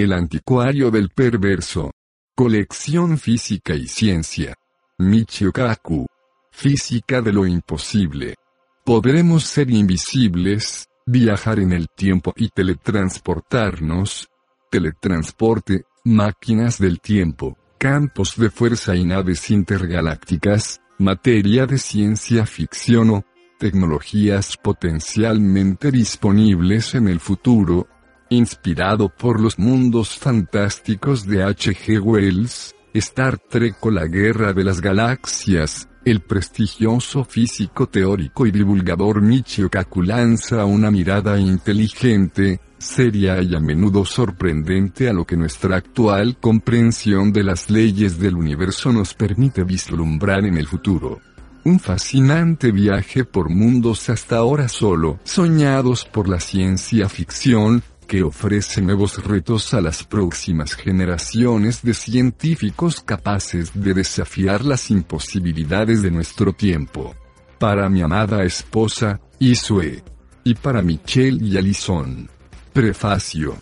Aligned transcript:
El 0.00 0.14
anticuario 0.14 0.90
del 0.90 1.10
perverso. 1.10 1.90
Colección 2.34 3.18
Física 3.18 3.74
y 3.74 3.86
Ciencia. 3.86 4.54
Michio 4.96 5.52
Kaku. 5.52 6.06
Física 6.50 7.20
de 7.20 7.34
lo 7.34 7.44
imposible. 7.44 8.36
Podremos 8.82 9.44
ser 9.44 9.70
invisibles, 9.70 10.88
viajar 11.04 11.58
en 11.58 11.74
el 11.74 11.88
tiempo 11.94 12.32
y 12.34 12.48
teletransportarnos. 12.48 14.30
Teletransporte, 14.70 15.84
máquinas 16.06 16.78
del 16.78 17.02
tiempo, 17.02 17.58
campos 17.76 18.38
de 18.38 18.48
fuerza 18.48 18.96
y 18.96 19.04
naves 19.04 19.50
intergalácticas, 19.50 20.80
materia 20.96 21.66
de 21.66 21.76
ciencia 21.76 22.46
ficción 22.46 23.10
o 23.10 23.24
tecnologías 23.58 24.56
potencialmente 24.56 25.90
disponibles 25.90 26.94
en 26.94 27.06
el 27.08 27.20
futuro, 27.20 27.86
Inspirado 28.32 29.08
por 29.08 29.40
los 29.40 29.58
mundos 29.58 30.16
fantásticos 30.16 31.26
de 31.26 31.42
H.G. 31.42 32.00
Wells, 32.00 32.76
Star 32.94 33.38
Trek 33.38 33.84
o 33.84 33.90
la 33.90 34.06
Guerra 34.06 34.52
de 34.52 34.62
las 34.62 34.80
Galaxias, 34.80 35.88
el 36.04 36.20
prestigioso 36.20 37.24
físico 37.24 37.88
teórico 37.88 38.46
y 38.46 38.52
divulgador 38.52 39.20
Michio 39.20 39.68
Kaku 39.68 40.02
lanza 40.02 40.64
una 40.64 40.92
mirada 40.92 41.40
inteligente, 41.40 42.60
seria 42.78 43.42
y 43.42 43.52
a 43.56 43.58
menudo 43.58 44.04
sorprendente 44.04 45.08
a 45.08 45.12
lo 45.12 45.26
que 45.26 45.36
nuestra 45.36 45.78
actual 45.78 46.38
comprensión 46.38 47.32
de 47.32 47.42
las 47.42 47.68
leyes 47.68 48.20
del 48.20 48.36
universo 48.36 48.92
nos 48.92 49.12
permite 49.12 49.64
vislumbrar 49.64 50.44
en 50.44 50.56
el 50.56 50.68
futuro. 50.68 51.18
Un 51.64 51.80
fascinante 51.80 52.70
viaje 52.70 53.24
por 53.24 53.50
mundos 53.50 54.08
hasta 54.08 54.36
ahora 54.36 54.68
solo 54.68 55.18
soñados 55.24 56.04
por 56.04 56.28
la 56.28 56.38
ciencia 56.38 57.08
ficción, 57.08 57.82
que 58.10 58.24
ofrece 58.24 58.82
nuevos 58.82 59.24
retos 59.24 59.72
a 59.72 59.80
las 59.80 60.02
próximas 60.02 60.74
generaciones 60.74 61.80
de 61.82 61.94
científicos 61.94 63.00
capaces 63.00 63.70
de 63.72 63.94
desafiar 63.94 64.64
las 64.64 64.90
imposibilidades 64.90 66.02
de 66.02 66.10
nuestro 66.10 66.52
tiempo. 66.52 67.14
Para 67.60 67.88
mi 67.88 68.02
amada 68.02 68.42
esposa, 68.42 69.20
Isue. 69.38 70.02
Y 70.42 70.54
para 70.54 70.82
Michelle 70.82 71.38
y 71.40 71.56
Alison. 71.56 72.28
Prefacio. 72.72 73.54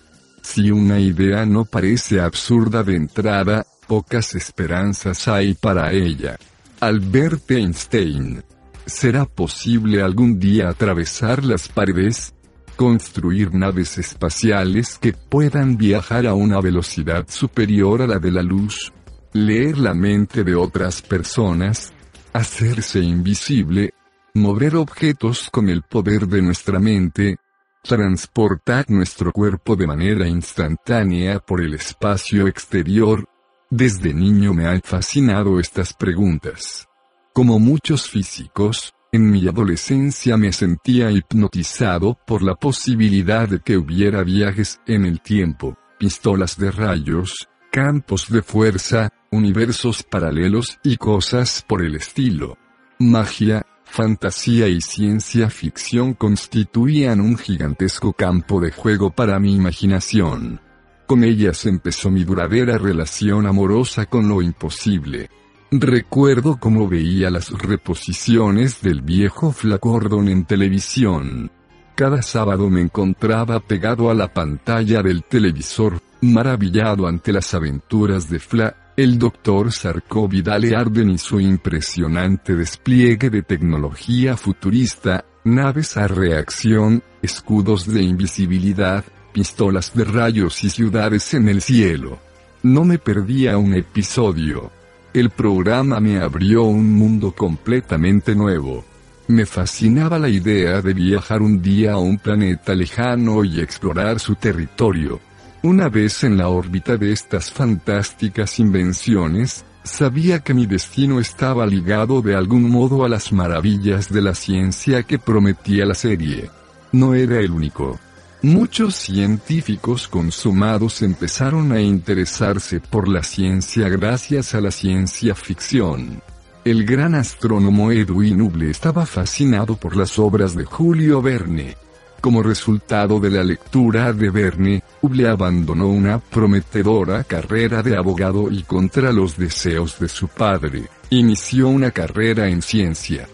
Si 0.42 0.70
una 0.70 0.98
idea 0.98 1.44
no 1.44 1.66
parece 1.66 2.18
absurda 2.18 2.82
de 2.82 2.96
entrada, 2.96 3.66
pocas 3.86 4.34
esperanzas 4.34 5.28
hay 5.28 5.52
para 5.52 5.92
ella. 5.92 6.38
Albert 6.80 7.50
Einstein. 7.50 8.42
¿Será 8.86 9.26
posible 9.26 10.00
algún 10.00 10.40
día 10.40 10.70
atravesar 10.70 11.44
las 11.44 11.68
paredes? 11.68 12.32
Construir 12.78 13.52
naves 13.52 13.98
espaciales 13.98 14.98
que 14.98 15.12
puedan 15.12 15.76
viajar 15.76 16.28
a 16.28 16.34
una 16.34 16.60
velocidad 16.60 17.26
superior 17.28 18.02
a 18.02 18.06
la 18.06 18.20
de 18.20 18.30
la 18.30 18.40
luz, 18.40 18.92
leer 19.32 19.78
la 19.78 19.94
mente 19.94 20.44
de 20.44 20.54
otras 20.54 21.02
personas, 21.02 21.92
hacerse 22.32 23.00
invisible, 23.00 23.94
mover 24.34 24.76
objetos 24.76 25.50
con 25.50 25.68
el 25.68 25.82
poder 25.82 26.28
de 26.28 26.40
nuestra 26.40 26.78
mente, 26.78 27.38
transportar 27.82 28.88
nuestro 28.88 29.32
cuerpo 29.32 29.74
de 29.74 29.88
manera 29.88 30.28
instantánea 30.28 31.40
por 31.40 31.60
el 31.60 31.74
espacio 31.74 32.46
exterior. 32.46 33.26
Desde 33.70 34.14
niño 34.14 34.54
me 34.54 34.68
han 34.68 34.82
fascinado 34.82 35.58
estas 35.58 35.94
preguntas. 35.94 36.86
Como 37.32 37.58
muchos 37.58 38.08
físicos, 38.08 38.94
en 39.12 39.30
mi 39.30 39.48
adolescencia 39.48 40.36
me 40.36 40.52
sentía 40.52 41.10
hipnotizado 41.10 42.18
por 42.26 42.42
la 42.42 42.54
posibilidad 42.54 43.48
de 43.48 43.60
que 43.60 43.76
hubiera 43.76 44.22
viajes 44.22 44.80
en 44.86 45.06
el 45.06 45.20
tiempo, 45.20 45.78
pistolas 45.98 46.58
de 46.58 46.70
rayos, 46.70 47.48
campos 47.70 48.28
de 48.28 48.42
fuerza, 48.42 49.10
universos 49.30 50.02
paralelos 50.02 50.78
y 50.82 50.96
cosas 50.96 51.64
por 51.66 51.82
el 51.82 51.96
estilo. 51.96 52.58
Magia, 52.98 53.64
fantasía 53.84 54.68
y 54.68 54.80
ciencia 54.80 55.48
ficción 55.48 56.14
constituían 56.14 57.20
un 57.20 57.38
gigantesco 57.38 58.12
campo 58.12 58.60
de 58.60 58.72
juego 58.72 59.10
para 59.10 59.38
mi 59.38 59.54
imaginación. 59.54 60.60
Con 61.06 61.24
ellas 61.24 61.64
empezó 61.64 62.10
mi 62.10 62.24
duradera 62.24 62.76
relación 62.76 63.46
amorosa 63.46 64.04
con 64.04 64.28
lo 64.28 64.42
imposible. 64.42 65.30
Recuerdo 65.70 66.56
cómo 66.58 66.88
veía 66.88 67.28
las 67.28 67.50
reposiciones 67.50 68.80
del 68.80 69.02
viejo 69.02 69.52
Flacordon 69.52 70.28
en 70.28 70.46
televisión. 70.46 71.50
Cada 71.94 72.22
sábado 72.22 72.70
me 72.70 72.80
encontraba 72.80 73.60
pegado 73.60 74.10
a 74.10 74.14
la 74.14 74.32
pantalla 74.32 75.02
del 75.02 75.24
televisor, 75.24 76.00
maravillado 76.22 77.06
ante 77.06 77.34
las 77.34 77.52
aventuras 77.52 78.30
de 78.30 78.38
Fla, 78.38 78.92
el 78.96 79.18
Dr. 79.18 79.70
Sarko 79.70 80.26
Vidal 80.26 80.74
Arden 80.74 81.10
y 81.10 81.18
su 81.18 81.38
impresionante 81.38 82.54
despliegue 82.54 83.28
de 83.28 83.42
tecnología 83.42 84.38
futurista, 84.38 85.26
naves 85.44 85.98
a 85.98 86.08
reacción, 86.08 87.02
escudos 87.20 87.86
de 87.86 88.02
invisibilidad, 88.02 89.04
pistolas 89.34 89.92
de 89.94 90.04
rayos 90.04 90.64
y 90.64 90.70
ciudades 90.70 91.34
en 91.34 91.50
el 91.50 91.60
cielo. 91.60 92.18
No 92.62 92.84
me 92.84 92.98
perdía 92.98 93.58
un 93.58 93.74
episodio. 93.74 94.77
El 95.18 95.30
programa 95.30 95.98
me 95.98 96.20
abrió 96.20 96.62
un 96.62 96.92
mundo 96.92 97.32
completamente 97.32 98.36
nuevo. 98.36 98.84
Me 99.26 99.46
fascinaba 99.46 100.16
la 100.16 100.28
idea 100.28 100.80
de 100.80 100.94
viajar 100.94 101.42
un 101.42 101.60
día 101.60 101.94
a 101.94 101.98
un 101.98 102.18
planeta 102.18 102.72
lejano 102.72 103.42
y 103.42 103.58
explorar 103.58 104.20
su 104.20 104.36
territorio. 104.36 105.18
Una 105.64 105.88
vez 105.88 106.22
en 106.22 106.36
la 106.36 106.50
órbita 106.50 106.96
de 106.96 107.10
estas 107.10 107.50
fantásticas 107.50 108.60
invenciones, 108.60 109.64
sabía 109.82 110.38
que 110.38 110.54
mi 110.54 110.66
destino 110.66 111.18
estaba 111.18 111.66
ligado 111.66 112.22
de 112.22 112.36
algún 112.36 112.70
modo 112.70 113.04
a 113.04 113.08
las 113.08 113.32
maravillas 113.32 114.12
de 114.12 114.22
la 114.22 114.36
ciencia 114.36 115.02
que 115.02 115.18
prometía 115.18 115.84
la 115.84 115.94
serie. 115.94 116.48
No 116.92 117.14
era 117.14 117.40
el 117.40 117.50
único. 117.50 117.98
Muchos 118.42 118.94
científicos 118.94 120.06
consumados 120.06 121.02
empezaron 121.02 121.72
a 121.72 121.80
interesarse 121.80 122.78
por 122.78 123.08
la 123.08 123.24
ciencia 123.24 123.88
gracias 123.88 124.54
a 124.54 124.60
la 124.60 124.70
ciencia 124.70 125.34
ficción. 125.34 126.22
El 126.64 126.84
gran 126.84 127.16
astrónomo 127.16 127.90
Edwin 127.90 128.40
Hubble 128.40 128.70
estaba 128.70 129.06
fascinado 129.06 129.74
por 129.74 129.96
las 129.96 130.20
obras 130.20 130.54
de 130.54 130.64
Julio 130.64 131.20
Verne. 131.20 131.76
Como 132.20 132.44
resultado 132.44 133.18
de 133.18 133.30
la 133.30 133.42
lectura 133.42 134.12
de 134.12 134.30
Verne, 134.30 134.84
Hubble 135.02 135.28
abandonó 135.28 135.88
una 135.88 136.20
prometedora 136.20 137.24
carrera 137.24 137.82
de 137.82 137.96
abogado 137.96 138.52
y 138.52 138.62
contra 138.62 139.10
los 139.12 139.36
deseos 139.36 139.98
de 139.98 140.08
su 140.08 140.28
padre, 140.28 140.84
inició 141.10 141.68
una 141.68 141.90
carrera 141.90 142.48
en 142.48 142.62
ciencia 142.62 143.26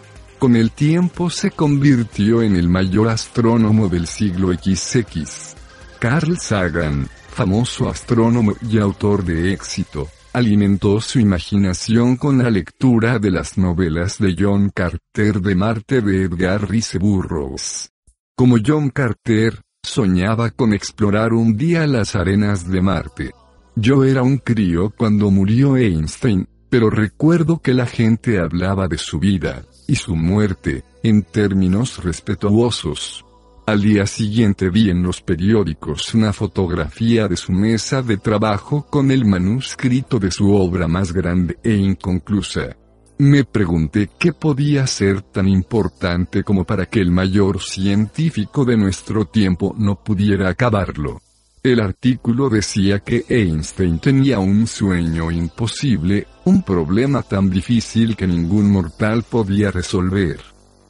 con 0.44 0.56
el 0.56 0.72
tiempo 0.72 1.30
se 1.30 1.52
convirtió 1.52 2.42
en 2.42 2.54
el 2.54 2.68
mayor 2.68 3.08
astrónomo 3.08 3.88
del 3.88 4.06
siglo 4.06 4.52
XX. 4.52 5.56
Carl 5.98 6.36
Sagan, 6.36 7.08
famoso 7.30 7.88
astrónomo 7.88 8.52
y 8.60 8.76
autor 8.76 9.24
de 9.24 9.54
éxito, 9.54 10.06
alimentó 10.34 11.00
su 11.00 11.18
imaginación 11.18 12.16
con 12.16 12.36
la 12.36 12.50
lectura 12.50 13.18
de 13.18 13.30
las 13.30 13.56
novelas 13.56 14.18
de 14.18 14.36
John 14.38 14.68
Carter 14.68 15.40
de 15.40 15.54
Marte 15.54 16.02
de 16.02 16.24
Edgar 16.24 16.68
Rice 16.68 16.98
Burroughs. 16.98 17.88
Como 18.36 18.58
John 18.62 18.90
Carter, 18.90 19.62
soñaba 19.82 20.50
con 20.50 20.74
explorar 20.74 21.32
un 21.32 21.56
día 21.56 21.86
las 21.86 22.16
arenas 22.16 22.68
de 22.68 22.82
Marte. 22.82 23.30
Yo 23.76 24.04
era 24.04 24.22
un 24.22 24.36
crío 24.36 24.92
cuando 24.94 25.30
murió 25.30 25.78
Einstein, 25.78 26.46
pero 26.68 26.90
recuerdo 26.90 27.62
que 27.62 27.72
la 27.72 27.86
gente 27.86 28.38
hablaba 28.38 28.88
de 28.88 28.98
su 28.98 29.18
vida, 29.18 29.64
y 29.86 29.96
su 29.96 30.16
muerte, 30.16 30.84
en 31.02 31.22
términos 31.22 32.02
respetuosos. 32.02 33.24
Al 33.66 33.80
día 33.80 34.06
siguiente 34.06 34.68
vi 34.68 34.90
en 34.90 35.02
los 35.02 35.22
periódicos 35.22 36.14
una 36.14 36.34
fotografía 36.34 37.28
de 37.28 37.36
su 37.36 37.52
mesa 37.52 38.02
de 38.02 38.18
trabajo 38.18 38.86
con 38.90 39.10
el 39.10 39.24
manuscrito 39.24 40.18
de 40.18 40.30
su 40.30 40.52
obra 40.52 40.86
más 40.86 41.12
grande 41.12 41.58
e 41.62 41.72
inconclusa. 41.72 42.76
Me 43.16 43.44
pregunté 43.44 44.10
qué 44.18 44.32
podía 44.32 44.86
ser 44.86 45.22
tan 45.22 45.48
importante 45.48 46.42
como 46.42 46.64
para 46.64 46.86
que 46.86 47.00
el 47.00 47.10
mayor 47.10 47.62
científico 47.62 48.64
de 48.64 48.76
nuestro 48.76 49.24
tiempo 49.24 49.74
no 49.78 50.02
pudiera 50.02 50.50
acabarlo. 50.50 51.22
El 51.64 51.80
artículo 51.80 52.50
decía 52.50 53.00
que 53.00 53.24
Einstein 53.26 53.98
tenía 53.98 54.38
un 54.38 54.66
sueño 54.66 55.30
imposible, 55.30 56.26
un 56.44 56.62
problema 56.62 57.22
tan 57.22 57.48
difícil 57.48 58.16
que 58.16 58.26
ningún 58.26 58.70
mortal 58.70 59.22
podía 59.22 59.70
resolver. 59.70 60.40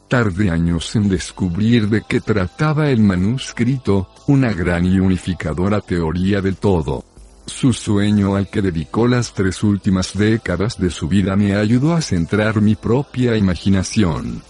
Tardé 0.09 0.51
años 0.51 0.97
en 0.97 1.09
descubrir 1.09 1.89
de 1.89 2.03
qué 2.09 2.21
trataba 2.21 2.91
el 2.91 2.99
manuscrito, 2.99 4.09
una 4.27 4.53
gran 4.53 4.85
y 4.85 4.99
unificadora 4.99 5.81
teoría 5.81 6.41
del 6.41 6.57
todo. 6.57 7.05
Su 7.47 7.73
sueño 7.73 8.35
al 8.35 8.51
que 8.51 8.61
dedicó 8.61 9.07
las 9.07 9.33
tres 9.33 9.63
últimas 9.63 10.19
décadas 10.19 10.77
de 10.81 10.91
su 10.91 11.07
vida 11.07 11.37
me 11.37 11.55
ayudó 11.55 11.95
a 11.95 12.01
centrar 12.01 12.61
mi 12.61 12.75
propia 12.75 13.37
imaginación. 13.37 14.43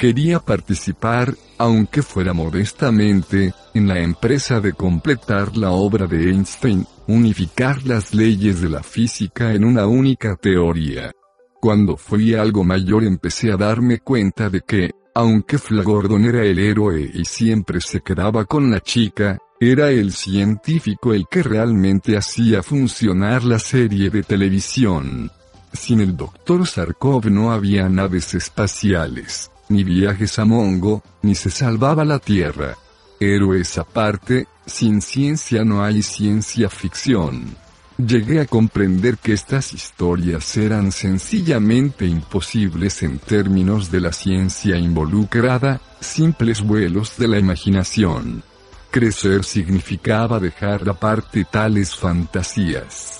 Quería 0.00 0.38
participar, 0.38 1.34
aunque 1.58 2.00
fuera 2.00 2.32
modestamente, 2.32 3.52
en 3.74 3.86
la 3.86 3.98
empresa 3.98 4.58
de 4.58 4.72
completar 4.72 5.58
la 5.58 5.72
obra 5.72 6.06
de 6.06 6.30
Einstein, 6.30 6.86
unificar 7.06 7.86
las 7.86 8.14
leyes 8.14 8.62
de 8.62 8.70
la 8.70 8.82
física 8.82 9.52
en 9.52 9.62
una 9.62 9.86
única 9.86 10.36
teoría. 10.36 11.12
Cuando 11.60 11.98
fui 11.98 12.32
algo 12.32 12.64
mayor 12.64 13.04
empecé 13.04 13.52
a 13.52 13.58
darme 13.58 13.98
cuenta 13.98 14.48
de 14.48 14.62
que, 14.62 14.90
aunque 15.14 15.58
Flagordon 15.58 16.24
era 16.24 16.44
el 16.44 16.58
héroe 16.58 17.10
y 17.12 17.26
siempre 17.26 17.82
se 17.82 18.00
quedaba 18.00 18.46
con 18.46 18.70
la 18.70 18.80
chica, 18.80 19.36
era 19.60 19.90
el 19.90 20.12
científico 20.14 21.12
el 21.12 21.26
que 21.30 21.42
realmente 21.42 22.16
hacía 22.16 22.62
funcionar 22.62 23.44
la 23.44 23.58
serie 23.58 24.08
de 24.08 24.22
televisión. 24.22 25.30
Sin 25.74 26.00
el 26.00 26.16
Dr. 26.16 26.66
Sarkov 26.66 27.26
no 27.26 27.52
había 27.52 27.86
naves 27.90 28.32
espaciales 28.32 29.50
ni 29.70 29.84
viajes 29.84 30.38
a 30.38 30.44
Mongo, 30.44 31.02
ni 31.22 31.34
se 31.34 31.50
salvaba 31.50 32.04
la 32.04 32.18
Tierra. 32.18 32.76
Héroes 33.18 33.78
aparte, 33.78 34.46
sin 34.66 35.00
ciencia 35.00 35.64
no 35.64 35.82
hay 35.82 36.02
ciencia 36.02 36.68
ficción. 36.68 37.56
Llegué 37.96 38.40
a 38.40 38.46
comprender 38.46 39.18
que 39.18 39.34
estas 39.34 39.74
historias 39.74 40.56
eran 40.56 40.90
sencillamente 40.90 42.06
imposibles 42.06 43.02
en 43.02 43.18
términos 43.18 43.90
de 43.90 44.00
la 44.00 44.12
ciencia 44.12 44.76
involucrada, 44.78 45.80
simples 46.00 46.62
vuelos 46.62 47.16
de 47.18 47.28
la 47.28 47.38
imaginación. 47.38 48.42
Crecer 48.90 49.44
significaba 49.44 50.40
dejar 50.40 50.88
aparte 50.88 51.44
tales 51.44 51.94
fantasías. 51.94 53.19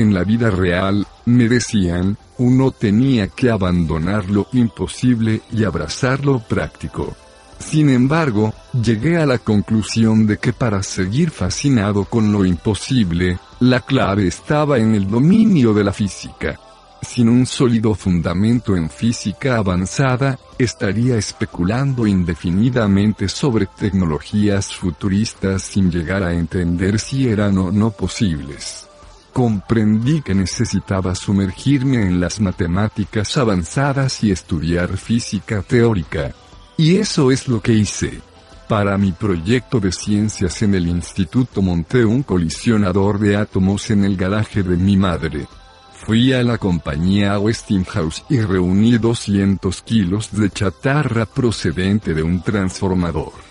En 0.00 0.14
la 0.14 0.24
vida 0.24 0.48
real, 0.48 1.06
me 1.26 1.46
decían, 1.46 2.16
uno 2.38 2.70
tenía 2.70 3.28
que 3.28 3.50
abandonar 3.50 4.30
lo 4.30 4.46
imposible 4.54 5.42
y 5.52 5.64
abrazar 5.64 6.24
lo 6.24 6.38
práctico. 6.38 7.14
Sin 7.58 7.90
embargo, 7.90 8.54
llegué 8.72 9.18
a 9.18 9.26
la 9.26 9.36
conclusión 9.36 10.26
de 10.26 10.38
que 10.38 10.54
para 10.54 10.82
seguir 10.82 11.30
fascinado 11.30 12.06
con 12.06 12.32
lo 12.32 12.46
imposible, 12.46 13.38
la 13.58 13.80
clave 13.80 14.26
estaba 14.26 14.78
en 14.78 14.94
el 14.94 15.06
dominio 15.06 15.74
de 15.74 15.84
la 15.84 15.92
física. 15.92 16.58
Sin 17.02 17.28
un 17.28 17.44
sólido 17.44 17.94
fundamento 17.94 18.76
en 18.76 18.88
física 18.88 19.58
avanzada, 19.58 20.38
estaría 20.56 21.18
especulando 21.18 22.06
indefinidamente 22.06 23.28
sobre 23.28 23.66
tecnologías 23.66 24.74
futuristas 24.74 25.60
sin 25.60 25.90
llegar 25.90 26.22
a 26.22 26.32
entender 26.32 26.98
si 26.98 27.28
eran 27.28 27.58
o 27.58 27.70
no 27.70 27.90
posibles 27.90 28.86
comprendí 29.32 30.22
que 30.22 30.34
necesitaba 30.34 31.14
sumergirme 31.14 32.02
en 32.02 32.20
las 32.20 32.40
matemáticas 32.40 33.36
avanzadas 33.36 34.22
y 34.24 34.30
estudiar 34.30 34.96
física 34.96 35.62
teórica. 35.62 36.34
Y 36.76 36.96
eso 36.96 37.30
es 37.30 37.48
lo 37.48 37.60
que 37.60 37.72
hice. 37.72 38.20
Para 38.68 38.96
mi 38.96 39.12
proyecto 39.12 39.80
de 39.80 39.90
ciencias 39.90 40.62
en 40.62 40.74
el 40.74 40.86
instituto 40.86 41.60
monté 41.60 42.04
un 42.04 42.22
colisionador 42.22 43.18
de 43.18 43.36
átomos 43.36 43.90
en 43.90 44.04
el 44.04 44.16
garaje 44.16 44.62
de 44.62 44.76
mi 44.76 44.96
madre. 44.96 45.46
Fui 45.92 46.32
a 46.32 46.42
la 46.42 46.56
compañía 46.56 47.38
Westinghouse 47.38 48.24
y 48.30 48.40
reuní 48.40 48.96
200 48.96 49.82
kilos 49.82 50.30
de 50.32 50.50
chatarra 50.50 51.26
procedente 51.26 52.14
de 52.14 52.22
un 52.22 52.42
transformador. 52.42 53.49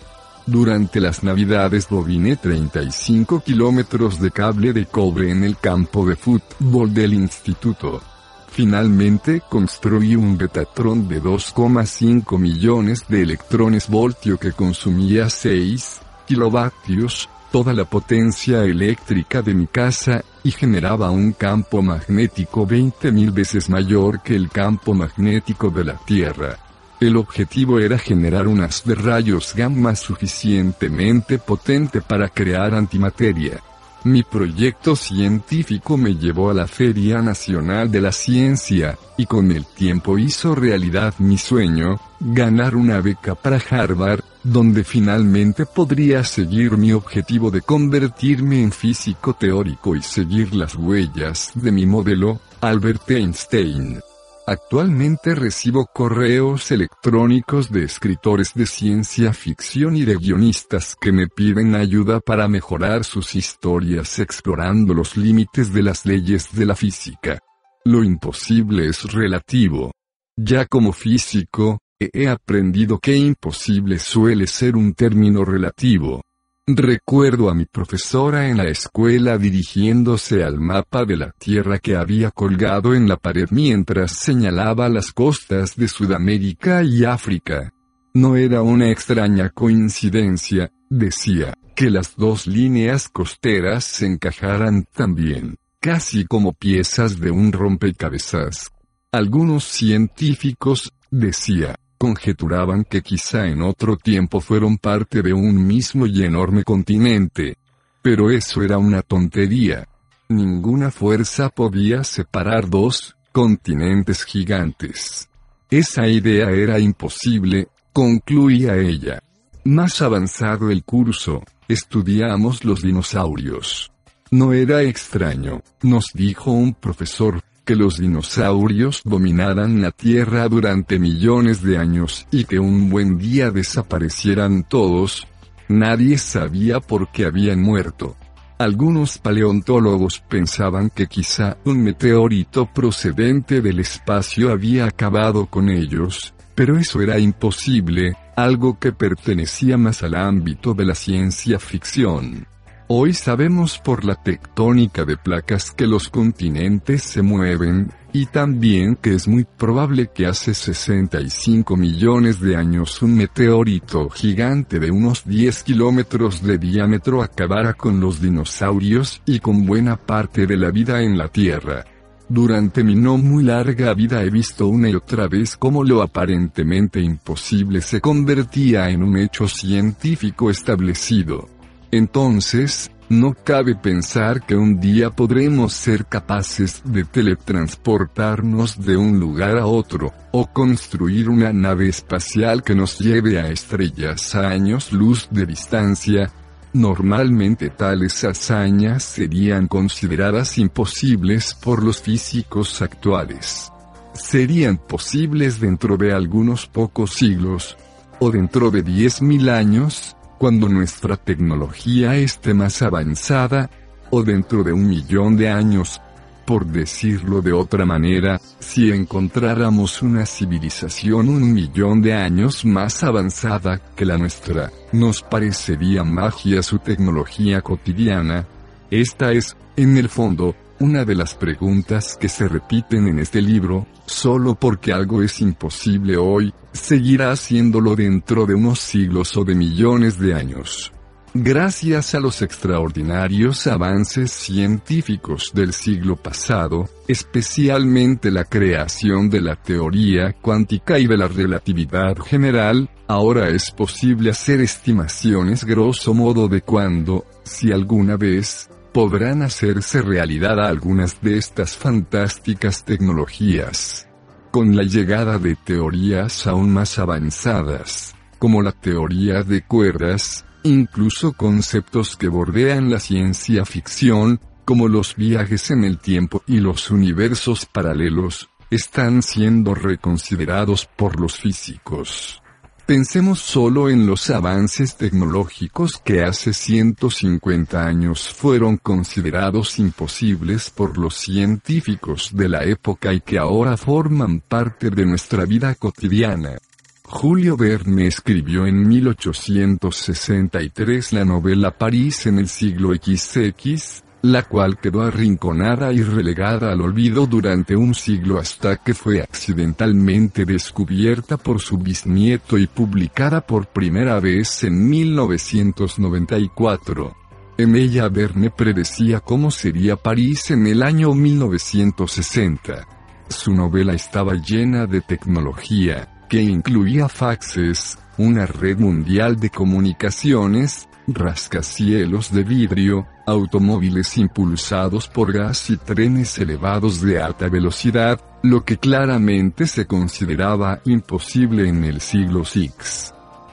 Durante 0.50 1.00
las 1.00 1.24
navidades 1.24 1.88
bobiné 1.88 2.36
35 2.36 3.42
kilómetros 3.42 4.20
de 4.20 4.32
cable 4.32 4.74
de 4.74 4.88
cobre 4.88 5.30
en 5.30 5.44
el 5.44 5.58
campo 5.58 6.08
de 6.08 6.16
fútbol 6.16 6.92
del 6.92 7.14
instituto. 7.14 8.02
Finalmente 8.48 9.44
construí 9.48 10.16
un 10.16 10.40
Betatron 10.40 11.08
de 11.08 11.22
2,5 11.22 12.40
millones 12.40 13.06
de 13.08 13.22
electrones 13.22 13.88
voltio 13.88 14.40
que 14.40 14.54
consumía 14.54 15.30
6 15.30 16.02
kilovatios, 16.26 17.30
toda 17.52 17.72
la 17.72 17.86
potencia 17.86 18.64
eléctrica 18.64 19.44
de 19.44 19.54
mi 19.54 19.68
casa, 19.68 20.24
y 20.44 20.50
generaba 20.50 21.12
un 21.12 21.34
campo 21.34 21.84
magnético 21.84 22.68
20.000 22.68 23.32
veces 23.32 23.70
mayor 23.70 24.24
que 24.24 24.36
el 24.36 24.50
campo 24.50 24.96
magnético 24.96 25.70
de 25.70 25.84
la 25.84 25.98
Tierra. 26.08 26.69
El 27.00 27.16
objetivo 27.16 27.80
era 27.80 27.98
generar 27.98 28.48
unas 28.48 28.84
de 28.84 28.94
rayos 28.94 29.54
gamma 29.56 29.96
suficientemente 29.96 31.40
potente 31.40 32.02
para 32.02 32.28
crear 32.28 32.76
antimateria. 32.76 33.62
Mi 34.04 34.24
proyecto 34.24 34.96
científico 34.96 35.98
me 35.98 36.16
llevó 36.16 36.50
a 36.50 36.54
la 36.54 36.68
Feria 36.68 37.22
Nacional 37.22 37.90
de 37.92 38.02
la 38.02 38.12
Ciencia, 38.12 38.98
y 39.18 39.26
con 39.26 39.52
el 39.52 39.66
tiempo 39.66 40.18
hizo 40.18 40.56
realidad 40.56 41.14
mi 41.20 41.38
sueño, 41.38 42.00
ganar 42.20 42.76
una 42.76 43.00
beca 43.00 43.36
para 43.36 43.62
Harvard, 43.70 44.24
donde 44.44 44.84
finalmente 44.84 45.66
podría 45.66 46.24
seguir 46.24 46.78
mi 46.78 46.92
objetivo 46.92 47.50
de 47.52 47.62
convertirme 47.62 48.62
en 48.62 48.72
físico 48.72 49.34
teórico 49.34 49.96
y 49.96 50.02
seguir 50.02 50.54
las 50.54 50.76
huellas 50.76 51.52
de 51.56 51.72
mi 51.72 51.86
modelo, 51.86 52.40
Albert 52.62 53.10
Einstein. 53.12 54.02
Actualmente 54.52 55.36
recibo 55.36 55.86
correos 55.86 56.72
electrónicos 56.72 57.72
de 57.72 57.84
escritores 57.84 58.56
de 58.56 58.66
ciencia 58.66 59.32
ficción 59.32 59.96
y 59.96 60.06
de 60.06 60.16
guionistas 60.16 60.96
que 61.00 61.12
me 61.12 61.28
piden 61.28 61.76
ayuda 61.76 62.20
para 62.20 62.48
mejorar 62.48 63.04
sus 63.04 63.36
historias 63.36 64.18
explorando 64.18 64.96
los 64.96 65.18
límites 65.18 65.72
de 65.72 65.84
las 65.84 66.04
leyes 66.08 66.52
de 66.52 66.66
la 66.66 66.76
física. 66.76 67.38
Lo 67.86 68.04
imposible 68.04 68.88
es 68.88 69.04
relativo. 69.14 69.92
Ya 70.36 70.66
como 70.66 70.94
físico, 70.94 71.78
he 72.00 72.28
aprendido 72.28 72.98
que 72.98 73.16
imposible 73.16 74.00
suele 74.00 74.48
ser 74.48 74.76
un 74.76 74.96
término 74.96 75.46
relativo. 75.46 76.24
Recuerdo 76.72 77.50
a 77.50 77.56
mi 77.56 77.66
profesora 77.66 78.48
en 78.48 78.58
la 78.58 78.66
escuela 78.66 79.40
dirigiéndose 79.40 80.44
al 80.44 80.60
mapa 80.60 81.04
de 81.04 81.18
la 81.18 81.32
Tierra 81.32 81.80
que 81.80 81.96
había 81.96 82.30
colgado 82.30 82.94
en 82.94 83.08
la 83.08 83.18
pared 83.18 83.48
mientras 83.50 84.12
señalaba 84.12 84.88
las 84.88 85.12
costas 85.12 85.76
de 85.76 85.88
Sudamérica 85.88 86.84
y 86.84 87.06
África. 87.06 87.74
No 88.14 88.36
era 88.36 88.62
una 88.62 88.92
extraña 88.92 89.50
coincidencia, 89.50 90.72
decía, 90.92 91.56
que 91.76 91.90
las 91.90 92.16
dos 92.16 92.46
líneas 92.46 93.10
costeras 93.10 93.84
se 93.84 94.06
encajaran 94.06 94.86
también, 94.94 95.58
casi 95.80 96.26
como 96.26 96.54
piezas 96.54 97.20
de 97.20 97.32
un 97.32 97.52
rompecabezas. 97.52 98.70
Algunos 99.12 99.64
científicos, 99.64 100.94
decía, 101.10 101.78
conjeturaban 102.00 102.86
que 102.86 103.04
quizá 103.04 103.46
en 103.48 103.62
otro 103.62 103.98
tiempo 103.98 104.40
fueron 104.40 104.78
parte 104.78 105.22
de 105.22 105.34
un 105.34 105.68
mismo 105.68 106.08
y 106.08 106.24
enorme 106.24 106.64
continente. 106.64 107.58
Pero 108.02 108.32
eso 108.32 108.64
era 108.64 108.78
una 108.78 109.02
tontería. 109.02 109.88
Ninguna 110.30 110.90
fuerza 110.90 111.50
podía 111.50 112.04
separar 112.04 112.70
dos 112.70 113.16
continentes 113.34 114.24
gigantes. 114.24 115.30
Esa 115.70 116.08
idea 116.08 116.50
era 116.50 116.80
imposible, 116.80 117.68
concluía 117.92 118.78
ella. 118.78 119.22
Más 119.66 120.02
avanzado 120.02 120.72
el 120.72 120.84
curso, 120.84 121.44
estudiamos 121.68 122.64
los 122.64 122.82
dinosaurios. 122.82 123.92
No 124.32 124.54
era 124.54 124.84
extraño, 124.84 125.62
nos 125.82 126.06
dijo 126.14 126.52
un 126.52 126.74
profesor 126.74 127.42
que 127.70 127.76
los 127.76 128.00
dinosaurios 128.00 129.04
dominaran 129.06 129.80
la 129.80 129.92
Tierra 129.92 130.50
durante 130.50 130.98
millones 130.98 131.62
de 131.62 131.78
años 131.78 132.26
y 132.32 132.46
que 132.46 132.58
un 132.58 132.90
buen 132.90 133.20
día 133.20 133.52
desaparecieran 133.52 134.64
todos, 134.64 135.28
nadie 135.68 136.18
sabía 136.18 136.80
por 136.80 137.12
qué 137.12 137.26
habían 137.26 137.62
muerto. 137.62 138.16
Algunos 138.58 139.20
paleontólogos 139.20 140.20
pensaban 140.28 140.90
que 140.90 141.06
quizá 141.06 141.58
un 141.64 141.84
meteorito 141.84 142.66
procedente 142.66 143.62
del 143.62 143.82
espacio 143.82 144.50
había 144.50 144.86
acabado 144.86 145.46
con 145.46 145.70
ellos, 145.70 146.34
pero 146.56 146.76
eso 146.76 147.04
era 147.04 147.20
imposible, 147.20 148.18
algo 148.36 148.80
que 148.80 148.94
pertenecía 148.94 149.78
más 149.78 150.02
al 150.02 150.16
ámbito 150.16 150.74
de 150.74 150.86
la 150.86 150.96
ciencia 150.96 151.60
ficción. 151.60 152.49
Hoy 152.92 153.14
sabemos 153.14 153.78
por 153.78 154.04
la 154.04 154.16
tectónica 154.16 155.06
de 155.06 155.16
placas 155.16 155.70
que 155.70 155.86
los 155.86 156.10
continentes 156.10 157.04
se 157.04 157.22
mueven, 157.22 157.92
y 158.14 158.26
también 158.26 158.96
que 158.96 159.14
es 159.14 159.28
muy 159.28 159.44
probable 159.44 160.10
que 160.12 160.26
hace 160.26 160.56
65 160.56 161.78
millones 161.78 162.40
de 162.40 162.56
años 162.56 163.00
un 163.04 163.16
meteorito 163.16 164.10
gigante 164.10 164.80
de 164.80 164.90
unos 164.90 165.24
10 165.24 165.62
kilómetros 165.62 166.42
de 166.42 166.58
diámetro 166.58 167.22
acabara 167.22 167.76
con 167.76 168.00
los 168.00 168.20
dinosaurios 168.20 169.22
y 169.24 169.38
con 169.38 169.68
buena 169.68 169.96
parte 169.96 170.48
de 170.48 170.58
la 170.58 170.72
vida 170.72 171.04
en 171.04 171.16
la 171.16 171.28
Tierra. 171.28 171.86
Durante 172.28 172.84
mi 172.84 172.96
no 172.96 173.20
muy 173.20 173.44
larga 173.44 173.94
vida 173.94 174.24
he 174.24 174.32
visto 174.32 174.68
una 174.68 174.90
y 174.90 174.96
otra 174.96 175.28
vez 175.28 175.58
cómo 175.58 175.84
lo 175.84 176.02
aparentemente 176.02 177.00
imposible 177.00 177.82
se 177.82 178.02
convertía 178.02 178.90
en 178.90 179.04
un 179.04 179.16
hecho 179.16 179.48
científico 179.48 180.50
establecido. 180.50 181.59
Entonces, 181.92 182.92
no 183.10 183.34
cabe 183.34 183.74
pensar 183.74 184.46
que 184.46 184.56
un 184.56 184.80
día 184.80 185.10
podremos 185.10 185.74
ser 185.74 186.06
capaces 186.06 186.84
de 186.86 187.04
teletransportarnos 187.04 188.86
de 188.86 188.98
un 188.98 189.20
lugar 189.20 189.58
a 189.58 189.66
otro, 189.66 190.14
o 190.32 190.46
construir 190.46 191.28
una 191.28 191.52
nave 191.52 191.90
espacial 191.90 192.62
que 192.62 192.76
nos 192.76 193.00
lleve 193.00 193.40
a 193.40 193.50
estrellas 193.50 194.36
a 194.36 194.50
años 194.50 194.94
luz 194.94 195.28
de 195.32 195.48
distancia. 195.48 196.32
Normalmente 196.72 197.72
tales 197.72 198.24
hazañas 198.24 199.02
serían 199.02 199.68
consideradas 199.68 200.60
imposibles 200.60 201.56
por 201.56 201.84
los 201.84 202.00
físicos 202.00 202.80
actuales. 202.84 203.72
Serían 204.14 204.78
posibles 204.78 205.60
dentro 205.60 205.98
de 205.98 206.14
algunos 206.14 206.68
pocos 206.68 207.14
siglos, 207.14 207.76
o 208.20 208.30
dentro 208.30 208.70
de 208.70 208.86
10.000 208.86 209.50
años, 209.50 210.16
cuando 210.40 210.70
nuestra 210.70 211.18
tecnología 211.18 212.16
esté 212.16 212.56
más 212.56 212.82
avanzada, 212.82 213.70
o 214.10 214.24
dentro 214.24 214.64
de 214.64 214.74
un 214.74 214.88
millón 214.88 215.38
de 215.38 215.50
años. 215.50 216.02
Por 216.46 216.66
decirlo 216.66 217.42
de 217.44 217.54
otra 217.54 217.86
manera, 217.86 218.42
si 218.58 218.90
encontráramos 218.92 220.02
una 220.02 220.26
civilización 220.26 221.30
un 221.30 221.54
millón 221.54 222.02
de 222.02 222.14
años 222.14 222.66
más 222.66 223.04
avanzada 223.04 223.80
que 223.96 224.06
la 224.06 224.18
nuestra, 224.18 224.72
nos 224.92 225.22
parecería 225.22 226.04
magia 226.04 226.64
su 226.64 226.80
tecnología 226.80 227.62
cotidiana. 227.62 228.48
Esta 228.90 229.32
es, 229.32 229.56
en 229.76 229.98
el 229.98 230.10
fondo, 230.10 230.56
una 230.80 231.06
de 231.06 231.16
las 231.16 231.36
preguntas 231.36 232.18
que 232.20 232.30
se 232.30 232.48
repiten 232.48 233.08
en 233.08 233.20
este 233.20 233.42
libro, 233.42 233.86
solo 234.06 234.56
porque 234.56 234.94
algo 234.94 235.22
es 235.22 235.42
imposible 235.42 236.18
hoy, 236.18 236.54
seguirá 236.72 237.32
haciéndolo 237.32 237.96
dentro 237.96 238.46
de 238.46 238.56
unos 238.56 238.80
siglos 238.80 239.36
o 239.38 239.44
de 239.44 239.56
millones 239.56 240.20
de 240.20 240.34
años. 240.34 240.92
Gracias 241.34 242.16
a 242.16 242.20
los 242.20 242.42
extraordinarios 242.42 243.68
avances 243.68 244.32
científicos 244.32 245.52
del 245.54 245.74
siglo 245.74 246.16
pasado, 246.16 246.90
especialmente 247.08 248.32
la 248.32 248.46
creación 248.46 249.30
de 249.30 249.40
la 249.42 249.56
teoría 249.56 250.34
cuántica 250.34 250.98
y 250.98 251.06
de 251.06 251.18
la 251.18 251.28
relatividad 251.28 252.18
general, 252.18 252.90
ahora 253.08 253.50
es 253.50 253.70
posible 253.70 254.32
hacer 254.32 254.60
estimaciones 254.60 255.66
grosso 255.66 256.16
modo 256.16 256.48
de 256.48 256.62
cuándo, 256.62 257.26
si 257.44 257.72
alguna 257.72 258.18
vez, 258.18 258.68
podrán 258.94 259.42
hacerse 259.42 260.02
realidad 260.02 260.60
algunas 260.66 261.22
de 261.22 261.38
estas 261.38 261.78
fantásticas 261.78 262.86
tecnologías. 262.86 264.08
Con 264.52 264.76
la 264.76 264.84
llegada 264.84 265.38
de 265.38 265.56
teorías 265.56 266.48
aún 266.48 266.72
más 266.74 266.98
avanzadas, 266.98 268.16
como 268.40 268.62
la 268.62 268.72
teoría 268.72 269.44
de 269.44 269.62
cuerdas, 269.62 270.46
incluso 270.64 271.34
conceptos 271.34 272.18
que 272.18 272.28
bordean 272.28 272.90
la 272.90 273.00
ciencia 273.00 273.64
ficción, 273.66 274.40
como 274.66 274.88
los 274.88 275.16
viajes 275.16 275.72
en 275.72 275.84
el 275.84 276.00
tiempo 276.00 276.44
y 276.48 276.60
los 276.60 276.90
universos 276.90 277.66
paralelos, 277.66 278.50
están 278.72 279.22
siendo 279.24 279.74
reconsiderados 279.74 280.86
por 280.86 281.20
los 281.20 281.38
físicos. 281.38 282.42
Pensemos 282.90 283.40
solo 283.40 283.88
en 283.88 284.08
los 284.08 284.32
avances 284.32 284.96
tecnológicos 284.96 286.02
que 286.04 286.24
hace 286.24 286.54
150 286.54 287.86
años 287.86 288.34
fueron 288.34 288.78
considerados 288.78 289.78
imposibles 289.78 290.72
por 290.72 290.98
los 290.98 291.14
científicos 291.14 292.32
de 292.34 292.50
la 292.50 292.64
época 292.64 293.14
y 293.14 293.22
que 293.22 293.38
ahora 293.38 293.78
forman 293.78 294.40
parte 294.40 294.90
de 294.90 295.06
nuestra 295.06 295.46
vida 295.46 295.76
cotidiana. 295.76 296.58
Julio 297.04 297.56
Verne 297.56 298.08
escribió 298.08 298.66
en 298.66 298.88
1863 298.88 301.14
la 301.14 301.26
novela 301.26 301.78
París 301.78 302.26
en 302.26 302.40
el 302.40 302.48
siglo 302.48 302.96
XX, 302.96 304.02
la 304.22 304.44
cual 304.44 304.78
quedó 304.78 305.02
arrinconada 305.02 305.92
y 305.94 306.02
relegada 306.02 306.72
al 306.72 306.82
olvido 306.82 307.26
durante 307.26 307.76
un 307.76 307.96
siglo 307.96 308.38
hasta 308.38 308.78
que 308.78 308.94
fue 308.94 309.22
accidentalmente 309.22 310.46
descubierta 310.46 311.38
por 311.38 311.60
su 311.62 311.78
bisnieto 311.78 312.58
y 312.58 312.68
publicada 312.68 313.42
por 313.42 313.68
primera 313.68 314.20
vez 314.20 314.64
en 314.64 314.90
1994. 314.90 317.16
En 317.58 317.76
ella 317.76 318.08
Verne 318.10 318.52
predecía 318.52 319.20
cómo 319.20 319.52
sería 319.52 319.98
París 319.98 320.50
en 320.52 320.68
el 320.68 320.84
año 320.84 321.14
1960. 321.14 322.88
Su 323.28 323.54
novela 323.54 323.94
estaba 323.94 324.36
llena 324.36 324.86
de 324.86 325.02
tecnología, 325.02 326.26
que 326.30 326.42
incluía 326.42 327.10
faxes, 327.10 328.00
una 328.18 328.46
red 328.46 328.80
mundial 328.80 329.38
de 329.40 329.50
comunicaciones, 329.50 330.88
rascacielos 331.08 332.32
de 332.32 332.44
vidrio, 332.44 333.08
automóviles 333.30 334.18
impulsados 334.18 335.08
por 335.08 335.32
gas 335.32 335.70
y 335.70 335.78
trenes 335.78 336.38
elevados 336.38 337.02
de 337.02 337.22
alta 337.22 337.48
velocidad, 337.50 338.20
lo 338.44 338.64
que 338.64 338.78
claramente 338.78 339.68
se 339.68 339.86
consideraba 339.86 340.80
imposible 340.86 341.68
en 341.68 341.84
el 341.84 342.02
siglo 342.02 342.44
VI. 342.44 342.72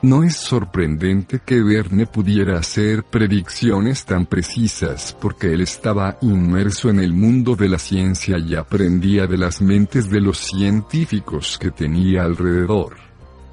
No 0.02 0.22
es 0.22 0.36
sorprendente 0.36 1.40
que 1.44 1.62
Verne 1.62 2.06
pudiera 2.06 2.58
hacer 2.58 3.02
predicciones 3.02 4.04
tan 4.04 4.26
precisas 4.26 5.16
porque 5.20 5.52
él 5.52 5.62
estaba 5.62 6.18
inmerso 6.20 6.90
en 6.90 7.00
el 7.00 7.12
mundo 7.12 7.56
de 7.56 7.68
la 7.68 7.78
ciencia 7.78 8.38
y 8.38 8.54
aprendía 8.54 9.26
de 9.26 9.38
las 9.38 9.62
mentes 9.62 10.10
de 10.10 10.20
los 10.20 10.38
científicos 10.38 11.58
que 11.58 11.70
tenía 11.70 12.22
alrededor. 12.22 13.05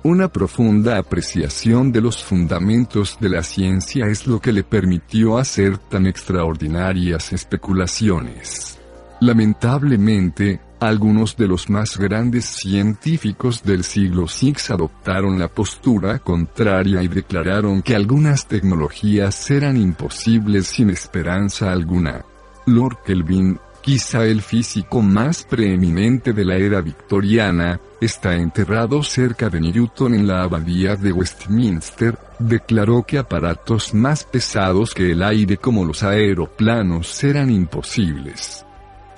Una 0.06 0.28
profunda 0.28 0.98
apreciación 0.98 1.94
de 1.94 2.02
los 2.02 2.22
fundamentos 2.22 3.18
de 3.22 3.30
la 3.30 3.42
ciencia 3.42 4.08
es 4.08 4.28
lo 4.28 4.42
que 4.42 4.52
le 4.52 4.66
permitió 4.66 5.38
hacer 5.38 5.78
tan 5.78 6.08
extraordinarias 6.08 7.32
especulaciones. 7.32 8.78
Lamentablemente, 9.22 10.60
algunos 10.82 11.38
de 11.38 11.48
los 11.48 11.70
más 11.70 11.98
grandes 11.98 12.44
científicos 12.44 13.64
del 13.64 13.86
siglo 13.86 14.26
VI 14.26 14.74
adoptaron 14.74 15.40
la 15.40 15.48
postura 15.48 16.20
contraria 16.20 17.02
y 17.02 17.08
declararon 17.08 17.82
que 17.82 17.96
algunas 17.96 18.46
tecnologías 18.46 19.50
eran 19.52 19.78
imposibles 19.78 20.68
sin 20.68 20.90
esperanza 20.90 21.72
alguna. 21.72 22.26
Lord 22.66 22.98
Kelvin, 23.06 23.58
quizá 23.84 24.24
el 24.26 24.42
físico 24.42 25.02
más 25.02 25.44
preeminente 25.44 26.32
de 26.32 26.46
la 26.46 26.56
era 26.56 26.80
victoriana, 26.80 27.82
está 28.00 28.34
enterrado 28.36 29.04
cerca 29.04 29.50
de 29.50 29.60
Newton 29.60 30.16
en 30.16 30.26
la 30.26 30.44
abadía 30.44 30.96
de 30.96 31.12
Westminster, 31.12 32.18
declaró 32.40 33.04
que 33.04 33.18
aparatos 33.18 33.94
más 33.94 34.24
pesados 34.24 34.94
que 34.94 35.12
el 35.12 35.22
aire 35.22 35.58
como 35.58 35.84
los 35.84 36.02
aeroplanos 36.02 37.24
eran 37.26 37.50
imposibles. 37.50 38.66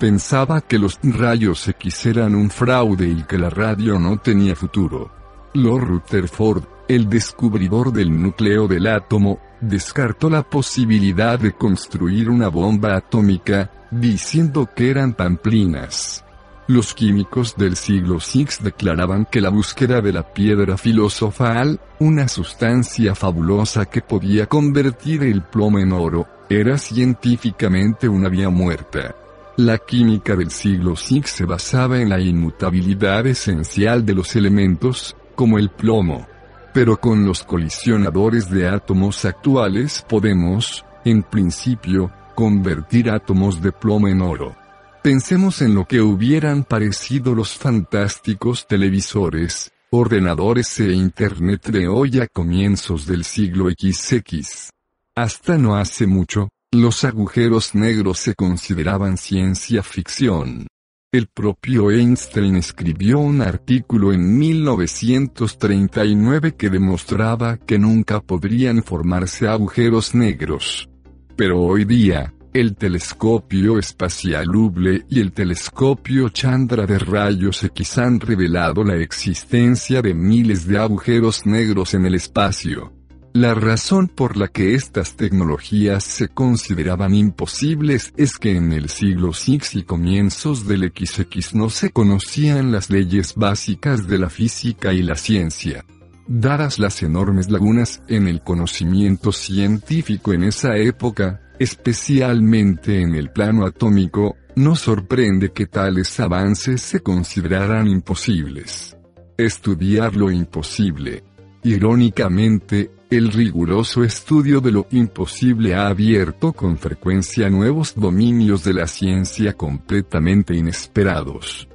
Pensaba 0.00 0.60
que 0.60 0.80
los 0.80 0.98
rayos 1.00 1.68
X 1.68 2.06
eran 2.06 2.34
un 2.34 2.50
fraude 2.50 3.08
y 3.08 3.22
que 3.22 3.38
la 3.38 3.50
radio 3.50 4.00
no 4.00 4.18
tenía 4.18 4.56
futuro. 4.56 5.12
Lord 5.54 5.86
Rutherford, 5.86 6.64
el 6.88 7.08
descubridor 7.08 7.92
del 7.92 8.20
núcleo 8.20 8.66
del 8.66 8.88
átomo, 8.88 9.38
descartó 9.60 10.28
la 10.28 10.42
posibilidad 10.42 11.38
de 11.38 11.52
construir 11.52 12.28
una 12.28 12.48
bomba 12.48 12.96
atómica, 12.96 13.70
diciendo 13.90 14.68
que 14.74 14.90
eran 14.90 15.14
pamplinas. 15.14 16.24
Los 16.68 16.94
químicos 16.94 17.56
del 17.56 17.76
siglo 17.76 18.18
VI 18.18 18.48
declaraban 18.60 19.26
que 19.30 19.40
la 19.40 19.50
búsqueda 19.50 20.00
de 20.00 20.12
la 20.12 20.24
piedra 20.32 20.76
filosofal, 20.76 21.78
una 22.00 22.26
sustancia 22.26 23.14
fabulosa 23.14 23.84
que 23.86 24.02
podía 24.02 24.46
convertir 24.46 25.22
el 25.22 25.42
plomo 25.42 25.78
en 25.78 25.92
oro, 25.92 26.26
era 26.48 26.76
científicamente 26.76 28.08
una 28.08 28.28
vía 28.28 28.50
muerta. 28.50 29.14
La 29.58 29.78
química 29.78 30.34
del 30.34 30.50
siglo 30.50 30.94
VI 30.94 31.22
se 31.24 31.44
basaba 31.44 32.00
en 32.00 32.08
la 32.08 32.20
inmutabilidad 32.20 33.26
esencial 33.26 34.04
de 34.04 34.14
los 34.14 34.34
elementos, 34.34 35.16
como 35.36 35.58
el 35.58 35.70
plomo. 35.70 36.26
Pero 36.74 36.98
con 36.98 37.24
los 37.24 37.44
colisionadores 37.44 38.50
de 38.50 38.68
átomos 38.68 39.24
actuales 39.24 40.04
podemos, 40.08 40.84
en 41.04 41.22
principio, 41.22 42.10
convertir 42.36 43.10
átomos 43.10 43.60
de 43.60 43.72
plomo 43.72 44.06
en 44.06 44.20
oro. 44.20 44.54
Pensemos 45.02 45.60
en 45.62 45.74
lo 45.74 45.86
que 45.86 46.00
hubieran 46.00 46.62
parecido 46.62 47.34
los 47.34 47.54
fantásticos 47.54 48.68
televisores, 48.68 49.72
ordenadores 49.90 50.78
e 50.78 50.92
Internet 50.92 51.70
de 51.70 51.88
hoy 51.88 52.20
a 52.20 52.28
comienzos 52.28 53.06
del 53.06 53.24
siglo 53.24 53.68
XX. 53.70 54.70
Hasta 55.16 55.58
no 55.58 55.76
hace 55.76 56.06
mucho, 56.06 56.50
Los 56.72 57.04
agujeros 57.04 57.74
negros 57.74 58.18
se 58.18 58.34
consideraban 58.34 59.16
ciencia 59.16 59.82
ficción. 59.82 60.66
El 61.12 61.28
propio 61.28 61.90
Einstein 61.90 62.56
escribió 62.56 63.20
un 63.20 63.40
artículo 63.40 64.12
en 64.12 64.36
1939 64.36 66.56
que 66.56 66.68
demostraba 66.68 67.56
que 67.56 67.78
nunca 67.78 68.20
podrían 68.20 68.82
formarse 68.82 69.48
agujeros 69.48 70.14
negros. 70.14 70.90
Pero 71.36 71.60
hoy 71.60 71.84
día, 71.84 72.32
el 72.54 72.74
telescopio 72.74 73.78
espacial 73.78 74.48
Hubble 74.56 75.04
y 75.10 75.20
el 75.20 75.32
telescopio 75.32 76.30
Chandra 76.30 76.86
de 76.86 76.98
rayos 76.98 77.62
X 77.62 77.98
han 77.98 78.18
revelado 78.18 78.82
la 78.82 78.96
existencia 78.96 80.00
de 80.00 80.14
miles 80.14 80.66
de 80.66 80.78
agujeros 80.78 81.44
negros 81.44 81.92
en 81.92 82.06
el 82.06 82.14
espacio. 82.14 82.94
La 83.34 83.52
razón 83.52 84.08
por 84.08 84.38
la 84.38 84.48
que 84.48 84.74
estas 84.74 85.14
tecnologías 85.16 86.04
se 86.04 86.28
consideraban 86.28 87.14
imposibles 87.14 88.14
es 88.16 88.38
que 88.38 88.56
en 88.56 88.72
el 88.72 88.88
siglo 88.88 89.32
VI 89.32 89.60
y 89.74 89.82
comienzos 89.82 90.66
del 90.66 90.90
XX 90.90 91.54
no 91.54 91.68
se 91.68 91.90
conocían 91.90 92.72
las 92.72 92.88
leyes 92.88 93.34
básicas 93.34 94.06
de 94.06 94.16
la 94.16 94.30
física 94.30 94.94
y 94.94 95.02
la 95.02 95.16
ciencia. 95.16 95.84
Dadas 96.28 96.80
las 96.80 97.04
enormes 97.04 97.50
lagunas 97.50 98.02
en 98.08 98.26
el 98.26 98.40
conocimiento 98.42 99.30
científico 99.30 100.32
en 100.32 100.42
esa 100.42 100.76
época, 100.76 101.40
especialmente 101.60 103.00
en 103.00 103.14
el 103.14 103.30
plano 103.30 103.64
atómico, 103.64 104.36
no 104.56 104.74
sorprende 104.74 105.52
que 105.52 105.66
tales 105.66 106.18
avances 106.18 106.82
se 106.82 107.00
consideraran 107.00 107.86
imposibles. 107.86 108.96
Estudiar 109.38 110.16
lo 110.16 110.32
imposible. 110.32 111.22
Irónicamente, 111.62 112.90
el 113.08 113.30
riguroso 113.30 114.02
estudio 114.02 114.60
de 114.60 114.72
lo 114.72 114.88
imposible 114.90 115.76
ha 115.76 115.86
abierto 115.86 116.52
con 116.52 116.76
frecuencia 116.76 117.48
nuevos 117.50 117.94
dominios 117.94 118.64
de 118.64 118.74
la 118.74 118.88
ciencia 118.88 119.52
completamente 119.52 120.56
inesperados. 120.56 121.68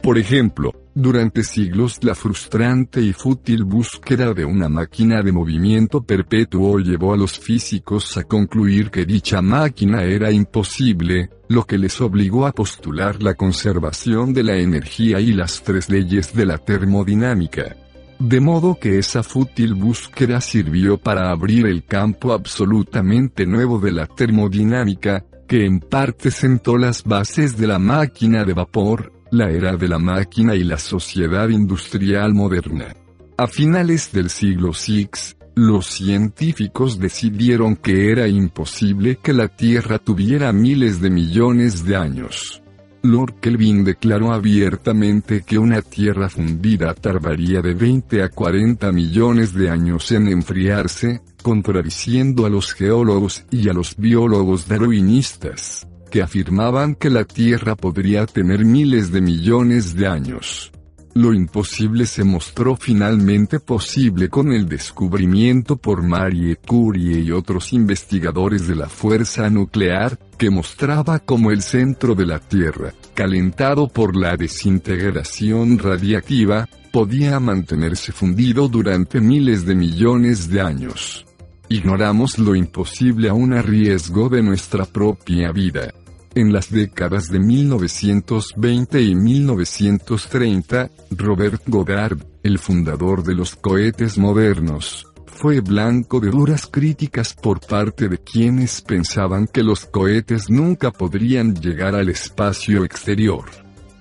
Por 0.00 0.16
ejemplo, 0.16 0.85
durante 0.96 1.44
siglos 1.44 1.98
la 2.00 2.14
frustrante 2.14 3.02
y 3.02 3.12
fútil 3.12 3.64
búsqueda 3.64 4.32
de 4.32 4.46
una 4.46 4.70
máquina 4.70 5.22
de 5.22 5.30
movimiento 5.30 6.02
perpetuo 6.02 6.78
llevó 6.78 7.12
a 7.12 7.18
los 7.18 7.38
físicos 7.38 8.16
a 8.16 8.24
concluir 8.24 8.90
que 8.90 9.04
dicha 9.04 9.42
máquina 9.42 10.04
era 10.04 10.32
imposible, 10.32 11.28
lo 11.48 11.64
que 11.64 11.76
les 11.76 12.00
obligó 12.00 12.46
a 12.46 12.52
postular 12.52 13.22
la 13.22 13.34
conservación 13.34 14.32
de 14.32 14.42
la 14.42 14.56
energía 14.56 15.20
y 15.20 15.34
las 15.34 15.62
tres 15.62 15.90
leyes 15.90 16.34
de 16.34 16.46
la 16.46 16.56
termodinámica. 16.56 17.76
De 18.18 18.40
modo 18.40 18.78
que 18.80 18.98
esa 18.98 19.22
fútil 19.22 19.74
búsqueda 19.74 20.40
sirvió 20.40 20.96
para 20.96 21.30
abrir 21.30 21.66
el 21.66 21.84
campo 21.84 22.32
absolutamente 22.32 23.44
nuevo 23.44 23.78
de 23.78 23.92
la 23.92 24.06
termodinámica, 24.06 25.26
que 25.46 25.66
en 25.66 25.80
parte 25.80 26.30
sentó 26.30 26.78
las 26.78 27.04
bases 27.04 27.58
de 27.58 27.66
la 27.66 27.78
máquina 27.78 28.44
de 28.44 28.54
vapor, 28.54 29.12
la 29.30 29.50
era 29.50 29.76
de 29.76 29.88
la 29.88 29.98
máquina 29.98 30.54
y 30.54 30.64
la 30.64 30.78
sociedad 30.78 31.48
industrial 31.48 32.34
moderna. 32.34 32.94
A 33.38 33.46
finales 33.46 34.12
del 34.12 34.30
siglo 34.30 34.70
VI, 34.72 35.08
los 35.56 35.86
científicos 35.86 36.98
decidieron 36.98 37.76
que 37.76 38.10
era 38.10 38.28
imposible 38.28 39.18
que 39.22 39.32
la 39.32 39.48
Tierra 39.48 39.98
tuviera 39.98 40.52
miles 40.52 41.00
de 41.00 41.10
millones 41.10 41.84
de 41.84 41.96
años. 41.96 42.62
Lord 43.02 43.40
Kelvin 43.40 43.84
declaró 43.84 44.32
abiertamente 44.32 45.42
que 45.46 45.58
una 45.58 45.80
Tierra 45.80 46.28
fundida 46.28 46.92
tardaría 46.94 47.62
de 47.62 47.74
20 47.74 48.22
a 48.22 48.28
40 48.28 48.90
millones 48.92 49.54
de 49.54 49.70
años 49.70 50.10
en 50.12 50.28
enfriarse, 50.28 51.22
contradiciendo 51.42 52.46
a 52.46 52.50
los 52.50 52.72
geólogos 52.74 53.44
y 53.50 53.68
a 53.68 53.72
los 53.72 53.96
biólogos 53.96 54.66
darwinistas 54.66 55.86
que 56.16 56.22
afirmaban 56.22 56.94
que 56.94 57.10
la 57.10 57.24
Tierra 57.24 57.76
podría 57.76 58.24
tener 58.24 58.64
miles 58.64 59.12
de 59.12 59.20
millones 59.20 59.94
de 59.94 60.06
años. 60.06 60.72
Lo 61.12 61.34
imposible 61.34 62.06
se 62.06 62.24
mostró 62.24 62.74
finalmente 62.74 63.60
posible 63.60 64.30
con 64.30 64.50
el 64.50 64.66
descubrimiento 64.66 65.76
por 65.76 66.02
Marie 66.02 66.56
Curie 66.56 67.20
y 67.20 67.32
otros 67.32 67.74
investigadores 67.74 68.66
de 68.66 68.76
la 68.76 68.88
fuerza 68.88 69.50
nuclear, 69.50 70.18
que 70.38 70.48
mostraba 70.48 71.18
cómo 71.18 71.50
el 71.50 71.60
centro 71.60 72.14
de 72.14 72.24
la 72.24 72.38
Tierra, 72.38 72.94
calentado 73.12 73.86
por 73.86 74.16
la 74.16 74.38
desintegración 74.38 75.78
radiactiva, 75.78 76.66
podía 76.92 77.38
mantenerse 77.40 78.10
fundido 78.10 78.68
durante 78.68 79.20
miles 79.20 79.66
de 79.66 79.74
millones 79.74 80.48
de 80.48 80.62
años. 80.62 81.26
Ignoramos 81.68 82.38
lo 82.38 82.54
imposible 82.54 83.28
aún 83.28 83.52
a 83.52 83.60
riesgo 83.60 84.30
de 84.30 84.42
nuestra 84.42 84.86
propia 84.86 85.52
vida. 85.52 85.92
En 86.36 86.52
las 86.52 86.70
décadas 86.70 87.30
de 87.30 87.38
1920 87.38 89.00
y 89.00 89.14
1930, 89.14 90.90
Robert 91.12 91.62
Goddard, 91.66 92.18
el 92.42 92.58
fundador 92.58 93.22
de 93.22 93.34
los 93.34 93.56
cohetes 93.56 94.18
modernos, 94.18 95.06
fue 95.24 95.60
blanco 95.60 96.20
de 96.20 96.28
duras 96.28 96.66
críticas 96.66 97.32
por 97.32 97.60
parte 97.66 98.10
de 98.10 98.18
quienes 98.18 98.82
pensaban 98.82 99.46
que 99.46 99.62
los 99.62 99.86
cohetes 99.86 100.50
nunca 100.50 100.90
podrían 100.90 101.54
llegar 101.54 101.94
al 101.94 102.10
espacio 102.10 102.84
exterior. 102.84 103.46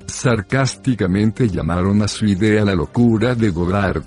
Sarcásticamente 0.05 1.47
llamaron 1.47 2.01
a 2.01 2.09
su 2.09 2.25
idea 2.25 2.65
la 2.65 2.75
locura 2.75 3.33
de 3.33 3.49
Goddard. 3.49 4.03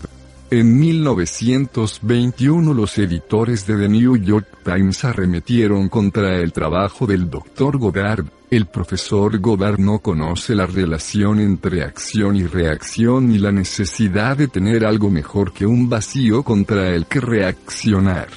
En 0.51 0.79
1921 0.79 2.73
los 2.73 2.97
editores 2.97 3.67
de 3.67 3.77
The 3.77 3.89
New 3.91 4.17
York 4.17 4.47
Times 4.65 5.05
arremetieron 5.05 5.91
contra 5.91 6.39
el 6.39 6.55
trabajo 6.55 7.07
del 7.07 7.29
Dr. 7.29 7.77
Goddard. 7.77 8.25
El 8.51 8.65
profesor 8.65 9.39
Goddard 9.41 9.79
no 9.79 9.99
conoce 9.99 10.55
la 10.55 10.65
relación 10.65 11.39
entre 11.39 11.83
acción 11.83 12.35
y 12.35 12.47
reacción 12.47 13.31
y 13.31 13.39
la 13.39 13.53
necesidad 13.53 14.39
de 14.39 14.49
tener 14.49 14.87
algo 14.87 15.11
mejor 15.11 15.53
que 15.53 15.67
un 15.67 15.91
vacío 15.91 16.43
contra 16.43 16.95
el 16.95 17.05
que 17.05 17.21
reaccionar. 17.21 18.29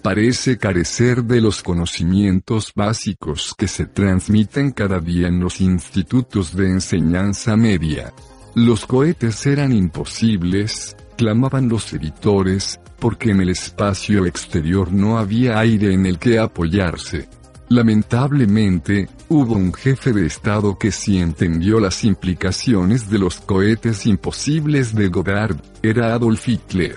Parece 0.00 0.56
carecer 0.56 1.22
de 1.22 1.42
los 1.42 1.62
conocimientos 1.62 2.72
básicos 2.74 3.54
que 3.58 3.68
se 3.68 3.84
transmiten 3.84 4.70
cada 4.70 5.00
día 5.00 5.28
en 5.28 5.38
los 5.38 5.60
institutos 5.60 6.56
de 6.56 6.68
enseñanza 6.70 7.58
media. 7.58 8.14
Los 8.54 8.86
cohetes 8.86 9.46
eran 9.46 9.72
imposibles, 9.72 10.96
clamaban 11.16 11.68
los 11.68 11.92
editores, 11.92 12.80
porque 12.98 13.30
en 13.30 13.40
el 13.40 13.50
espacio 13.50 14.26
exterior 14.26 14.92
no 14.92 15.18
había 15.18 15.58
aire 15.58 15.92
en 15.92 16.06
el 16.06 16.18
que 16.18 16.38
apoyarse. 16.38 17.28
Lamentablemente, 17.68 19.08
hubo 19.28 19.54
un 19.54 19.72
jefe 19.72 20.12
de 20.12 20.26
Estado 20.26 20.78
que 20.78 20.92
sí 20.92 21.18
entendió 21.18 21.80
las 21.80 22.04
implicaciones 22.04 23.08
de 23.08 23.18
los 23.18 23.40
cohetes 23.40 24.04
imposibles 24.04 24.94
de 24.94 25.08
Goddard, 25.08 25.56
era 25.82 26.12
Adolf 26.12 26.48
Hitler. 26.48 26.96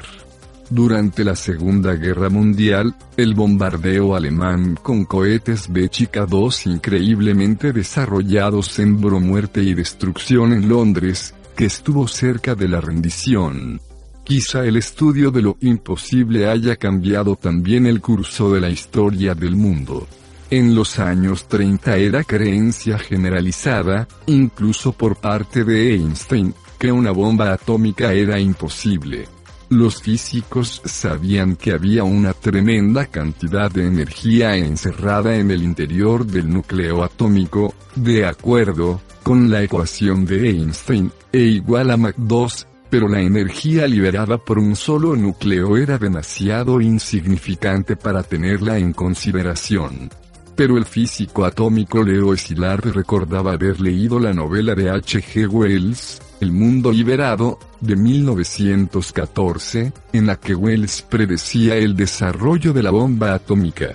Durante 0.69 1.23
la 1.23 1.35
Segunda 1.35 1.93
Guerra 1.93 2.29
Mundial, 2.29 2.95
el 3.15 3.35
bombardeo 3.35 4.15
alemán 4.15 4.75
con 4.81 5.05
cohetes 5.05 5.71
B-2 5.71 6.69
increíblemente 6.69 7.71
desarrollados 7.71 8.65
sembró 8.67 9.19
muerte 9.19 9.61
y 9.61 9.75
destrucción 9.75 10.53
en 10.53 10.67
Londres, 10.67 11.35
que 11.55 11.65
estuvo 11.65 12.07
cerca 12.07 12.55
de 12.55 12.67
la 12.67 12.81
rendición. 12.81 13.79
Quizá 14.25 14.65
el 14.65 14.75
estudio 14.77 15.29
de 15.29 15.43
lo 15.43 15.55
imposible 15.61 16.49
haya 16.49 16.77
cambiado 16.77 17.35
también 17.35 17.85
el 17.85 18.01
curso 18.01 18.51
de 18.51 18.59
la 18.59 18.71
historia 18.71 19.35
del 19.35 19.55
mundo. 19.55 20.07
En 20.49 20.73
los 20.73 20.97
años 20.97 21.47
30 21.47 21.95
era 21.97 22.23
creencia 22.23 22.97
generalizada, 22.97 24.07
incluso 24.25 24.93
por 24.93 25.17
parte 25.17 25.63
de 25.63 25.93
Einstein, 25.93 26.55
que 26.79 26.91
una 26.91 27.11
bomba 27.11 27.53
atómica 27.53 28.13
era 28.13 28.39
imposible. 28.39 29.27
Los 29.69 30.01
físicos 30.01 30.81
sabían 30.85 31.55
que 31.55 31.73
había 31.73 32.03
una 32.03 32.33
tremenda 32.33 33.05
cantidad 33.05 33.71
de 33.71 33.85
energía 33.85 34.55
encerrada 34.57 35.35
en 35.35 35.51
el 35.51 35.61
interior 35.61 36.25
del 36.25 36.51
núcleo 36.51 37.03
atómico, 37.03 37.75
de 37.93 38.25
acuerdo 38.25 39.01
con 39.21 39.51
la 39.51 39.61
ecuación 39.61 40.25
de 40.25 40.49
Einstein, 40.49 41.11
E 41.31 41.41
igual 41.41 41.91
a 41.91 41.97
Mach 41.97 42.15
2, 42.17 42.67
pero 42.95 43.09
la 43.09 43.19
energía 43.19 43.87
liberada 43.87 44.37
por 44.37 44.57
un 44.57 44.73
solo 44.73 45.17
núcleo 45.17 45.75
era 45.75 45.97
demasiado 45.97 46.79
insignificante 46.79 47.97
para 47.97 48.23
tenerla 48.23 48.77
en 48.77 48.93
consideración. 48.93 50.09
Pero 50.55 50.77
el 50.77 50.85
físico 50.85 51.43
atómico 51.43 52.01
Leo 52.01 52.33
Szilard 52.37 52.85
recordaba 52.93 53.51
haber 53.51 53.81
leído 53.81 54.17
la 54.17 54.31
novela 54.31 54.75
de 54.75 54.89
H. 54.89 55.21
G. 55.21 55.45
Wells, 55.45 56.21
El 56.39 56.53
mundo 56.53 56.89
liberado, 56.89 57.59
de 57.81 57.97
1914, 57.97 59.91
en 60.13 60.25
la 60.25 60.37
que 60.37 60.55
Wells 60.55 61.01
predecía 61.01 61.75
el 61.75 61.97
desarrollo 61.97 62.71
de 62.71 62.81
la 62.81 62.91
bomba 62.91 63.33
atómica. 63.33 63.89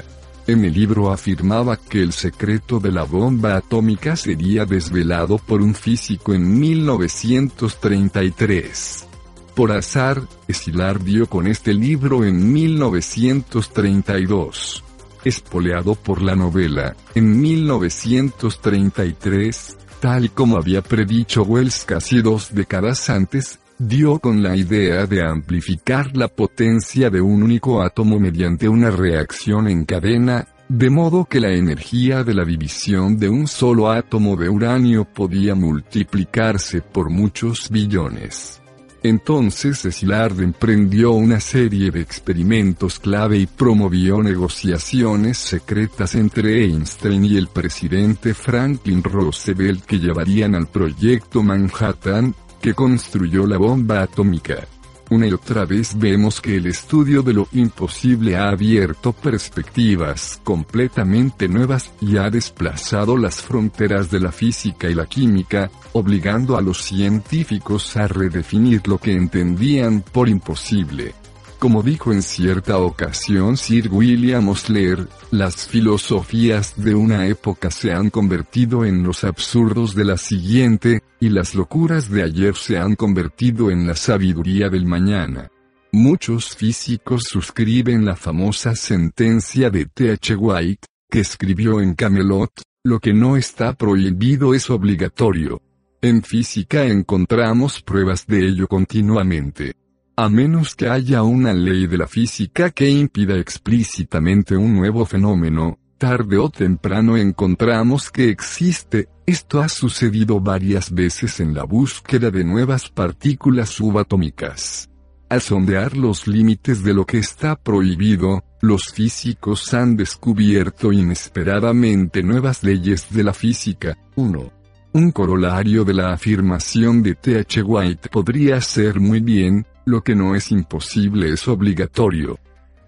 En 0.50 0.64
el 0.64 0.74
libro 0.74 1.12
afirmaba 1.12 1.76
que 1.76 2.02
el 2.02 2.12
secreto 2.12 2.80
de 2.80 2.90
la 2.90 3.04
bomba 3.04 3.54
atómica 3.54 4.16
sería 4.16 4.64
desvelado 4.64 5.38
por 5.38 5.62
un 5.62 5.76
físico 5.76 6.34
en 6.34 6.58
1933. 6.58 9.06
Por 9.54 9.70
azar, 9.70 10.22
Szilard 10.48 11.02
dio 11.02 11.28
con 11.28 11.46
este 11.46 11.72
libro 11.72 12.24
en 12.24 12.52
1932. 12.52 14.82
espoleado 15.22 15.94
por 15.94 16.20
la 16.20 16.34
novela, 16.34 16.96
en 17.14 17.40
1933, 17.40 19.78
tal 20.00 20.32
como 20.32 20.56
había 20.56 20.82
predicho 20.82 21.44
Wells 21.44 21.84
casi 21.84 22.22
dos 22.22 22.52
décadas 22.52 23.08
antes, 23.08 23.60
dio 23.81 24.19
con 24.19 24.43
la 24.43 24.55
idea 24.55 25.07
de 25.07 25.23
amplificar 25.23 26.14
la 26.14 26.29
potencia 26.29 27.09
de 27.09 27.23
un 27.23 27.43
único 27.43 27.83
átomo 27.83 28.21
mediante 28.21 28.69
una 28.69 28.90
reacción 28.90 29.69
en 29.69 29.87
cadena, 29.87 30.47
de 30.69 30.90
modo 30.90 31.25
que 31.25 31.40
la 31.40 31.51
energía 31.51 32.23
de 32.23 32.35
la 32.35 32.45
división 32.45 33.16
de 33.16 33.31
un 33.31 33.47
solo 33.47 33.90
átomo 33.90 34.37
de 34.37 34.51
uranio 34.51 35.07
podía 35.07 35.55
multiplicarse 35.55 36.83
por 36.83 37.09
muchos 37.09 37.71
billones. 37.71 38.61
Entonces 39.03 39.79
Szilard 39.79 40.38
emprendió 40.43 41.12
una 41.12 41.40
serie 41.40 41.90
de 41.90 42.03
experimentos 42.03 42.99
clave 42.99 43.38
y 43.38 43.47
promovió 43.47 44.23
negociaciones 44.23 45.38
secretas 45.38 46.14
entre 46.16 46.66
Einstein 46.66 47.25
y 47.25 47.38
el 47.38 47.49
presidente 47.49 48.35
Franklin 48.35 49.03
Roosevelt 49.03 49.87
que 49.87 49.99
llevarían 49.99 50.55
al 50.55 50.66
proyecto 50.66 51.43
Manhattan, 51.43 52.35
que 52.61 52.75
construyó 52.75 53.46
la 53.46 53.59
bomba 53.59 54.03
atómica. 54.03 54.66
Una 55.11 55.27
y 55.27 55.33
otra 55.33 55.64
vez 55.64 55.99
vemos 55.99 56.40
que 56.40 56.57
el 56.57 56.66
estudio 56.66 57.23
de 57.23 57.33
lo 57.33 57.49
imposible 57.51 58.37
ha 58.37 58.51
abierto 58.51 59.12
perspectivas 59.12 60.40
completamente 60.44 61.49
nuevas 61.49 61.90
y 62.01 62.16
ha 62.16 62.31
desplazado 62.31 63.16
las 63.16 63.42
fronteras 63.42 64.09
de 64.09 64.20
la 64.20 64.31
física 64.31 64.88
y 64.88 64.94
la 64.94 65.07
química, 65.07 65.68
obligando 65.94 66.57
a 66.57 66.62
los 66.62 66.85
científicos 66.85 67.96
a 67.96 68.07
redefinir 68.07 68.87
lo 68.87 68.99
que 68.99 69.12
entendían 69.12 70.01
por 70.01 70.29
imposible. 70.29 71.12
Como 71.59 71.83
dijo 71.83 72.12
en 72.12 72.23
cierta 72.23 72.79
ocasión 72.79 73.57
Sir 73.57 73.88
William 73.90 74.49
Osler, 74.49 75.09
las 75.31 75.66
filosofías 75.66 76.75
de 76.77 76.94
una 76.94 77.27
época 77.27 77.70
se 77.73 77.92
han 77.92 78.11
convertido 78.11 78.85
en 78.87 79.03
los 79.03 79.25
absurdos 79.25 79.94
de 79.94 80.05
la 80.05 80.16
siguiente, 80.16 81.03
y 81.20 81.28
las 81.28 81.54
locuras 81.54 82.11
de 82.11 82.22
ayer 82.22 82.56
se 82.56 82.78
han 82.78 82.96
convertido 82.96 83.70
en 83.70 83.87
la 83.87 83.94
sabiduría 83.94 84.70
del 84.70 84.87
mañana. 84.87 85.50
Muchos 85.92 86.56
físicos 86.56 87.24
suscriben 87.24 88.04
la 88.04 88.16
famosa 88.16 88.74
sentencia 88.74 89.70
de 89.70 89.87
T.H. 89.87 90.37
White, 90.37 90.87
que 91.11 91.20
escribió 91.20 91.80
en 91.80 91.94
Camelot, 91.94 92.62
lo 92.83 92.98
que 93.00 93.12
no 93.12 93.37
está 93.37 93.74
prohibido 93.74 94.54
es 94.54 94.70
obligatorio. 94.70 95.61
En 96.00 96.22
física 96.22 96.87
encontramos 96.87 97.83
pruebas 97.83 98.26
de 98.26 98.46
ello 98.46 98.66
continuamente. 98.66 99.74
A 100.16 100.30
menos 100.30 100.74
que 100.74 100.88
haya 100.88 101.22
una 101.22 101.52
ley 101.52 101.87
de 101.87 101.98
la 101.98 102.06
física 102.06 102.70
que 102.70 102.88
impida 102.88 103.37
explícitamente 103.38 104.56
un 104.56 104.74
nuevo 104.74 105.04
fenómeno, 105.04 105.78
tarde 106.00 106.38
o 106.38 106.48
temprano 106.48 107.18
encontramos 107.18 108.10
que 108.10 108.30
existe, 108.30 109.10
esto 109.26 109.60
ha 109.60 109.68
sucedido 109.68 110.40
varias 110.40 110.90
veces 110.90 111.40
en 111.40 111.52
la 111.52 111.64
búsqueda 111.64 112.30
de 112.30 112.42
nuevas 112.42 112.88
partículas 112.88 113.68
subatómicas. 113.68 114.88
Al 115.28 115.42
sondear 115.42 115.98
los 115.98 116.26
límites 116.26 116.82
de 116.82 116.94
lo 116.94 117.04
que 117.04 117.18
está 117.18 117.54
prohibido, 117.54 118.42
los 118.62 118.84
físicos 118.86 119.74
han 119.74 119.94
descubierto 119.94 120.90
inesperadamente 120.90 122.22
nuevas 122.22 122.62
leyes 122.62 123.08
de 123.10 123.22
la 123.22 123.34
física. 123.34 123.98
1. 124.16 124.52
Un 124.94 125.10
corolario 125.12 125.84
de 125.84 125.92
la 125.92 126.14
afirmación 126.14 127.02
de 127.02 127.14
T.H. 127.14 127.62
White 127.62 128.08
podría 128.08 128.58
ser 128.62 129.00
muy 129.00 129.20
bien, 129.20 129.66
lo 129.84 130.02
que 130.02 130.14
no 130.14 130.34
es 130.34 130.50
imposible 130.50 131.30
es 131.30 131.46
obligatorio. 131.46 132.38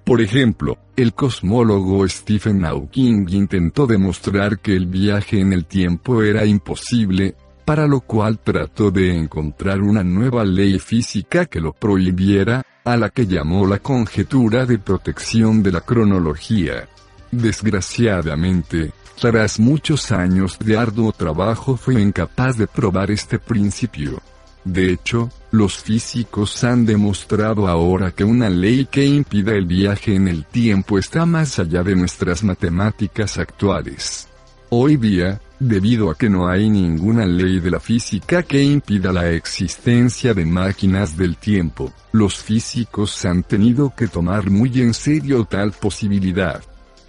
Por 0.05 0.21
ejemplo, 0.21 0.79
el 0.97 1.15
cosmólogo 1.15 2.07
Stephen 2.09 2.63
Hawking 2.63 3.27
intentó 3.31 3.87
demostrar 3.87 4.59
que 4.59 4.75
el 4.75 4.87
viaje 4.87 5.41
en 5.41 5.53
el 5.53 5.65
tiempo 5.65 6.23
era 6.23 6.45
imposible, 6.45 7.37
para 7.65 7.87
lo 7.87 8.01
cual 8.01 8.41
trató 8.41 8.91
de 8.91 9.17
encontrar 9.17 9.81
una 9.81 10.03
nueva 10.03 10.45
ley 10.45 10.79
física 10.79 11.47
que 11.47 11.61
lo 11.61 11.73
prohibiera, 11.73 12.67
a 12.85 12.97
la 12.97 13.11
que 13.11 13.27
llamó 13.27 13.65
la 13.67 13.79
conjetura 13.79 14.67
de 14.67 14.79
protección 14.79 15.63
de 15.63 15.71
la 15.71 15.83
cronología. 15.83 16.89
Desgraciadamente, 17.31 18.93
tras 19.21 19.61
muchos 19.61 20.11
años 20.11 20.59
de 20.59 20.77
arduo 20.77 21.13
trabajo 21.13 21.77
fue 21.77 22.03
incapaz 22.03 22.59
de 22.59 22.67
probar 22.67 23.13
este 23.13 23.39
principio. 23.39 24.21
De 24.65 24.93
hecho, 24.93 25.29
los 25.51 25.79
físicos 25.79 26.63
han 26.63 26.87
demostrado 26.87 27.67
ahora 27.67 28.13
que 28.13 28.25
una 28.25 28.49
ley 28.49 28.87
que 28.87 29.05
impida 29.05 29.53
el 29.53 29.67
viaje 29.67 30.15
en 30.15 30.29
el 30.29 30.45
tiempo 30.45 30.99
está 30.99 31.27
más 31.27 31.59
allá 31.59 31.83
de 31.83 31.97
nuestras 31.97 32.45
matemáticas 32.45 33.39
actuales. 33.39 34.29
Hoy 34.71 34.97
día, 34.97 35.41
debido 35.59 36.11
a 36.11 36.15
que 36.15 36.31
no 36.31 36.49
hay 36.49 36.71
ninguna 36.71 37.27
ley 37.27 37.61
de 37.61 37.71
la 37.71 37.81
física 37.81 38.43
que 38.43 38.63
impida 38.63 39.13
la 39.13 39.31
existencia 39.31 40.33
de 40.33 40.47
máquinas 40.47 41.17
del 41.17 41.37
tiempo, 41.37 41.93
los 42.13 42.37
físicos 42.37 43.25
han 43.25 43.43
tenido 43.43 43.93
que 43.95 44.09
tomar 44.09 44.49
muy 44.49 44.81
en 44.81 44.95
serio 44.95 45.45
tal 45.45 45.73
posibilidad. 45.73 46.63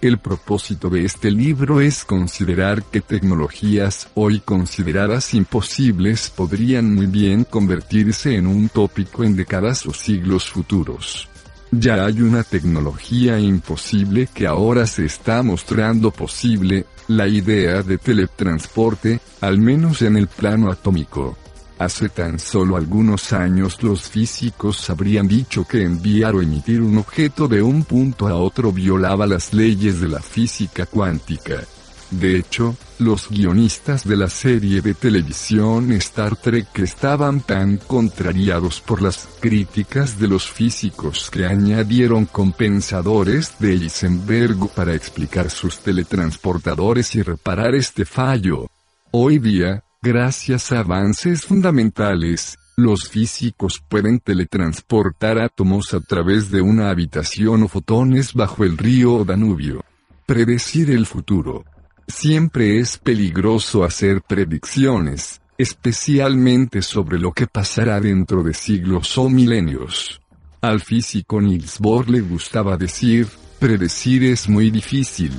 El 0.04 0.18
propósito 0.18 0.90
de 0.90 1.06
este 1.06 1.30
libro 1.30 1.80
es 1.80 2.04
considerar 2.04 2.82
que 2.82 3.00
tecnologías 3.00 4.10
hoy 4.12 4.40
consideradas 4.40 5.32
imposibles 5.32 6.28
podrían 6.28 6.94
muy 6.94 7.06
bien 7.06 7.44
convertirse 7.44 8.36
en 8.36 8.46
un 8.46 8.68
tópico 8.68 9.24
en 9.24 9.34
décadas 9.34 9.86
o 9.86 9.94
siglos 9.94 10.50
futuros. 10.50 11.30
Ya 11.70 12.04
hay 12.04 12.20
una 12.20 12.42
tecnología 12.42 13.40
imposible 13.40 14.28
que 14.34 14.46
ahora 14.46 14.86
se 14.86 15.06
está 15.06 15.42
mostrando 15.42 16.10
posible, 16.10 16.84
la 17.08 17.26
idea 17.26 17.82
de 17.82 17.96
teletransporte, 17.96 19.20
al 19.40 19.56
menos 19.56 20.02
en 20.02 20.18
el 20.18 20.26
plano 20.26 20.70
atómico. 20.70 21.38
Hace 21.78 22.08
tan 22.08 22.38
solo 22.38 22.76
algunos 22.76 23.32
años 23.32 23.82
los 23.82 24.02
físicos 24.02 24.88
habrían 24.90 25.26
dicho 25.26 25.64
que 25.64 25.82
enviar 25.82 26.36
o 26.36 26.42
emitir 26.42 26.80
un 26.80 26.98
objeto 26.98 27.48
de 27.48 27.62
un 27.62 27.84
punto 27.84 28.28
a 28.28 28.36
otro 28.36 28.70
violaba 28.70 29.26
las 29.26 29.52
leyes 29.52 30.00
de 30.00 30.08
la 30.08 30.20
física 30.20 30.86
cuántica. 30.86 31.64
De 32.12 32.36
hecho, 32.36 32.76
los 33.00 33.28
guionistas 33.28 34.06
de 34.06 34.16
la 34.16 34.28
serie 34.28 34.80
de 34.80 34.94
televisión 34.94 35.90
Star 35.92 36.36
Trek 36.36 36.68
estaban 36.78 37.40
tan 37.40 37.78
contrariados 37.78 38.80
por 38.80 39.02
las 39.02 39.28
críticas 39.40 40.20
de 40.20 40.28
los 40.28 40.48
físicos 40.48 41.28
que 41.28 41.44
añadieron 41.44 42.26
compensadores 42.26 43.58
de 43.58 43.72
Heisenberg 43.72 44.68
para 44.76 44.94
explicar 44.94 45.50
sus 45.50 45.80
teletransportadores 45.80 47.16
y 47.16 47.22
reparar 47.22 47.74
este 47.74 48.04
fallo. 48.04 48.68
Hoy 49.10 49.40
día, 49.40 49.82
Gracias 50.04 50.70
a 50.70 50.80
avances 50.80 51.46
fundamentales, 51.46 52.58
los 52.76 53.08
físicos 53.08 53.82
pueden 53.88 54.20
teletransportar 54.20 55.38
átomos 55.38 55.94
a 55.94 56.00
través 56.00 56.50
de 56.50 56.60
una 56.60 56.90
habitación 56.90 57.62
o 57.62 57.68
fotones 57.68 58.34
bajo 58.34 58.64
el 58.64 58.76
río 58.76 59.24
Danubio. 59.24 59.82
Predecir 60.26 60.90
el 60.90 61.06
futuro. 61.06 61.64
Siempre 62.06 62.80
es 62.80 62.98
peligroso 62.98 63.82
hacer 63.82 64.20
predicciones, 64.20 65.40
especialmente 65.56 66.82
sobre 66.82 67.18
lo 67.18 67.32
que 67.32 67.46
pasará 67.46 67.98
dentro 67.98 68.42
de 68.42 68.52
siglos 68.52 69.16
o 69.16 69.30
milenios. 69.30 70.20
Al 70.60 70.82
físico 70.82 71.40
Niels 71.40 71.78
Bohr 71.78 72.10
le 72.10 72.20
gustaba 72.20 72.76
decir, 72.76 73.26
predecir 73.58 74.24
es 74.24 74.50
muy 74.50 74.70
difícil. 74.70 75.32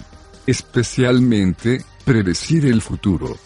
Especialmente, 0.47 1.85
predecir 2.03 2.65
el 2.65 2.81
futuro. 2.81 3.37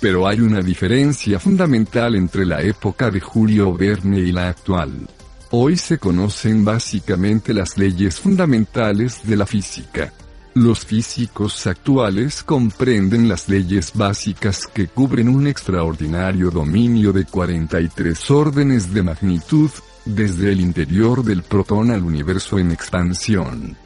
Pero 0.00 0.26
hay 0.26 0.40
una 0.40 0.60
diferencia 0.60 1.38
fundamental 1.38 2.14
entre 2.14 2.44
la 2.44 2.60
época 2.60 3.10
de 3.10 3.20
Julio 3.20 3.72
Verne 3.72 4.18
y 4.18 4.32
la 4.32 4.48
actual. 4.48 5.08
Hoy 5.50 5.76
se 5.76 5.98
conocen 5.98 6.64
básicamente 6.64 7.54
las 7.54 7.78
leyes 7.78 8.20
fundamentales 8.20 9.26
de 9.26 9.36
la 9.36 9.46
física. 9.46 10.12
Los 10.54 10.86
físicos 10.86 11.66
actuales 11.66 12.42
comprenden 12.42 13.28
las 13.28 13.48
leyes 13.48 13.92
básicas 13.94 14.66
que 14.66 14.88
cubren 14.88 15.28
un 15.28 15.46
extraordinario 15.46 16.50
dominio 16.50 17.12
de 17.12 17.24
43 17.26 18.30
órdenes 18.30 18.92
de 18.92 19.02
magnitud, 19.02 19.70
desde 20.04 20.52
el 20.52 20.60
interior 20.60 21.22
del 21.22 21.42
protón 21.42 21.90
al 21.90 22.02
universo 22.02 22.58
en 22.58 22.72
expansión. 22.72 23.76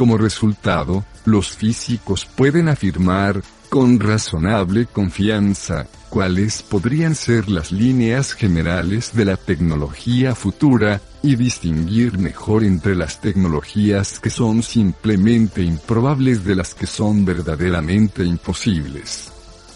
Como 0.00 0.16
resultado, 0.16 1.04
los 1.26 1.50
físicos 1.50 2.24
pueden 2.24 2.70
afirmar, 2.70 3.42
con 3.68 4.00
razonable 4.00 4.86
confianza, 4.86 5.88
cuáles 6.08 6.62
podrían 6.62 7.14
ser 7.14 7.50
las 7.50 7.70
líneas 7.70 8.32
generales 8.32 9.10
de 9.12 9.26
la 9.26 9.36
tecnología 9.36 10.34
futura, 10.34 11.02
y 11.22 11.36
distinguir 11.36 12.16
mejor 12.16 12.64
entre 12.64 12.96
las 12.96 13.20
tecnologías 13.20 14.20
que 14.20 14.30
son 14.30 14.62
simplemente 14.62 15.62
improbables 15.62 16.44
de 16.44 16.56
las 16.56 16.74
que 16.74 16.86
son 16.86 17.26
verdaderamente 17.26 18.24
imposibles. 18.24 19.30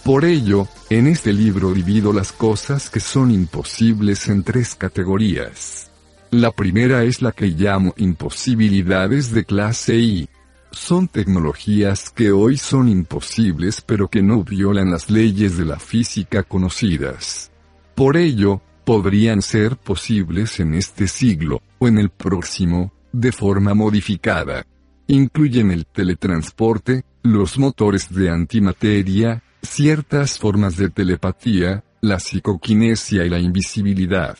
Por 0.04 0.24
ello, 0.24 0.68
en 0.88 1.06
este 1.06 1.34
libro 1.34 1.70
divido 1.74 2.14
las 2.14 2.32
cosas 2.32 2.88
que 2.88 3.00
son 3.00 3.30
imposibles 3.30 4.26
en 4.28 4.42
tres 4.42 4.74
categorías. 4.74 5.83
La 6.34 6.50
primera 6.50 7.04
es 7.04 7.22
la 7.22 7.30
que 7.30 7.46
llamo 7.46 7.94
imposibilidades 7.96 9.30
de 9.30 9.44
clase 9.44 9.94
I, 9.94 10.28
Son 10.72 11.06
tecnologías 11.06 12.10
que 12.10 12.32
hoy 12.32 12.56
son 12.56 12.88
imposibles 12.88 13.80
pero 13.80 14.08
que 14.08 14.20
no 14.20 14.42
violan 14.42 14.90
las 14.90 15.10
leyes 15.10 15.56
de 15.56 15.64
la 15.64 15.78
física 15.78 16.42
conocidas. 16.42 17.52
Por 17.94 18.16
ello, 18.16 18.60
podrían 18.84 19.42
ser 19.42 19.76
posibles 19.76 20.58
en 20.58 20.74
este 20.74 21.06
siglo, 21.06 21.62
o 21.78 21.86
en 21.86 21.98
el 21.98 22.10
próximo, 22.10 22.92
de 23.12 23.30
forma 23.30 23.74
modificada. 23.74 24.66
Incluyen 25.06 25.70
el 25.70 25.86
teletransporte, 25.86 27.04
los 27.22 27.60
motores 27.60 28.12
de 28.12 28.30
antimateria, 28.30 29.44
ciertas 29.62 30.40
formas 30.40 30.76
de 30.76 30.90
telepatía, 30.90 31.84
la 32.00 32.18
psicoquinesia 32.18 33.24
y 33.24 33.28
la 33.28 33.38
invisibilidad. 33.38 34.36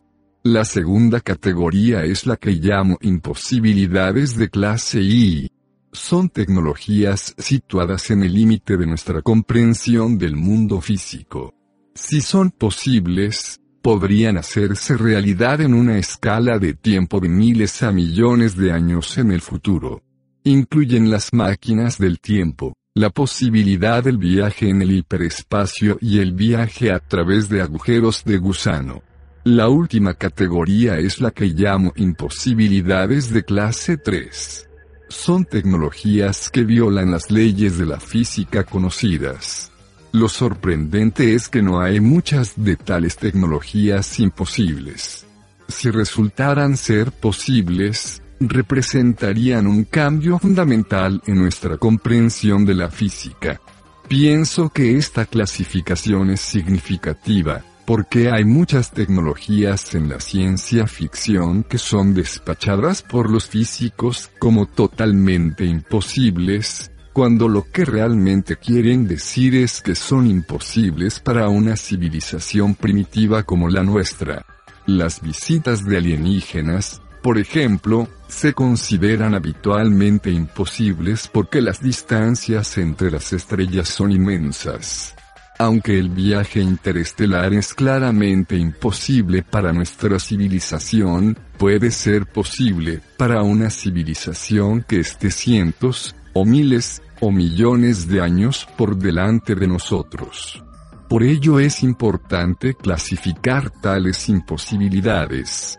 La 0.46 0.66
segunda 0.66 1.22
categoría 1.22 2.04
es 2.04 2.26
la 2.26 2.36
que 2.36 2.50
llamo 2.50 2.98
imposibilidades 3.00 4.36
de 4.36 4.50
clase 4.50 5.00
I. 5.00 5.50
Son 5.90 6.28
tecnologías 6.28 7.34
situadas 7.38 8.10
en 8.10 8.24
el 8.24 8.34
límite 8.34 8.76
de 8.76 8.86
nuestra 8.86 9.22
comprensión 9.22 10.18
del 10.18 10.36
mundo 10.36 10.82
físico. 10.82 11.54
Si 11.94 12.20
son 12.20 12.50
posibles, 12.50 13.58
podrían 13.80 14.36
hacerse 14.36 14.98
realidad 14.98 15.62
en 15.62 15.72
una 15.72 15.96
escala 15.96 16.58
de 16.58 16.74
tiempo 16.74 17.20
de 17.20 17.30
miles 17.30 17.82
a 17.82 17.90
millones 17.90 18.54
de 18.54 18.70
años 18.70 19.16
en 19.16 19.32
el 19.32 19.40
futuro. 19.40 20.02
Incluyen 20.42 21.10
las 21.10 21.32
máquinas 21.32 21.96
del 21.96 22.20
tiempo, 22.20 22.74
la 22.94 23.08
posibilidad 23.08 24.04
del 24.04 24.18
viaje 24.18 24.68
en 24.68 24.82
el 24.82 24.92
hiperespacio 24.92 25.96
y 26.02 26.18
el 26.18 26.34
viaje 26.34 26.92
a 26.92 26.98
través 26.98 27.48
de 27.48 27.62
agujeros 27.62 28.24
de 28.26 28.36
gusano. 28.36 29.13
La 29.44 29.68
última 29.68 30.14
categoría 30.14 30.98
es 30.98 31.20
la 31.20 31.30
que 31.30 31.44
llamo 31.44 31.92
imposibilidades 31.96 33.28
de 33.28 33.44
clase 33.44 33.98
3. 33.98 34.70
Son 35.10 35.44
tecnologías 35.44 36.48
que 36.48 36.64
violan 36.64 37.10
las 37.10 37.30
leyes 37.30 37.76
de 37.76 37.84
la 37.84 38.00
física 38.00 38.64
conocidas. 38.64 39.70
Lo 40.12 40.30
sorprendente 40.30 41.34
es 41.34 41.50
que 41.50 41.60
no 41.60 41.82
hay 41.82 42.00
muchas 42.00 42.54
de 42.56 42.76
tales 42.76 43.16
tecnologías 43.18 44.18
imposibles. 44.18 45.26
Si 45.68 45.90
resultaran 45.90 46.78
ser 46.78 47.12
posibles, 47.12 48.22
representarían 48.40 49.66
un 49.66 49.84
cambio 49.84 50.38
fundamental 50.38 51.20
en 51.26 51.36
nuestra 51.36 51.76
comprensión 51.76 52.64
de 52.64 52.76
la 52.76 52.90
física. 52.90 53.60
Pienso 54.08 54.70
que 54.70 54.96
esta 54.96 55.26
clasificación 55.26 56.30
es 56.30 56.40
significativa, 56.40 57.62
porque 57.86 58.30
hay 58.30 58.44
muchas 58.44 58.92
tecnologías 58.92 59.94
en 59.94 60.08
la 60.08 60.20
ciencia 60.20 60.86
ficción 60.86 61.64
que 61.64 61.78
son 61.78 62.14
despachadas 62.14 63.02
por 63.02 63.30
los 63.30 63.46
físicos 63.48 64.30
como 64.38 64.66
totalmente 64.66 65.64
imposibles, 65.64 66.90
cuando 67.12 67.48
lo 67.48 67.70
que 67.70 67.84
realmente 67.84 68.56
quieren 68.56 69.06
decir 69.06 69.54
es 69.54 69.82
que 69.82 69.94
son 69.94 70.26
imposibles 70.26 71.20
para 71.20 71.48
una 71.48 71.76
civilización 71.76 72.74
primitiva 72.74 73.42
como 73.42 73.68
la 73.68 73.82
nuestra. 73.82 74.46
Las 74.86 75.20
visitas 75.20 75.84
de 75.84 75.98
alienígenas, 75.98 77.00
por 77.22 77.38
ejemplo, 77.38 78.08
se 78.28 78.52
consideran 78.52 79.34
habitualmente 79.34 80.30
imposibles 80.30 81.28
porque 81.28 81.60
las 81.60 81.80
distancias 81.80 82.76
entre 82.78 83.10
las 83.10 83.32
estrellas 83.32 83.88
son 83.88 84.10
inmensas. 84.10 85.14
Aunque 85.58 85.98
el 85.98 86.08
viaje 86.08 86.60
interestelar 86.60 87.52
es 87.54 87.74
claramente 87.74 88.56
imposible 88.56 89.42
para 89.42 89.72
nuestra 89.72 90.18
civilización, 90.18 91.38
puede 91.58 91.92
ser 91.92 92.26
posible 92.26 93.00
para 93.16 93.42
una 93.42 93.70
civilización 93.70 94.84
que 94.86 95.00
esté 95.00 95.30
cientos, 95.30 96.16
o 96.32 96.44
miles, 96.44 97.02
o 97.20 97.30
millones 97.30 98.08
de 98.08 98.20
años 98.20 98.66
por 98.76 98.96
delante 98.96 99.54
de 99.54 99.68
nosotros. 99.68 100.62
Por 101.08 101.22
ello 101.22 101.60
es 101.60 101.84
importante 101.84 102.74
clasificar 102.74 103.70
tales 103.70 104.28
imposibilidades 104.28 105.78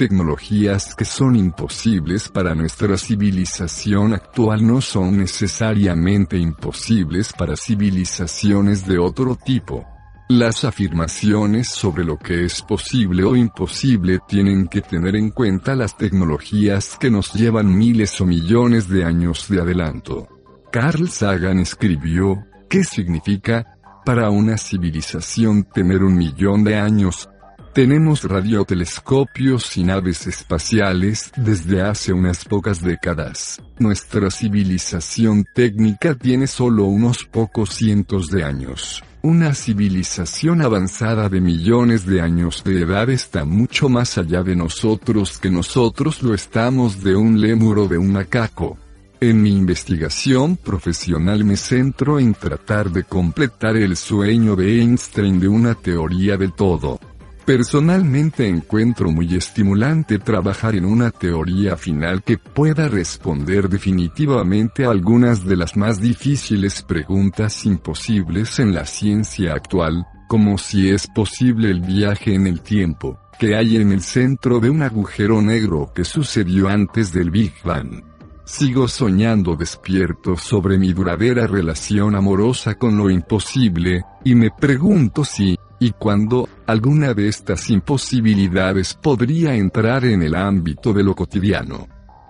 tecnologías 0.00 0.94
que 0.94 1.04
son 1.04 1.36
imposibles 1.36 2.30
para 2.30 2.54
nuestra 2.54 2.96
civilización 2.96 4.14
actual 4.14 4.66
no 4.66 4.80
son 4.80 5.18
necesariamente 5.18 6.38
imposibles 6.38 7.34
para 7.34 7.54
civilizaciones 7.54 8.86
de 8.86 8.98
otro 8.98 9.36
tipo. 9.36 9.84
Las 10.30 10.64
afirmaciones 10.64 11.68
sobre 11.68 12.02
lo 12.02 12.16
que 12.16 12.46
es 12.46 12.62
posible 12.62 13.24
o 13.24 13.36
imposible 13.36 14.20
tienen 14.26 14.68
que 14.68 14.80
tener 14.80 15.16
en 15.16 15.32
cuenta 15.32 15.76
las 15.76 15.98
tecnologías 15.98 16.96
que 16.98 17.10
nos 17.10 17.34
llevan 17.34 17.76
miles 17.76 18.18
o 18.22 18.24
millones 18.24 18.88
de 18.88 19.04
años 19.04 19.48
de 19.50 19.60
adelanto. 19.60 20.28
Carl 20.72 21.10
Sagan 21.10 21.58
escribió, 21.58 22.46
¿qué 22.70 22.84
significa, 22.84 23.76
para 24.06 24.30
una 24.30 24.56
civilización 24.56 25.64
tener 25.64 26.02
un 26.02 26.16
millón 26.16 26.64
de 26.64 26.76
años, 26.76 27.28
tenemos 27.72 28.24
radiotelescopios 28.24 29.76
y 29.76 29.84
naves 29.84 30.26
espaciales 30.26 31.30
desde 31.36 31.82
hace 31.82 32.12
unas 32.12 32.44
pocas 32.44 32.82
décadas. 32.82 33.60
Nuestra 33.78 34.30
civilización 34.30 35.44
técnica 35.54 36.14
tiene 36.14 36.46
solo 36.46 36.84
unos 36.84 37.24
pocos 37.24 37.70
cientos 37.70 38.28
de 38.28 38.44
años. 38.44 39.02
Una 39.22 39.54
civilización 39.54 40.62
avanzada 40.62 41.28
de 41.28 41.40
millones 41.40 42.06
de 42.06 42.22
años 42.22 42.64
de 42.64 42.80
edad 42.80 43.10
está 43.10 43.44
mucho 43.44 43.88
más 43.88 44.16
allá 44.16 44.42
de 44.42 44.56
nosotros 44.56 45.38
que 45.38 45.50
nosotros 45.50 46.22
lo 46.22 46.34
estamos 46.34 47.04
de 47.04 47.14
un 47.14 47.40
lémur 47.40 47.80
o 47.80 47.88
de 47.88 47.98
un 47.98 48.12
macaco. 48.12 48.78
En 49.20 49.42
mi 49.42 49.54
investigación 49.54 50.56
profesional 50.56 51.44
me 51.44 51.58
centro 51.58 52.18
en 52.18 52.32
tratar 52.32 52.90
de 52.90 53.04
completar 53.04 53.76
el 53.76 53.94
sueño 53.94 54.56
de 54.56 54.80
Einstein 54.80 55.38
de 55.38 55.48
una 55.48 55.74
teoría 55.74 56.38
del 56.38 56.54
todo. 56.54 56.98
Personalmente 57.44 58.46
encuentro 58.46 59.10
muy 59.10 59.34
estimulante 59.34 60.18
trabajar 60.18 60.76
en 60.76 60.84
una 60.84 61.10
teoría 61.10 61.76
final 61.76 62.22
que 62.22 62.38
pueda 62.38 62.88
responder 62.88 63.68
definitivamente 63.68 64.84
a 64.84 64.90
algunas 64.90 65.44
de 65.44 65.56
las 65.56 65.76
más 65.76 66.00
difíciles 66.00 66.82
preguntas 66.82 67.66
imposibles 67.66 68.60
en 68.60 68.74
la 68.74 68.86
ciencia 68.86 69.54
actual, 69.54 70.06
como 70.28 70.58
si 70.58 70.90
es 70.90 71.08
posible 71.08 71.70
el 71.70 71.80
viaje 71.80 72.34
en 72.34 72.46
el 72.46 72.60
tiempo, 72.60 73.18
que 73.38 73.56
hay 73.56 73.78
en 73.78 73.90
el 73.90 74.02
centro 74.02 74.60
de 74.60 74.70
un 74.70 74.82
agujero 74.82 75.42
negro 75.42 75.90
que 75.92 76.04
sucedió 76.04 76.68
antes 76.68 77.12
del 77.12 77.30
Big 77.30 77.54
Bang. 77.64 78.04
Sigo 78.44 78.86
soñando 78.86 79.56
despierto 79.56 80.36
sobre 80.36 80.78
mi 80.78 80.92
duradera 80.92 81.46
relación 81.46 82.14
amorosa 82.14 82.74
con 82.74 82.96
lo 82.96 83.08
imposible, 83.08 84.02
y 84.24 84.34
me 84.34 84.50
pregunto 84.50 85.24
si, 85.24 85.56
y 85.80 85.92
cuando, 85.92 86.48
alguna 86.66 87.14
de 87.14 87.28
estas 87.28 87.70
imposibilidades 87.70 88.94
podría 88.94 89.54
entrar 89.54 90.04
en 90.04 90.22
el 90.22 90.34
ámbito 90.34 90.92
de 90.92 91.02
lo 91.02 91.14
cotidiano. 91.14 91.88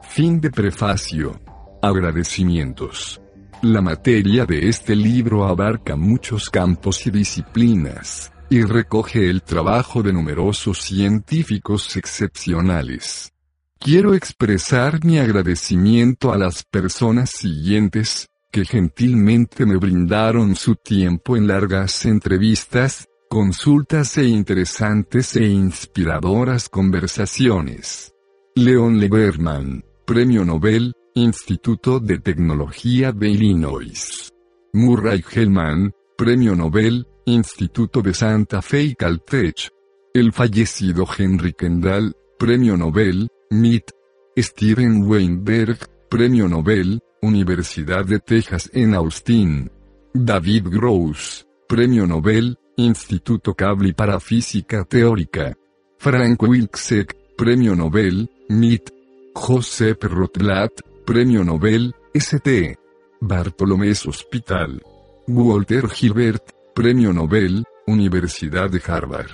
Fin 0.08 0.40
de 0.40 0.50
prefacio. 0.50 1.40
Agradecimientos. 1.82 3.20
La 3.62 3.82
materia 3.82 4.46
de 4.46 4.68
este 4.68 4.94
libro 4.94 5.44
abarca 5.44 5.96
muchos 5.96 6.48
campos 6.48 7.06
y 7.06 7.10
disciplinas, 7.10 8.32
y 8.48 8.62
recoge 8.62 9.28
el 9.28 9.42
trabajo 9.42 10.02
de 10.02 10.12
numerosos 10.12 10.78
científicos 10.78 11.96
excepcionales. 11.96 13.32
Quiero 13.78 14.14
expresar 14.14 15.04
mi 15.04 15.18
agradecimiento 15.18 16.32
a 16.32 16.38
las 16.38 16.64
personas 16.64 17.30
siguientes, 17.30 18.28
que 18.52 18.64
gentilmente 18.64 19.66
me 19.66 19.76
brindaron 19.76 20.54
su 20.54 20.76
tiempo 20.76 21.36
en 21.36 21.46
largas 21.46 22.04
entrevistas, 22.06 23.09
consultas 23.30 24.18
e 24.18 24.26
interesantes 24.26 25.36
e 25.36 25.46
inspiradoras 25.46 26.68
conversaciones. 26.68 28.12
Leon 28.56 28.98
Leberman, 28.98 29.84
Premio 30.04 30.44
Nobel, 30.44 30.92
Instituto 31.14 32.00
de 32.00 32.18
Tecnología 32.18 33.12
de 33.12 33.28
Illinois. 33.28 34.32
Murray 34.72 35.22
Hellman, 35.32 35.92
Premio 36.16 36.56
Nobel, 36.56 37.06
Instituto 37.24 38.02
de 38.02 38.14
Santa 38.14 38.62
Fe 38.62 38.82
y 38.82 38.94
Caltech. 38.96 39.68
El 40.12 40.32
fallecido 40.32 41.06
Henry 41.16 41.52
Kendall, 41.52 42.16
Premio 42.36 42.76
Nobel, 42.76 43.28
MIT. 43.50 43.92
Steven 44.36 45.04
Weinberg, 45.04 45.78
Premio 46.08 46.48
Nobel, 46.48 47.00
Universidad 47.22 48.04
de 48.04 48.18
Texas 48.18 48.68
en 48.72 48.94
Austin. 48.94 49.70
David 50.12 50.66
Gross, 50.68 51.46
Premio 51.68 52.08
Nobel, 52.08 52.58
Instituto 52.84 53.54
Cable 53.54 53.92
para 53.94 54.20
Física 54.20 54.84
Teórica. 54.84 55.56
Frank 55.98 56.42
Wilczek, 56.42 57.16
Premio 57.36 57.76
Nobel, 57.76 58.28
MIT. 58.48 59.00
Josep 59.34 60.04
Rotlat, 60.04 60.82
Premio 61.04 61.44
Nobel, 61.44 61.94
ST. 62.12 62.78
Bartolomés 63.20 64.06
Hospital. 64.06 64.82
Walter 65.28 65.88
Gilbert, 65.88 66.42
Premio 66.74 67.12
Nobel, 67.12 67.64
Universidad 67.86 68.70
de 68.70 68.82
Harvard. 68.86 69.30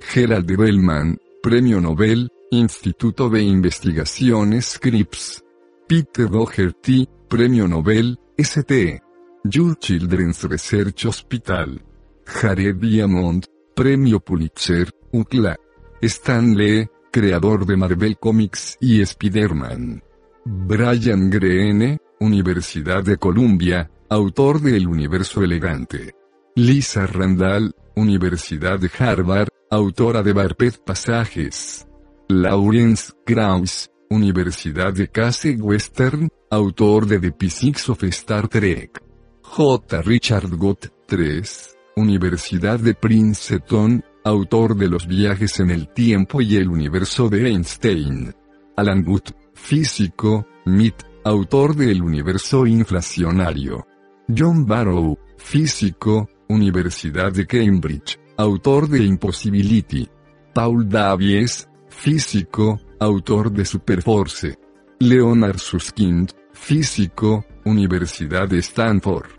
Gerald 0.00 0.56
Bellman, 0.56 1.18
Premio 1.42 1.80
Nobel, 1.80 2.30
Instituto 2.50 3.28
de 3.28 3.42
Investigaciones 3.42 4.66
Scripps. 4.66 5.44
Peter 5.86 6.28
Doherty, 6.28 7.08
Premio 7.28 7.68
Nobel, 7.68 8.18
St. 8.36 9.00
Jude 9.44 9.76
Children's 9.78 10.42
Research 10.44 11.06
Hospital. 11.06 11.80
Jared 12.26 12.76
Diamond, 12.76 13.46
Premio 13.74 14.20
Pulitzer, 14.20 14.90
UCLA. 15.12 15.56
Stan 16.02 16.54
Lee, 16.54 16.86
creador 17.10 17.64
de 17.64 17.76
Marvel 17.76 18.18
Comics 18.18 18.76
y 18.80 19.00
Spider-Man. 19.00 20.02
Brian 20.44 21.30
Greene, 21.30 21.98
Universidad 22.20 23.02
de 23.02 23.16
Columbia, 23.16 23.90
autor 24.08 24.60
de 24.60 24.76
El 24.76 24.86
Universo 24.86 25.42
Elegante. 25.42 26.14
Lisa 26.54 27.06
Randall, 27.06 27.74
Universidad 27.94 28.78
de 28.78 28.90
Harvard, 28.98 29.48
autora 29.70 30.22
de 30.22 30.32
Barpet 30.32 30.78
Pasajes. 30.84 31.86
Lawrence 32.28 33.12
Krauss, 33.24 33.90
Universidad 34.10 34.92
de 34.92 35.08
Case 35.08 35.56
Western, 35.58 36.28
autor 36.50 37.06
de 37.06 37.18
The 37.18 37.34
Physics 37.38 37.88
of 37.88 38.02
Star 38.04 38.48
Trek. 38.48 39.02
J. 39.42 40.02
Richard 40.02 40.56
Gott, 40.56 40.92
3, 41.06 41.75
Universidad 41.98 42.78
de 42.78 42.92
Princeton, 42.92 44.04
autor 44.22 44.76
de 44.76 44.86
Los 44.86 45.06
viajes 45.06 45.60
en 45.60 45.70
el 45.70 45.88
tiempo 45.88 46.42
y 46.42 46.56
el 46.56 46.68
universo 46.68 47.30
de 47.30 47.48
Einstein. 47.48 48.34
Alan 48.76 49.02
Guth, 49.02 49.30
físico, 49.54 50.46
MIT, 50.66 50.94
autor 51.24 51.74
de 51.74 51.90
El 51.90 52.02
universo 52.02 52.66
inflacionario. 52.66 53.86
John 54.28 54.66
Barrow, 54.66 55.16
físico, 55.38 56.28
Universidad 56.48 57.32
de 57.32 57.46
Cambridge, 57.46 58.20
autor 58.36 58.90
de 58.90 59.02
Impossibility. 59.02 60.06
Paul 60.52 60.90
Davies, 60.90 61.66
físico, 61.88 62.78
autor 63.00 63.50
de 63.50 63.64
Superforce. 63.64 64.58
Leonard 64.98 65.56
Susskind, 65.56 66.30
físico, 66.52 67.46
Universidad 67.64 68.46
de 68.46 68.58
Stanford. 68.58 69.30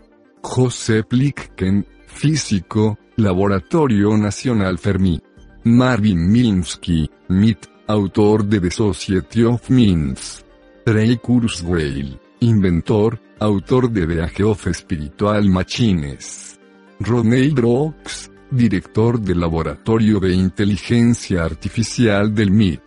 José 0.42 1.04
Plicken, 1.04 1.86
físico, 2.08 2.98
Laboratorio 3.16 4.16
Nacional 4.16 4.78
Fermi. 4.78 5.20
Marvin 5.64 6.30
Minsky, 6.30 7.08
MIT, 7.28 7.68
autor 7.86 8.44
de 8.44 8.60
The 8.60 8.70
Society 8.70 9.44
of 9.44 9.68
Minds. 9.70 10.44
Ray 10.86 11.18
Kurzweil, 11.18 12.18
inventor, 12.40 13.20
autor 13.38 13.90
de 13.90 14.06
The 14.06 14.22
Age 14.22 14.44
of 14.44 14.66
Spiritual 14.72 15.48
Machines. 15.48 16.58
Rodney 17.00 17.50
Brooks, 17.50 18.30
director 18.50 19.20
del 19.20 19.40
Laboratorio 19.40 20.18
de 20.18 20.32
Inteligencia 20.32 21.44
Artificial 21.44 22.34
del 22.34 22.50
MIT. 22.50 22.82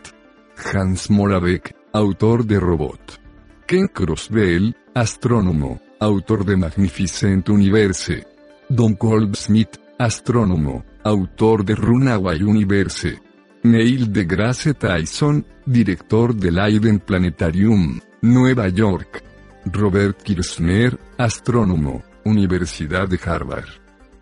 Hans 0.73 1.09
Moravec, 1.09 1.75
autor 1.93 2.45
de 2.45 2.59
Robot. 2.59 3.19
Ken 3.67 3.87
Crossbell, 3.87 4.75
astrónomo, 4.93 5.79
autor 5.99 6.45
de 6.45 6.57
Magnificent 6.57 7.47
Universe. 7.49 8.30
Don 8.71 8.95
Goldsmith, 8.97 9.75
astrónomo, 9.97 10.85
autor 11.03 11.65
de 11.65 11.75
Runaway 11.75 12.41
Universe. 12.41 13.19
Neil 13.63 14.13
deGrasse 14.13 14.73
Tyson, 14.73 15.45
director 15.65 16.33
del 16.33 16.55
Leiden 16.55 16.99
Planetarium, 16.99 17.99
Nueva 18.21 18.69
York. 18.69 19.25
Robert 19.65 20.23
Kirchner, 20.23 20.97
astrónomo, 21.17 22.01
Universidad 22.23 23.09
de 23.09 23.19
Harvard. 23.21 23.67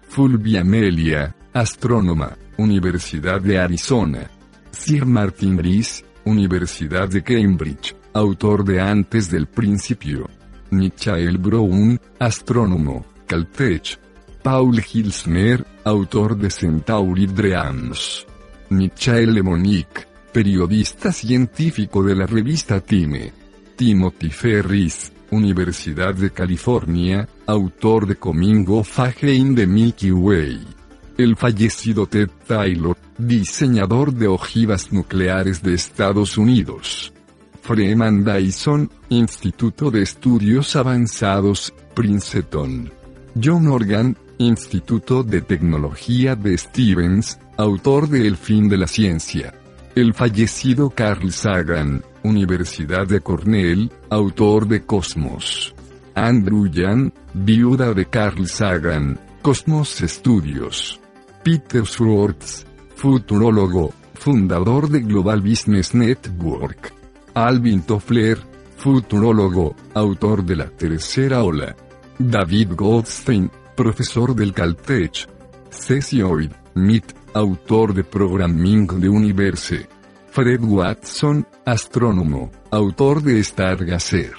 Fulvia 0.02 0.64
Melia, 0.64 1.36
astrónoma, 1.54 2.36
Universidad 2.58 3.40
de 3.42 3.60
Arizona. 3.60 4.32
Sir 4.72 5.06
Martin 5.06 5.60
Rees, 5.60 6.04
Universidad 6.26 7.08
de 7.08 7.22
Cambridge, 7.22 7.96
autor 8.14 8.66
de 8.66 8.82
Antes 8.82 9.30
del 9.30 9.46
Principio. 9.46 10.28
Michael 10.72 11.38
Brown, 11.38 12.02
astrónomo, 12.18 13.06
Caltech. 13.28 14.09
Paul 14.42 14.82
Hilsner, 14.82 15.66
autor 15.84 16.38
de 16.38 16.50
Centauri 16.50 17.28
Dreams. 17.28 18.26
Michael 18.70 19.34
Lemonique, 19.34 20.08
periodista 20.32 21.12
científico 21.12 22.02
de 22.02 22.16
la 22.16 22.26
revista 22.26 22.80
Time. 22.80 23.34
Timothy 23.76 24.30
Ferris, 24.30 25.12
Universidad 25.32 26.16
de 26.16 26.32
California, 26.32 27.28
autor 27.46 28.08
de 28.08 28.16
Coming 28.16 28.66
of 28.70 29.00
Age 29.00 29.34
in 29.34 29.56
the 29.56 29.68
Milky 29.68 30.12
Way. 30.12 30.66
El 31.18 31.36
fallecido 31.36 32.08
Ted 32.08 32.30
Taylor, 32.48 32.98
diseñador 33.18 34.14
de 34.14 34.28
ojivas 34.28 34.94
nucleares 34.94 35.62
de 35.62 35.74
Estados 35.74 36.38
Unidos. 36.38 37.12
Freeman 37.62 38.24
Dyson, 38.24 38.90
Instituto 39.10 39.92
de 39.92 40.02
Estudios 40.02 40.78
Avanzados, 40.78 41.74
Princeton. 41.94 42.90
John 43.36 43.68
Organ, 43.68 44.18
Instituto 44.42 45.22
de 45.22 45.42
Tecnología 45.42 46.34
de 46.34 46.58
Stevens, 46.58 47.38
autor 47.58 48.08
de 48.08 48.26
El 48.26 48.38
fin 48.38 48.70
de 48.70 48.78
la 48.78 48.88
ciencia. 48.88 49.54
El 49.96 50.14
fallecido 50.14 50.92
Carl 50.92 51.34
Sagan, 51.34 52.06
Universidad 52.24 53.06
de 53.06 53.20
Cornell, 53.20 53.92
autor 54.10 54.66
de 54.66 54.86
Cosmos. 54.86 55.76
Andrew 56.16 56.68
Yan, 56.72 57.12
viuda 57.34 57.94
de 57.94 58.06
Carl 58.06 58.48
Sagan, 58.48 59.20
Cosmos 59.42 59.90
Studios. 59.90 61.02
Peter 61.44 61.86
Schwartz, 61.86 62.66
futurólogo, 62.96 63.94
fundador 64.14 64.88
de 64.88 65.02
Global 65.02 65.42
Business 65.42 65.94
Network. 65.94 66.94
Alvin 67.34 67.82
Toffler, 67.82 68.38
futurólogo, 68.78 69.76
autor 69.94 70.46
de 70.46 70.56
La 70.56 70.70
Tercera 70.70 71.44
Ola. 71.44 71.76
David 72.18 72.70
Goldstein, 72.76 73.50
profesor 73.80 74.36
del 74.36 74.54
Caltech. 74.54 75.26
Cesioid, 75.70 76.52
MIT, 76.74 77.16
autor 77.34 77.94
de 77.94 78.04
Programming 78.04 79.00
de 79.00 79.08
Universe. 79.08 79.88
Fred 80.32 80.60
Watson, 80.62 81.48
astrónomo, 81.66 82.52
autor 82.72 83.24
de 83.24 83.42
Stargazer. 83.42 84.36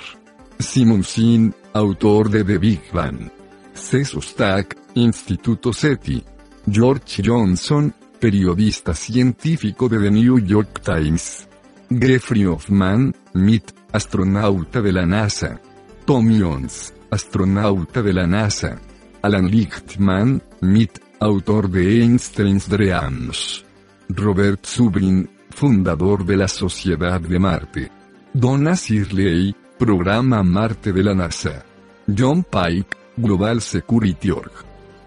Simon 0.58 1.02
Sin, 1.02 1.54
autor 1.72 2.28
de 2.28 2.44
The 2.44 2.58
Big 2.58 2.82
Bang. 2.92 3.30
C. 3.72 4.04
Stack, 4.04 4.76
Instituto 4.96 5.72
SETI. 5.72 6.22
George 6.70 7.22
Johnson, 7.24 7.94
periodista 8.20 8.92
científico 8.92 9.88
de 9.88 10.00
The 10.00 10.10
New 10.10 10.38
York 10.38 10.82
Times. 10.82 11.48
Geoffrey 11.88 12.44
Hoffman, 12.44 13.16
MIT, 13.32 13.72
astronauta 13.90 14.82
de 14.82 14.92
la 14.92 15.06
NASA. 15.06 15.58
Tom 16.04 16.28
Jones, 16.28 16.92
astronauta 17.10 18.02
de 18.02 18.12
la 18.12 18.26
NASA. 18.26 18.78
Alan 19.22 19.50
Lichtman, 19.50 20.42
MIT, 20.60 20.98
autor 21.20 21.68
de 21.68 22.02
Einstein's 22.02 22.68
Dreams. 22.68 23.64
Robert 24.08 24.64
Zubrin, 24.64 25.28
fundador 25.50 26.24
de 26.24 26.36
la 26.36 26.48
Sociedad 26.48 27.20
de 27.20 27.38
Marte. 27.38 27.90
Donna 28.32 28.74
Sirley, 28.76 29.54
Programa 29.78 30.42
Marte 30.42 30.92
de 30.92 31.02
la 31.02 31.14
NASA. 31.14 31.64
John 32.06 32.44
Pike, 32.44 32.96
Global 33.16 33.60
Security 33.60 34.30
Org. 34.30 34.52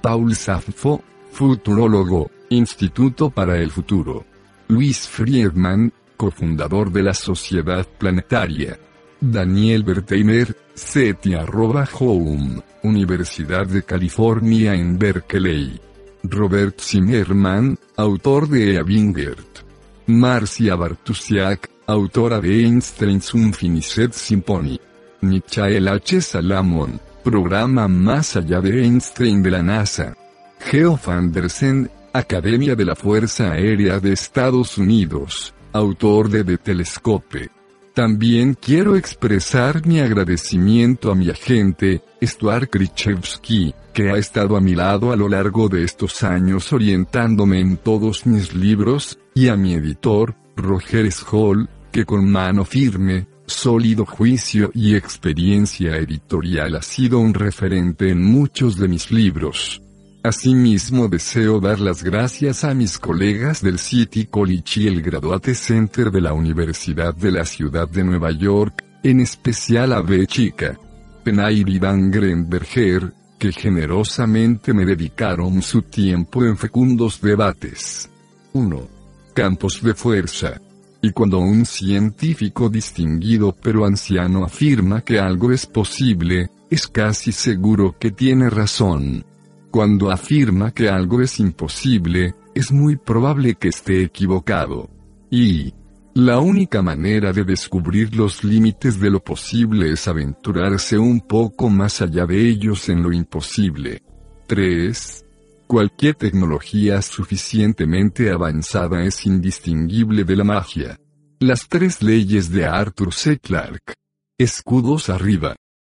Paul 0.01 0.35
Saffo, 0.35 1.01
futurólogo, 1.31 2.29
Instituto 2.49 3.31
para 3.31 3.57
el 3.57 3.71
Futuro. 3.71 4.25
Luis 4.67 5.07
Friedman, 5.07 5.91
cofundador 6.15 6.91
de 6.91 7.01
la 7.01 7.13
Sociedad 7.15 7.87
Planetaria. 7.97 8.77
Daniel 9.25 9.83
Bertheimer, 9.83 10.53
SETI-Home, 10.73 12.61
Universidad 12.83 13.65
de 13.67 13.83
California 13.83 14.73
en 14.73 14.99
Berkeley. 14.99 15.79
Robert 16.23 16.81
Zimmerman, 16.81 17.79
autor 17.95 18.49
de 18.49 18.75
Eavingert. 18.75 19.63
Marcia 20.07 20.75
Bartusiak, 20.75 21.69
autora 21.87 22.41
de 22.41 22.65
Einstein's 22.65 23.33
Unfinished 23.33 24.11
Symphony. 24.11 24.77
Michael 25.21 25.87
H. 25.87 26.19
Salamon, 26.19 26.99
programa 27.23 27.87
Más 27.87 28.35
allá 28.35 28.59
de 28.59 28.83
Einstein 28.83 29.41
de 29.41 29.51
la 29.51 29.63
NASA. 29.63 30.17
Geoff 30.59 31.07
Andersen, 31.07 31.89
Academia 32.11 32.75
de 32.75 32.83
la 32.83 32.95
Fuerza 32.97 33.53
Aérea 33.53 34.01
de 34.01 34.11
Estados 34.11 34.77
Unidos, 34.77 35.53
autor 35.71 36.27
de 36.29 36.43
The 36.43 36.57
Telescope. 36.57 37.62
También 37.93 38.55
quiero 38.59 38.95
expresar 38.95 39.85
mi 39.85 39.99
agradecimiento 39.99 41.11
a 41.11 41.15
mi 41.15 41.29
agente, 41.29 42.01
Stuart 42.23 42.71
Krichevsky, 42.71 43.75
que 43.93 44.09
ha 44.09 44.17
estado 44.17 44.57
a 44.57 44.61
mi 44.61 44.73
lado 44.73 45.11
a 45.11 45.15
lo 45.15 45.29
largo 45.29 45.69
de 45.69 45.83
estos 45.83 46.23
años 46.23 46.73
orientándome 46.73 47.59
en 47.59 47.77
todos 47.77 48.25
mis 48.25 48.55
libros, 48.55 49.19
y 49.35 49.49
a 49.49 49.55
mi 49.55 49.75
editor, 49.75 50.35
Roger 50.55 51.11
Scholl, 51.11 51.69
que 51.91 52.03
con 52.03 52.27
mano 52.27 52.65
firme, 52.65 53.27
sólido 53.45 54.07
juicio 54.07 54.71
y 54.73 54.95
experiencia 54.95 55.95
editorial 55.97 56.75
ha 56.75 56.81
sido 56.81 57.19
un 57.19 57.35
referente 57.35 58.09
en 58.09 58.23
muchos 58.23 58.75
de 58.77 58.87
mis 58.87 59.11
libros. 59.11 59.83
Asimismo 60.23 61.09
deseo 61.09 61.59
dar 61.59 61.81
las 61.81 62.01
gracias 62.01 62.63
a 62.63 62.73
mis 62.73 62.97
colegas 62.97 63.61
del 63.61 63.77
City 63.77 64.25
College 64.27 64.79
y 64.79 64.87
el 64.87 65.01
Graduate 65.01 65.53
Center 65.53 66.11
de 66.11 66.21
la 66.21 66.31
Universidad 66.31 67.13
de 67.13 67.29
la 67.29 67.43
Ciudad 67.43 67.89
de 67.89 68.05
Nueva 68.05 68.31
York, 68.31 68.85
en 69.03 69.19
especial 69.19 69.91
a 69.91 70.01
B. 70.01 70.25
Chica, 70.25 70.79
Penair 71.25 71.67
y 71.67 71.77
Dan 71.77 72.09
Grenberger, 72.09 73.11
que 73.37 73.51
generosamente 73.51 74.73
me 74.73 74.85
dedicaron 74.85 75.61
su 75.61 75.81
tiempo 75.81 76.45
en 76.45 76.55
fecundos 76.55 77.19
debates. 77.19 78.09
1. 78.53 78.87
Campos 79.33 79.81
de 79.83 79.93
fuerza. 79.93 80.61
Y 81.01 81.11
cuando 81.11 81.39
un 81.39 81.65
científico 81.65 82.69
distinguido 82.69 83.53
pero 83.61 83.85
anciano 83.85 84.45
afirma 84.45 85.01
que 85.01 85.19
algo 85.19 85.51
es 85.51 85.65
posible, 85.65 86.49
es 86.69 86.87
casi 86.87 87.33
seguro 87.33 87.97
que 87.99 88.11
tiene 88.11 88.49
razón. 88.49 89.25
Cuando 89.73 90.11
afirma 90.11 90.71
que 90.71 90.87
algo 90.87 91.19
es 91.19 91.39
imposible, 91.39 92.35
es 92.53 92.71
muy 92.71 92.95
probable 92.95 93.55
que 93.55 93.69
esté 93.69 94.03
equivocado. 94.03 94.91
Y, 95.31 95.73
la 96.13 96.39
única 96.39 96.83
manera 96.83 97.33
de 97.33 97.43
descubrir 97.43 98.15
los 98.15 98.43
límites 98.43 98.99
de 98.99 99.09
lo 99.09 99.23
posible 99.23 99.91
es 99.91 100.07
aventurarse 100.07 100.99
un 100.99 101.21
poco 101.21 101.71
más 101.71 102.03
allá 102.03 102.27
de 102.27 102.47
ellos 102.47 102.87
en 102.87 103.01
lo 103.01 103.11
imposible. 103.11 104.03
3. 104.45 105.25
Cualquier 105.65 106.13
tecnología 106.13 107.01
suficientemente 107.01 108.29
avanzada 108.29 109.03
es 109.03 109.25
indistinguible 109.25 110.23
de 110.23 110.35
la 110.35 110.43
magia. 110.43 110.99
Las 111.39 111.67
tres 111.67 112.03
leyes 112.03 112.51
de 112.51 112.67
Arthur 112.67 113.11
C. 113.11 113.39
Clarke. 113.39 113.95
Escudos 114.37 115.09
arriba. 115.09 115.55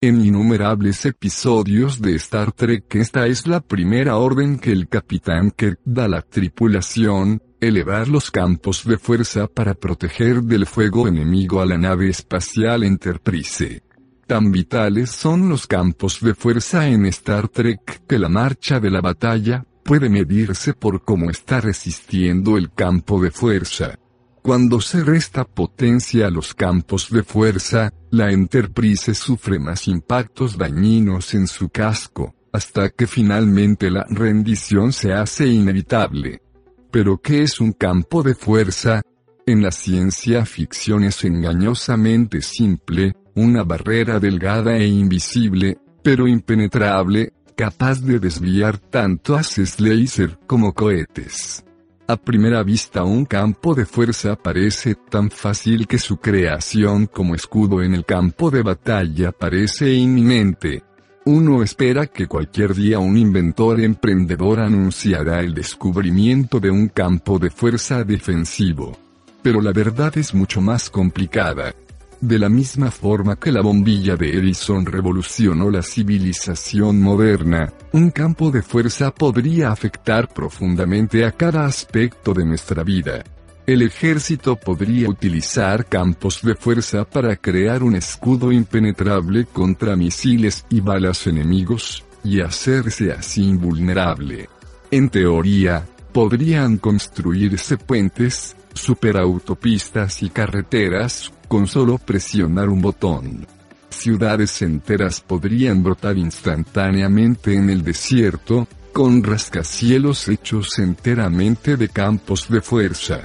En 0.07 0.23
innumerables 0.23 1.07
episodios 1.07 1.99
de 1.99 2.15
Star 2.17 2.53
Trek 2.53 2.95
esta 2.97 3.27
es 3.27 3.47
la 3.47 3.61
primera 3.61 4.19
orden 4.19 4.59
que 4.59 4.71
el 4.71 4.87
capitán 4.87 5.51
Kirk 5.51 5.81
da 5.83 6.05
a 6.05 6.09
la 6.09 6.21
tripulación, 6.21 7.41
elevar 7.59 8.09
los 8.09 8.31
campos 8.31 8.85
de 8.85 8.99
fuerza 8.99 9.47
para 9.47 9.73
proteger 9.73 10.43
del 10.43 10.67
fuego 10.67 11.09
enemigo 11.09 11.63
a 11.63 11.65
la 11.65 11.79
nave 11.79 12.11
espacial 12.11 12.85
Enterprise. 12.85 13.83
Tan 14.27 14.53
vitales 14.53 15.09
son 15.09 15.49
los 15.49 15.67
campos 15.67 16.21
de 16.21 16.35
fuerza 16.35 16.87
en 16.87 17.07
Star 17.07 17.49
Trek 17.49 18.03
que 18.07 18.19
la 18.19 18.29
marcha 18.29 18.81
de 18.81 18.91
la 18.91 19.01
batalla 19.01 19.65
puede 19.83 20.11
medirse 20.11 20.75
por 20.75 21.03
cómo 21.03 21.31
está 21.31 21.63
resistiendo 21.63 22.59
el 22.59 22.75
campo 22.75 23.23
de 23.23 23.31
fuerza. 23.31 23.99
Cuando 24.45 24.79
se 24.83 25.03
resta 25.03 25.47
potencia 25.47 26.27
a 26.27 26.31
los 26.31 26.53
campos 26.53 27.09
de 27.09 27.23
fuerza, 27.23 27.91
la 28.11 28.31
Enterprise 28.31 29.15
sufre 29.15 29.59
más 29.59 29.89
impactos 29.89 30.59
dañinos 30.59 31.33
en 31.33 31.47
su 31.47 31.71
casco, 31.71 32.35
hasta 32.53 32.91
que 32.91 33.07
finalmente 33.07 33.91
la 33.91 34.05
rendición 34.07 34.93
se 34.93 35.15
hace 35.15 35.47
inevitable. 35.47 36.43
Pero 36.91 37.23
¿qué 37.23 37.43
es 37.43 37.59
un 37.59 37.73
campo 37.73 38.23
de 38.23 38.35
fuerza? 38.35 39.01
En 39.47 39.63
la 39.63 39.71
ciencia 39.71 40.45
ficción 40.45 41.05
es 41.05 41.25
engañosamente 41.25 42.43
simple, 42.43 43.15
una 43.35 43.65
barrera 43.65 44.21
delgada 44.21 44.77
e 44.77 44.87
invisible, 44.87 45.79
pero 46.03 46.29
impenetrable, 46.29 47.33
capaz 47.57 48.03
de 48.03 48.19
desviar 48.19 48.77
tanto 48.77 49.37
haces 49.37 49.81
láser 49.81 50.39
como 50.47 50.75
cohetes. 50.75 51.65
A 52.07 52.19
primera 52.19 52.63
vista 52.63 53.03
un 53.03 53.25
campo 53.25 53.75
de 53.75 53.87
fuerza 53.87 54.37
parece 54.37 54.95
tan 54.95 55.31
fácil 55.31 55.87
que 55.87 55.99
su 55.99 56.19
creación 56.19 57.07
como 57.07 57.35
escudo 57.35 57.83
en 57.83 57.95
el 57.95 58.05
campo 58.05 58.51
de 58.51 58.63
batalla 58.63 59.33
parece 59.33 59.91
inminente. 59.95 60.83
Uno 61.25 61.63
espera 61.63 62.07
que 62.07 62.27
cualquier 62.27 62.75
día 62.75 62.99
un 62.99 63.17
inventor 63.17 63.81
emprendedor 63.81 64.61
anunciará 64.61 65.41
el 65.41 65.55
descubrimiento 65.55 66.61
de 66.61 66.71
un 66.71 66.89
campo 66.89 67.39
de 67.39 67.49
fuerza 67.49 68.05
defensivo. 68.05 68.99
Pero 69.43 69.63
la 69.63 69.73
verdad 69.73 70.13
es 70.19 70.35
mucho 70.35 70.61
más 70.61 70.91
complicada. 70.91 71.75
De 72.21 72.39
la 72.39 72.49
misma 72.49 72.91
forma 72.91 73.37
que 73.37 73.53
la 73.53 73.61
bombilla 73.61 74.17
de 74.17 74.31
Edison 74.31 74.87
revolucionó 74.87 75.71
la 75.71 75.83
civilización 75.83 77.01
moderna, 77.01 77.73
un 77.93 78.11
campo 78.11 78.51
de 78.51 78.63
fuerza 78.63 79.11
podría 79.11 79.71
afectar 79.71 80.29
profundamente 80.29 81.25
a 81.25 81.33
cada 81.33 81.67
aspecto 81.67 82.33
de 82.33 82.45
nuestra 82.45 82.83
vida. 82.83 83.23
El 83.67 83.83
ejército 83.83 84.57
podría 84.57 85.09
utilizar 85.09 85.87
campos 85.87 86.41
de 86.43 86.55
fuerza 86.55 87.05
para 87.05 87.37
crear 87.37 87.83
un 87.83 87.97
escudo 87.97 88.53
impenetrable 88.53 89.47
contra 89.47 89.97
misiles 89.97 90.67
y 90.69 90.81
balas 90.81 91.27
enemigos, 91.27 92.05
y 92.25 92.41
hacerse 92.41 93.13
así 93.13 93.43
invulnerable. 93.43 94.49
En 94.91 95.11
teoría, 95.11 95.87
podrían 96.13 96.79
construirse 96.79 97.77
puentes, 97.77 98.57
superautopistas 98.73 100.23
y 100.23 100.31
carreteras, 100.31 101.33
con 101.55 101.69
solo 101.69 101.99
presionar 101.99 102.69
un 102.69 102.83
botón. 102.83 103.47
Ciudades 103.89 104.61
enteras 104.61 105.21
podrían 105.21 105.85
brotar 105.85 106.19
instantáneamente 106.19 107.55
en 107.55 107.71
el 107.71 107.85
desierto, 107.85 108.67
con 108.93 109.23
rascacielos 109.23 110.27
hechos 110.27 110.81
enteramente 110.81 111.77
de 111.77 111.89
campos 111.89 112.49
de 112.49 112.61
fuerza. 112.61 113.21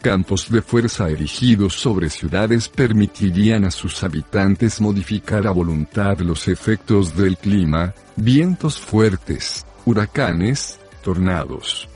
Campos 0.00 0.50
de 0.50 0.62
fuerza 0.62 1.10
erigidos 1.10 1.74
sobre 1.74 2.08
ciudades 2.08 2.70
permitirían 2.70 3.66
a 3.66 3.70
sus 3.70 4.02
habitantes 4.02 4.80
modificar 4.80 5.46
a 5.46 5.50
voluntad 5.50 6.20
los 6.20 6.48
efectos 6.48 7.14
del 7.14 7.36
clima, 7.36 7.92
vientos 8.16 8.80
fuertes, 8.80 9.66
huracanes, 9.84 10.80
tornados 11.02 11.86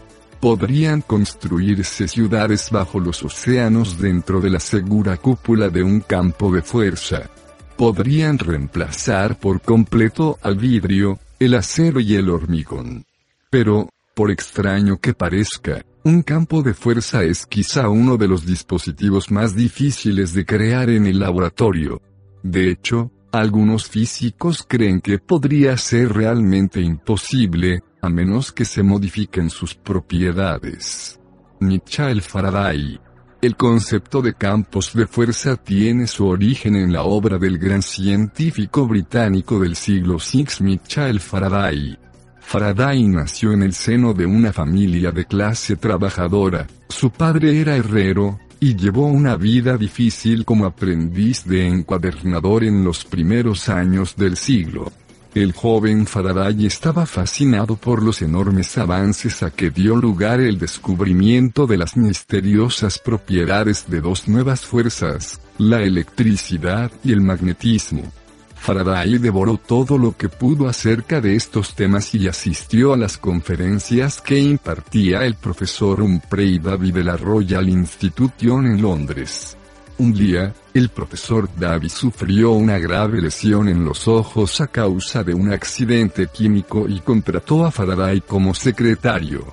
podrían 0.41 1.03
construirse 1.03 2.09
ciudades 2.09 2.70
bajo 2.70 3.01
los 3.01 3.22
océanos 3.22 3.99
dentro 3.99 4.41
de 4.41 4.51
la 4.51 4.61
segura 4.61 5.16
cúpula 5.16 5.68
de 5.68 5.82
un 5.82 6.01
campo 6.01 6.53
de 6.53 6.62
fuerza. 6.62 7.30
Podrían 7.76 8.39
reemplazar 8.39 9.39
por 9.39 9.61
completo 9.61 10.39
al 10.43 10.57
vidrio, 10.57 11.18
el 11.39 11.55
acero 11.55 12.01
y 12.01 12.16
el 12.16 12.30
hormigón. 12.30 13.05
Pero, 13.51 13.89
por 14.14 14.30
extraño 14.30 14.99
que 14.99 15.14
parezca, 15.14 15.84
un 16.05 16.22
campo 16.22 16.62
de 16.62 16.74
fuerza 16.74 17.22
es 17.22 17.47
quizá 17.47 17.89
uno 17.89 18.16
de 18.16 18.28
los 18.28 18.47
dispositivos 18.47 19.30
más 19.30 19.55
difíciles 19.55 20.32
de 20.32 20.45
crear 20.47 20.91
en 20.91 21.07
el 21.07 21.18
laboratorio. 21.18 22.01
De 22.43 22.70
hecho, 22.70 23.11
algunos 23.39 23.89
físicos 23.89 24.64
creen 24.66 25.01
que 25.01 25.18
podría 25.18 25.76
ser 25.76 26.12
realmente 26.12 26.80
imposible, 26.80 27.82
a 28.01 28.09
menos 28.09 28.53
que 28.53 28.64
se 28.64 28.82
modifiquen 28.82 29.51
sus 29.51 29.74
propiedades. 29.74 31.18
Michael 31.61 32.22
Faraday. 32.22 33.01
El 33.41 33.57
concepto 33.57 34.20
de 34.20 34.34
campos 34.34 34.93
de 34.95 35.07
fuerza 35.07 35.57
tiene 35.57 36.09
su 36.09 36.26
origen 36.26 36.74
en 36.74 36.93
la 36.93 37.05
obra 37.05 37.39
del 37.39 37.59
gran 37.59 37.82
científico 37.82 38.86
británico 38.86 39.61
del 39.61 39.76
siglo 39.76 40.16
VI 40.18 40.47
Michael 40.61 41.20
Faraday. 41.20 41.97
Faraday 42.41 43.07
nació 43.07 43.53
en 43.53 43.62
el 43.62 43.74
seno 43.74 44.14
de 44.14 44.26
una 44.26 44.53
familia 44.53 45.12
de 45.12 45.24
clase 45.26 45.76
trabajadora, 45.76 46.66
su 46.89 47.11
padre 47.11 47.61
era 47.61 47.76
herrero, 47.76 48.41
y 48.61 48.77
llevó 48.77 49.07
una 49.07 49.37
vida 49.37 49.77
difícil 49.77 50.45
como 50.45 50.67
aprendiz 50.67 51.45
de 51.45 51.67
encuadernador 51.67 52.65
en 52.65 52.85
los 52.85 53.05
primeros 53.05 53.69
años 53.69 54.17
del 54.17 54.37
siglo. 54.37 54.93
El 55.35 55.53
joven 55.53 56.07
Faraday 56.07 56.67
estaba 56.67 57.07
fascinado 57.07 57.77
por 57.77 58.03
los 58.03 58.23
enormes 58.23 58.77
avances 58.79 59.43
a 59.43 59.51
que 59.51 59.71
dio 59.71 59.95
lugar 59.95 60.41
el 60.41 60.59
descubrimiento 60.59 61.67
de 61.67 61.77
las 61.77 61.97
misteriosas 61.97 62.99
propiedades 62.99 63.89
de 63.89 64.01
dos 64.01 64.27
nuevas 64.27 64.63
fuerzas, 64.63 65.41
la 65.59 65.83
electricidad 65.83 66.91
y 67.05 67.13
el 67.13 67.21
magnetismo. 67.21 68.11
Faraday 68.59 69.19
devoró 69.19 69.57
todo 69.57 69.97
lo 69.97 70.17
que 70.17 70.29
pudo 70.29 70.69
acerca 70.69 71.21
de 71.21 71.37
estos 71.37 71.75
temas 71.75 72.15
y 72.15 72.29
asistió 72.29 72.93
a 72.93 72.97
las 72.97 73.17
conferencias 73.17 74.21
que 74.21 74.39
impartía 74.39 75.25
el 75.25 75.37
profesor 75.37 76.03
Humphrey 76.03 76.59
Davy 76.59 76.93
de 76.93 77.05
la 77.05 77.17
Royal 77.17 77.69
Institution 77.69 78.67
en 78.67 78.83
Londres. 78.83 79.57
Un 79.99 80.13
día, 80.13 80.55
el 80.75 80.91
profesor 80.91 81.49
Davy 81.57 81.89
sufrió 81.89 82.53
una 82.53 82.79
grave 82.79 83.21
lesión 83.21 83.69
en 83.69 83.85
los 83.85 84.07
ojos 84.07 84.61
a 84.61 84.69
causa 84.69 85.25
de 85.25 85.35
un 85.35 85.53
accidente 85.53 86.29
químico 86.29 86.87
y 86.89 87.01
contrató 87.01 87.65
a 87.65 87.73
Faraday 87.73 88.21
como 88.21 88.55
secretario. 88.55 89.45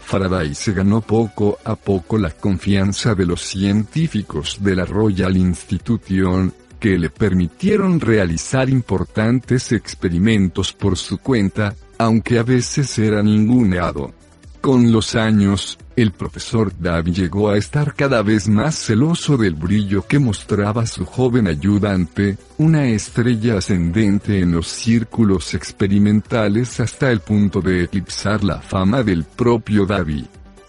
Faraday 0.00 0.54
se 0.54 0.72
ganó 0.72 1.02
poco 1.02 1.58
a 1.64 1.76
poco 1.76 2.16
la 2.16 2.30
confianza 2.30 3.14
de 3.14 3.26
los 3.26 3.42
científicos 3.42 4.58
de 4.60 4.74
la 4.74 4.86
Royal 4.86 5.36
Institution, 5.36 6.52
que 6.80 6.98
le 6.98 7.10
permitieron 7.10 8.00
realizar 8.00 8.68
importantes 8.68 9.70
experimentos 9.70 10.72
por 10.72 10.96
su 10.96 11.18
cuenta, 11.18 11.76
aunque 11.98 12.38
a 12.38 12.42
veces 12.42 12.98
era 12.98 13.22
ninguneado. 13.22 14.12
Con 14.60 14.92
los 14.92 15.14
años, 15.14 15.78
el 15.96 16.12
profesor 16.12 16.72
Davy 16.78 17.12
llegó 17.12 17.50
a 17.50 17.56
estar 17.56 17.94
cada 17.94 18.22
vez 18.22 18.48
más 18.48 18.74
celoso 18.74 19.36
del 19.36 19.54
brillo 19.54 20.06
que 20.06 20.18
mostraba 20.18 20.86
su 20.86 21.06
joven 21.06 21.46
ayudante, 21.46 22.36
una 22.58 22.88
estrella 22.88 23.58
ascendente 23.58 24.40
en 24.40 24.50
los 24.52 24.66
círculos 24.68 25.54
experimentales 25.54 26.80
hasta 26.80 27.10
el 27.10 27.20
punto 27.20 27.60
de 27.60 27.84
eclipsar 27.84 28.42
la 28.44 28.60
fama 28.60 29.02
del 29.02 29.24
propio 29.24 29.86
Davy. 29.86 30.26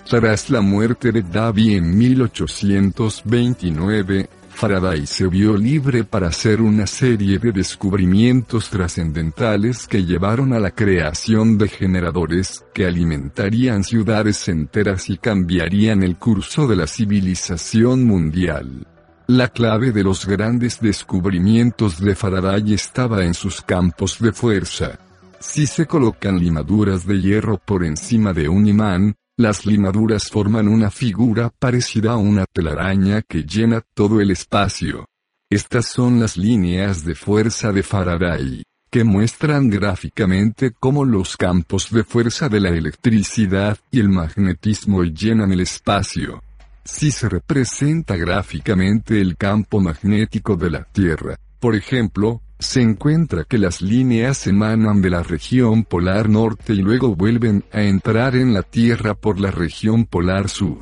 Tras 0.09 0.49
la 0.49 0.61
muerte 0.61 1.11
de 1.11 1.21
Davy 1.21 1.75
en 1.75 1.97
1829, 1.97 4.29
Faraday 4.53 5.07
se 5.07 5.27
vio 5.27 5.57
libre 5.57 6.03
para 6.03 6.27
hacer 6.27 6.61
una 6.61 6.85
serie 6.85 7.39
de 7.39 7.51
descubrimientos 7.51 8.69
trascendentales 8.69 9.87
que 9.87 10.05
llevaron 10.05 10.53
a 10.53 10.59
la 10.59 10.71
creación 10.71 11.57
de 11.57 11.67
generadores 11.67 12.63
que 12.73 12.85
alimentarían 12.85 13.83
ciudades 13.83 14.47
enteras 14.47 15.09
y 15.09 15.17
cambiarían 15.17 16.03
el 16.03 16.17
curso 16.17 16.67
de 16.67 16.75
la 16.75 16.85
civilización 16.87 18.05
mundial. 18.05 18.85
La 19.27 19.47
clave 19.47 19.91
de 19.91 20.03
los 20.03 20.27
grandes 20.27 20.79
descubrimientos 20.79 21.99
de 21.99 22.15
Faraday 22.15 22.73
estaba 22.73 23.23
en 23.23 23.33
sus 23.33 23.61
campos 23.61 24.19
de 24.19 24.33
fuerza. 24.33 24.99
Si 25.39 25.65
se 25.65 25.87
colocan 25.87 26.37
limaduras 26.37 27.07
de 27.07 27.19
hierro 27.19 27.57
por 27.57 27.83
encima 27.83 28.33
de 28.33 28.47
un 28.47 28.67
imán, 28.67 29.15
las 29.41 29.65
limaduras 29.65 30.29
forman 30.29 30.67
una 30.67 30.91
figura 30.91 31.49
parecida 31.49 32.11
a 32.11 32.17
una 32.17 32.45
telaraña 32.45 33.21
que 33.21 33.43
llena 33.43 33.81
todo 33.93 34.21
el 34.21 34.31
espacio. 34.31 35.05
Estas 35.49 35.87
son 35.87 36.19
las 36.19 36.37
líneas 36.37 37.03
de 37.03 37.15
fuerza 37.15 37.71
de 37.71 37.83
Faraday, 37.83 38.63
que 38.89 39.03
muestran 39.03 39.69
gráficamente 39.69 40.71
cómo 40.71 41.03
los 41.03 41.35
campos 41.35 41.89
de 41.91 42.03
fuerza 42.03 42.47
de 42.49 42.59
la 42.59 42.69
electricidad 42.69 43.77
y 43.89 43.99
el 43.99 44.09
magnetismo 44.09 45.03
llenan 45.03 45.51
el 45.51 45.61
espacio. 45.61 46.43
Si 46.83 47.11
se 47.11 47.27
representa 47.29 48.15
gráficamente 48.15 49.19
el 49.19 49.37
campo 49.37 49.79
magnético 49.79 50.55
de 50.55 50.69
la 50.69 50.83
Tierra, 50.83 51.35
por 51.59 51.75
ejemplo, 51.75 52.41
se 52.61 52.79
encuentra 52.79 53.43
que 53.43 53.57
las 53.57 53.81
líneas 53.81 54.45
emanan 54.45 55.01
de 55.01 55.09
la 55.09 55.23
región 55.23 55.83
polar 55.83 56.29
norte 56.29 56.73
y 56.73 56.77
luego 56.77 57.15
vuelven 57.15 57.65
a 57.73 57.81
entrar 57.81 58.35
en 58.35 58.53
la 58.53 58.61
Tierra 58.61 59.15
por 59.15 59.39
la 59.39 59.49
región 59.49 60.05
polar 60.05 60.47
sur. 60.47 60.79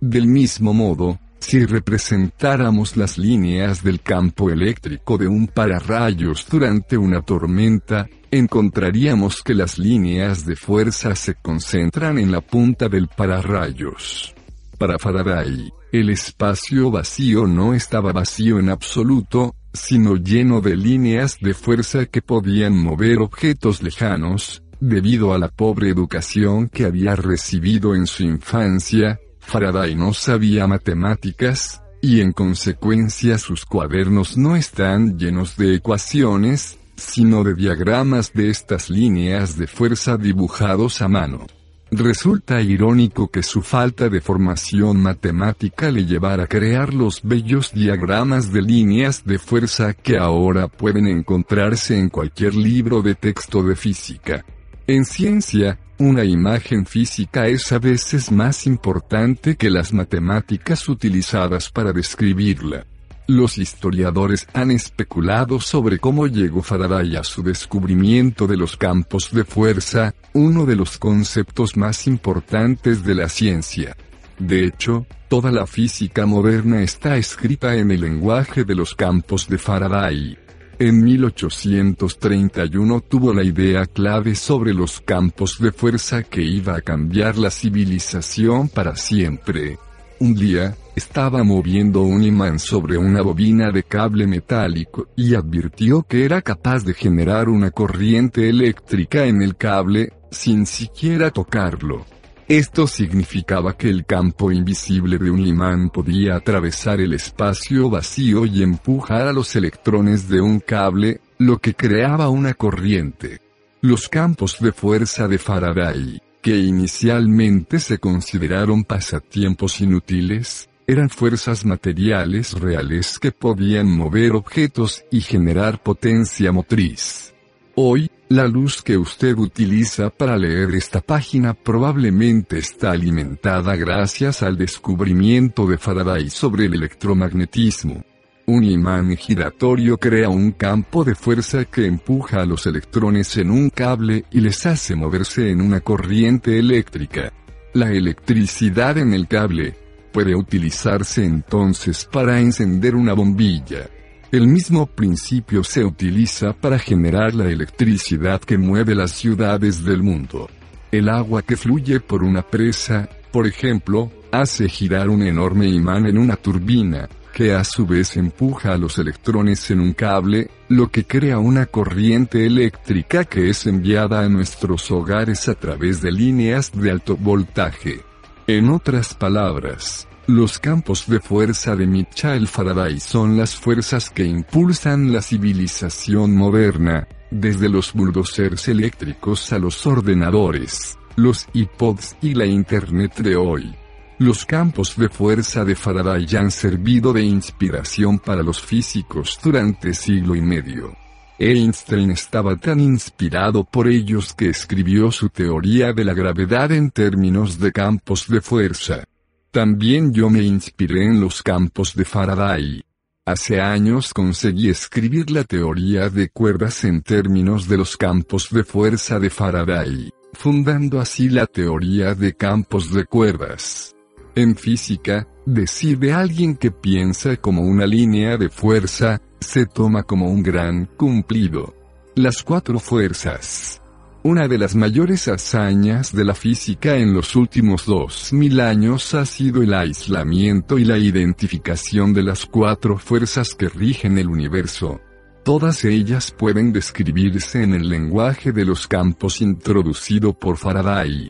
Del 0.00 0.26
mismo 0.26 0.72
modo, 0.72 1.20
si 1.38 1.66
representáramos 1.66 2.96
las 2.96 3.18
líneas 3.18 3.82
del 3.84 4.00
campo 4.00 4.48
eléctrico 4.48 5.18
de 5.18 5.28
un 5.28 5.48
pararrayos 5.48 6.46
durante 6.50 6.96
una 6.96 7.20
tormenta, 7.20 8.08
encontraríamos 8.30 9.42
que 9.42 9.54
las 9.54 9.78
líneas 9.78 10.46
de 10.46 10.56
fuerza 10.56 11.14
se 11.14 11.34
concentran 11.34 12.18
en 12.18 12.32
la 12.32 12.40
punta 12.40 12.88
del 12.88 13.08
pararrayos. 13.08 14.34
Para 14.78 14.98
Faraday, 14.98 15.70
el 15.92 16.08
espacio 16.08 16.90
vacío 16.90 17.46
no 17.46 17.74
estaba 17.74 18.12
vacío 18.12 18.58
en 18.58 18.70
absoluto, 18.70 19.54
sino 19.72 20.16
lleno 20.16 20.60
de 20.60 20.76
líneas 20.76 21.38
de 21.40 21.54
fuerza 21.54 22.06
que 22.06 22.22
podían 22.22 22.76
mover 22.76 23.18
objetos 23.18 23.82
lejanos, 23.82 24.62
debido 24.80 25.32
a 25.32 25.38
la 25.38 25.48
pobre 25.48 25.88
educación 25.88 26.68
que 26.68 26.84
había 26.84 27.14
recibido 27.16 27.94
en 27.94 28.06
su 28.06 28.24
infancia, 28.24 29.20
Faraday 29.38 29.94
no 29.94 30.12
sabía 30.12 30.66
matemáticas, 30.66 31.82
y 32.00 32.20
en 32.20 32.32
consecuencia 32.32 33.38
sus 33.38 33.64
cuadernos 33.64 34.36
no 34.36 34.56
están 34.56 35.18
llenos 35.18 35.56
de 35.56 35.76
ecuaciones, 35.76 36.78
sino 36.96 37.44
de 37.44 37.54
diagramas 37.54 38.32
de 38.32 38.50
estas 38.50 38.90
líneas 38.90 39.56
de 39.56 39.66
fuerza 39.66 40.16
dibujados 40.16 41.00
a 41.00 41.08
mano. 41.08 41.46
Resulta 41.94 42.62
irónico 42.62 43.30
que 43.30 43.42
su 43.42 43.60
falta 43.60 44.08
de 44.08 44.22
formación 44.22 45.02
matemática 45.02 45.90
le 45.90 46.06
llevara 46.06 46.44
a 46.44 46.46
crear 46.46 46.94
los 46.94 47.20
bellos 47.22 47.70
diagramas 47.74 48.50
de 48.50 48.62
líneas 48.62 49.26
de 49.26 49.38
fuerza 49.38 49.92
que 49.92 50.16
ahora 50.16 50.68
pueden 50.68 51.06
encontrarse 51.06 51.98
en 51.98 52.08
cualquier 52.08 52.54
libro 52.54 53.02
de 53.02 53.14
texto 53.14 53.62
de 53.62 53.76
física. 53.76 54.42
En 54.86 55.04
ciencia, 55.04 55.80
una 55.98 56.24
imagen 56.24 56.86
física 56.86 57.46
es 57.46 57.70
a 57.72 57.78
veces 57.78 58.32
más 58.32 58.66
importante 58.66 59.56
que 59.56 59.68
las 59.68 59.92
matemáticas 59.92 60.88
utilizadas 60.88 61.68
para 61.68 61.92
describirla. 61.92 62.86
Los 63.32 63.56
historiadores 63.56 64.46
han 64.52 64.70
especulado 64.70 65.58
sobre 65.58 65.98
cómo 65.98 66.26
llegó 66.26 66.62
Faraday 66.62 67.16
a 67.16 67.24
su 67.24 67.42
descubrimiento 67.42 68.46
de 68.46 68.58
los 68.58 68.76
campos 68.76 69.30
de 69.32 69.44
fuerza, 69.44 70.14
uno 70.34 70.66
de 70.66 70.76
los 70.76 70.98
conceptos 70.98 71.78
más 71.78 72.06
importantes 72.06 73.02
de 73.04 73.14
la 73.14 73.30
ciencia. 73.30 73.96
De 74.38 74.66
hecho, 74.66 75.06
toda 75.30 75.50
la 75.50 75.66
física 75.66 76.26
moderna 76.26 76.82
está 76.82 77.16
escrita 77.16 77.74
en 77.74 77.90
el 77.90 78.02
lenguaje 78.02 78.64
de 78.64 78.74
los 78.74 78.94
campos 78.94 79.48
de 79.48 79.56
Faraday. 79.56 80.36
En 80.78 81.02
1831 81.02 83.00
tuvo 83.00 83.32
la 83.32 83.44
idea 83.44 83.86
clave 83.86 84.34
sobre 84.34 84.74
los 84.74 85.00
campos 85.00 85.58
de 85.58 85.72
fuerza 85.72 86.22
que 86.22 86.42
iba 86.42 86.76
a 86.76 86.82
cambiar 86.82 87.38
la 87.38 87.50
civilización 87.50 88.68
para 88.68 88.94
siempre. 88.94 89.78
Un 90.22 90.36
día, 90.36 90.76
estaba 90.94 91.42
moviendo 91.42 92.02
un 92.02 92.22
imán 92.22 92.60
sobre 92.60 92.96
una 92.96 93.22
bobina 93.22 93.72
de 93.72 93.82
cable 93.82 94.28
metálico 94.28 95.08
y 95.16 95.34
advirtió 95.34 96.04
que 96.04 96.24
era 96.24 96.42
capaz 96.42 96.84
de 96.84 96.94
generar 96.94 97.48
una 97.48 97.72
corriente 97.72 98.48
eléctrica 98.48 99.24
en 99.24 99.42
el 99.42 99.56
cable, 99.56 100.12
sin 100.30 100.64
siquiera 100.64 101.32
tocarlo. 101.32 102.06
Esto 102.46 102.86
significaba 102.86 103.76
que 103.76 103.90
el 103.90 104.06
campo 104.06 104.52
invisible 104.52 105.18
de 105.18 105.28
un 105.28 105.44
imán 105.44 105.90
podía 105.90 106.36
atravesar 106.36 107.00
el 107.00 107.14
espacio 107.14 107.90
vacío 107.90 108.46
y 108.46 108.62
empujar 108.62 109.26
a 109.26 109.32
los 109.32 109.56
electrones 109.56 110.28
de 110.28 110.40
un 110.40 110.60
cable, 110.60 111.20
lo 111.38 111.58
que 111.58 111.74
creaba 111.74 112.28
una 112.28 112.54
corriente. 112.54 113.40
Los 113.80 114.08
campos 114.08 114.58
de 114.60 114.70
fuerza 114.70 115.26
de 115.26 115.38
Faraday, 115.38 116.20
que 116.42 116.58
inicialmente 116.58 117.78
se 117.78 117.98
consideraron 117.98 118.84
pasatiempos 118.84 119.80
inútiles, 119.80 120.68
eran 120.86 121.08
fuerzas 121.08 121.64
materiales 121.64 122.52
reales 122.54 123.18
que 123.20 123.30
podían 123.30 123.88
mover 123.88 124.32
objetos 124.32 125.04
y 125.10 125.20
generar 125.20 125.80
potencia 125.82 126.50
motriz. 126.50 127.32
Hoy, 127.76 128.10
la 128.28 128.48
luz 128.48 128.82
que 128.82 128.98
usted 128.98 129.36
utiliza 129.38 130.10
para 130.10 130.36
leer 130.36 130.74
esta 130.74 131.00
página 131.00 131.54
probablemente 131.54 132.58
está 132.58 132.90
alimentada 132.90 133.76
gracias 133.76 134.42
al 134.42 134.58
descubrimiento 134.58 135.66
de 135.66 135.78
Faraday 135.78 136.28
sobre 136.28 136.66
el 136.66 136.74
electromagnetismo. 136.74 138.04
Un 138.44 138.64
imán 138.64 139.16
giratorio 139.16 139.98
crea 139.98 140.28
un 140.28 140.50
campo 140.50 141.04
de 141.04 141.14
fuerza 141.14 141.64
que 141.64 141.86
empuja 141.86 142.42
a 142.42 142.44
los 142.44 142.66
electrones 142.66 143.36
en 143.36 143.52
un 143.52 143.70
cable 143.70 144.24
y 144.32 144.40
les 144.40 144.66
hace 144.66 144.96
moverse 144.96 145.50
en 145.50 145.60
una 145.60 145.80
corriente 145.80 146.58
eléctrica. 146.58 147.32
La 147.72 147.92
electricidad 147.92 148.98
en 148.98 149.14
el 149.14 149.28
cable 149.28 149.76
puede 150.12 150.34
utilizarse 150.34 151.24
entonces 151.24 152.04
para 152.04 152.40
encender 152.40 152.96
una 152.96 153.12
bombilla. 153.12 153.88
El 154.32 154.48
mismo 154.48 154.86
principio 154.86 155.62
se 155.62 155.84
utiliza 155.84 156.52
para 156.52 156.80
generar 156.80 157.34
la 157.34 157.48
electricidad 157.48 158.40
que 158.40 158.58
mueve 158.58 158.96
las 158.96 159.12
ciudades 159.12 159.84
del 159.84 160.02
mundo. 160.02 160.50
El 160.90 161.08
agua 161.08 161.42
que 161.42 161.56
fluye 161.56 162.00
por 162.00 162.24
una 162.24 162.42
presa, 162.42 163.08
por 163.30 163.46
ejemplo, 163.46 164.10
hace 164.32 164.68
girar 164.68 165.10
un 165.10 165.22
enorme 165.22 165.68
imán 165.68 166.06
en 166.06 166.18
una 166.18 166.36
turbina, 166.36 167.08
que 167.32 167.54
a 167.54 167.64
su 167.64 167.86
vez 167.86 168.16
empuja 168.16 168.74
a 168.74 168.78
los 168.78 168.98
electrones 168.98 169.70
en 169.70 169.80
un 169.80 169.94
cable, 169.94 170.50
lo 170.68 170.88
que 170.90 171.04
crea 171.04 171.38
una 171.38 171.66
corriente 171.66 172.46
eléctrica 172.46 173.24
que 173.24 173.50
es 173.50 173.66
enviada 173.66 174.20
a 174.20 174.28
nuestros 174.28 174.90
hogares 174.90 175.48
a 175.48 175.54
través 175.54 176.02
de 176.02 176.12
líneas 176.12 176.70
de 176.72 176.90
alto 176.90 177.16
voltaje. 177.16 178.02
En 178.46 178.70
otras 178.70 179.14
palabras, 179.14 180.08
los 180.26 180.58
campos 180.58 181.08
de 181.08 181.20
fuerza 181.20 181.74
de 181.74 181.86
Michael 181.86 182.46
Faraday 182.46 183.00
son 183.00 183.36
las 183.36 183.56
fuerzas 183.56 184.10
que 184.10 184.24
impulsan 184.24 185.12
la 185.12 185.22
civilización 185.22 186.36
moderna, 186.36 187.08
desde 187.30 187.68
los 187.68 187.92
bulldozers 187.92 188.68
eléctricos 188.68 189.52
a 189.52 189.58
los 189.58 189.86
ordenadores, 189.86 190.98
los 191.16 191.48
iPods 191.54 192.16
y 192.20 192.34
la 192.34 192.46
Internet 192.46 193.16
de 193.16 193.36
hoy. 193.36 193.81
Los 194.22 194.46
campos 194.46 194.96
de 194.96 195.08
fuerza 195.08 195.64
de 195.64 195.74
Faraday 195.74 196.28
han 196.36 196.52
servido 196.52 197.12
de 197.12 197.24
inspiración 197.24 198.20
para 198.20 198.44
los 198.44 198.62
físicos 198.62 199.36
durante 199.42 199.94
siglo 199.94 200.36
y 200.36 200.40
medio. 200.40 200.96
Einstein 201.40 202.12
estaba 202.12 202.54
tan 202.56 202.78
inspirado 202.78 203.64
por 203.64 203.88
ellos 203.88 204.32
que 204.32 204.48
escribió 204.48 205.10
su 205.10 205.28
teoría 205.28 205.92
de 205.92 206.04
la 206.04 206.14
gravedad 206.14 206.70
en 206.70 206.92
términos 206.92 207.58
de 207.58 207.72
campos 207.72 208.28
de 208.28 208.40
fuerza. 208.40 209.02
También 209.50 210.12
yo 210.12 210.30
me 210.30 210.44
inspiré 210.44 211.04
en 211.04 211.20
los 211.20 211.42
campos 211.42 211.92
de 211.96 212.04
Faraday. 212.04 212.80
Hace 213.26 213.60
años 213.60 214.14
conseguí 214.14 214.68
escribir 214.68 215.32
la 215.32 215.42
teoría 215.42 216.08
de 216.10 216.28
cuerdas 216.28 216.84
en 216.84 217.02
términos 217.02 217.66
de 217.66 217.76
los 217.76 217.96
campos 217.96 218.50
de 218.52 218.62
fuerza 218.62 219.18
de 219.18 219.30
Faraday, 219.30 220.10
fundando 220.32 221.00
así 221.00 221.28
la 221.28 221.48
teoría 221.48 222.14
de 222.14 222.36
campos 222.36 222.92
de 222.92 223.04
cuerdas. 223.04 223.92
En 224.34 224.56
física, 224.56 225.28
decir 225.44 225.98
de 225.98 226.14
alguien 226.14 226.56
que 226.56 226.70
piensa 226.70 227.36
como 227.36 227.62
una 227.62 227.86
línea 227.86 228.38
de 228.38 228.48
fuerza, 228.48 229.20
se 229.40 229.66
toma 229.66 230.04
como 230.04 230.30
un 230.30 230.42
gran 230.42 230.86
cumplido. 230.96 231.74
Las 232.14 232.42
cuatro 232.42 232.78
fuerzas. 232.78 233.82
Una 234.22 234.48
de 234.48 234.56
las 234.56 234.74
mayores 234.74 235.28
hazañas 235.28 236.14
de 236.14 236.24
la 236.24 236.34
física 236.34 236.96
en 236.96 237.12
los 237.12 237.36
últimos 237.36 237.84
2000 237.84 238.60
años 238.60 239.14
ha 239.14 239.26
sido 239.26 239.62
el 239.62 239.74
aislamiento 239.74 240.78
y 240.78 240.84
la 240.86 240.96
identificación 240.96 242.14
de 242.14 242.22
las 242.22 242.46
cuatro 242.46 242.96
fuerzas 242.96 243.54
que 243.54 243.68
rigen 243.68 244.16
el 244.16 244.28
universo. 244.28 245.00
Todas 245.44 245.84
ellas 245.84 246.30
pueden 246.30 246.72
describirse 246.72 247.64
en 247.64 247.74
el 247.74 247.88
lenguaje 247.88 248.52
de 248.52 248.64
los 248.64 248.86
campos 248.86 249.42
introducido 249.42 250.32
por 250.32 250.56
Faraday. 250.56 251.28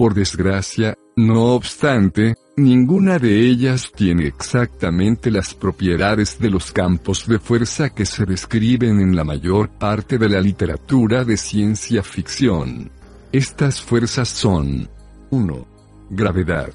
Por 0.00 0.14
desgracia, 0.14 0.96
no 1.14 1.52
obstante, 1.52 2.34
ninguna 2.56 3.18
de 3.18 3.38
ellas 3.40 3.92
tiene 3.94 4.28
exactamente 4.28 5.30
las 5.30 5.52
propiedades 5.52 6.38
de 6.38 6.48
los 6.48 6.72
campos 6.72 7.26
de 7.26 7.38
fuerza 7.38 7.90
que 7.90 8.06
se 8.06 8.24
describen 8.24 8.98
en 8.98 9.14
la 9.14 9.24
mayor 9.24 9.68
parte 9.68 10.16
de 10.16 10.30
la 10.30 10.40
literatura 10.40 11.22
de 11.26 11.36
ciencia 11.36 12.02
ficción. 12.02 12.90
Estas 13.30 13.82
fuerzas 13.82 14.30
son 14.30 14.88
1. 15.28 15.66
Gravedad. 16.08 16.70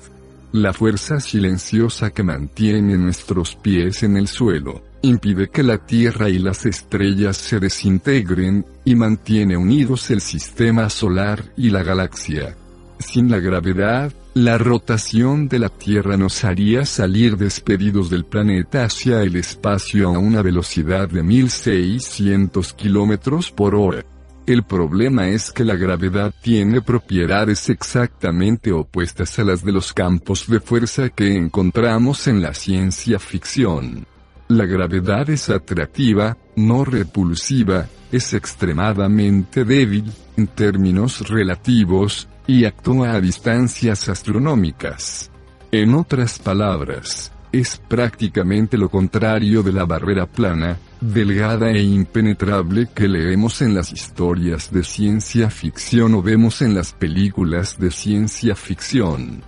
La 0.52 0.72
fuerza 0.72 1.20
silenciosa 1.20 2.12
que 2.12 2.22
mantiene 2.22 2.96
nuestros 2.96 3.56
pies 3.56 4.04
en 4.04 4.18
el 4.18 4.28
suelo, 4.28 4.84
impide 5.02 5.50
que 5.50 5.64
la 5.64 5.80
Tierra 5.80 6.30
y 6.30 6.38
las 6.38 6.68
estrellas 6.68 7.38
se 7.38 7.60
desintegren, 7.60 8.68
y 8.84 8.94
mantiene 8.94 9.58
unidos 9.58 10.12
el 10.12 10.22
sistema 10.22 10.92
solar 10.92 11.44
y 11.58 11.72
la 11.72 11.82
galaxia. 11.82 12.56
Sin 13.00 13.30
la 13.30 13.39
gravedad, 13.39 14.14
la 14.34 14.58
rotación 14.58 15.48
de 15.48 15.60
la 15.60 15.70
Tierra 15.70 16.18
nos 16.18 16.43
haría 16.43 16.86
salir 16.86 17.38
despedidos 17.38 18.10
del 18.10 18.26
planeta 18.26 18.86
hacia 18.86 19.22
el 19.22 19.36
espacio 19.36 20.10
a 20.10 20.18
una 20.18 20.41
velocidad 20.41 21.10
de 21.10 21.24
1600 21.24 22.74
kilómetros 22.74 23.52
por 23.52 23.76
hora. 23.76 24.04
El 24.46 24.64
problema 24.64 25.28
es 25.30 25.52
que 25.52 25.64
la 25.64 25.76
gravedad 25.76 26.34
tiene 26.41 26.82
propiedades 26.82 27.68
exactamente 27.70 28.72
opuestas 28.72 29.39
a 29.39 29.43
las 29.43 29.64
de 29.64 29.72
los 29.72 29.91
campos 29.91 30.48
de 30.48 30.60
fuerza 30.60 31.10
que 31.10 31.36
encontramos 31.36 32.28
en 32.28 32.41
la 32.41 32.54
ciencia 32.54 33.18
ficción. 33.18 34.06
La 34.48 34.66
gravedad 34.66 35.30
es 35.32 35.50
atractiva, 35.50 36.38
no 36.56 36.86
repulsiva, 36.86 37.88
es 38.12 38.34
extremadamente 38.36 39.66
débil, 39.66 40.12
en 40.38 40.48
términos 40.48 41.28
relativos, 41.28 42.28
y 42.48 42.66
actúa 42.66 43.14
a 43.14 43.22
distancias 43.22 44.10
astronómicas. 44.10 45.32
En 45.72 45.96
otras 45.96 46.39
palabras, 46.39 47.32
es 47.52 47.82
prácticamente 47.88 48.78
lo 48.78 48.89
contrario 48.89 49.64
de 49.64 49.72
la 49.72 49.86
barrera 49.86 50.26
plana, 50.26 50.78
delgada 51.00 51.72
e 51.72 51.82
impenetrable 51.82 52.89
que 52.93 53.08
leemos 53.08 53.62
en 53.62 53.74
las 53.74 53.93
historias 53.93 54.72
de 54.72 54.84
ciencia 54.84 55.50
ficción 55.50 56.16
o 56.16 56.22
vemos 56.22 56.62
en 56.62 56.76
las 56.76 56.91
películas 56.91 57.80
de 57.80 57.91
ciencia 57.91 58.56
ficción. 58.56 59.41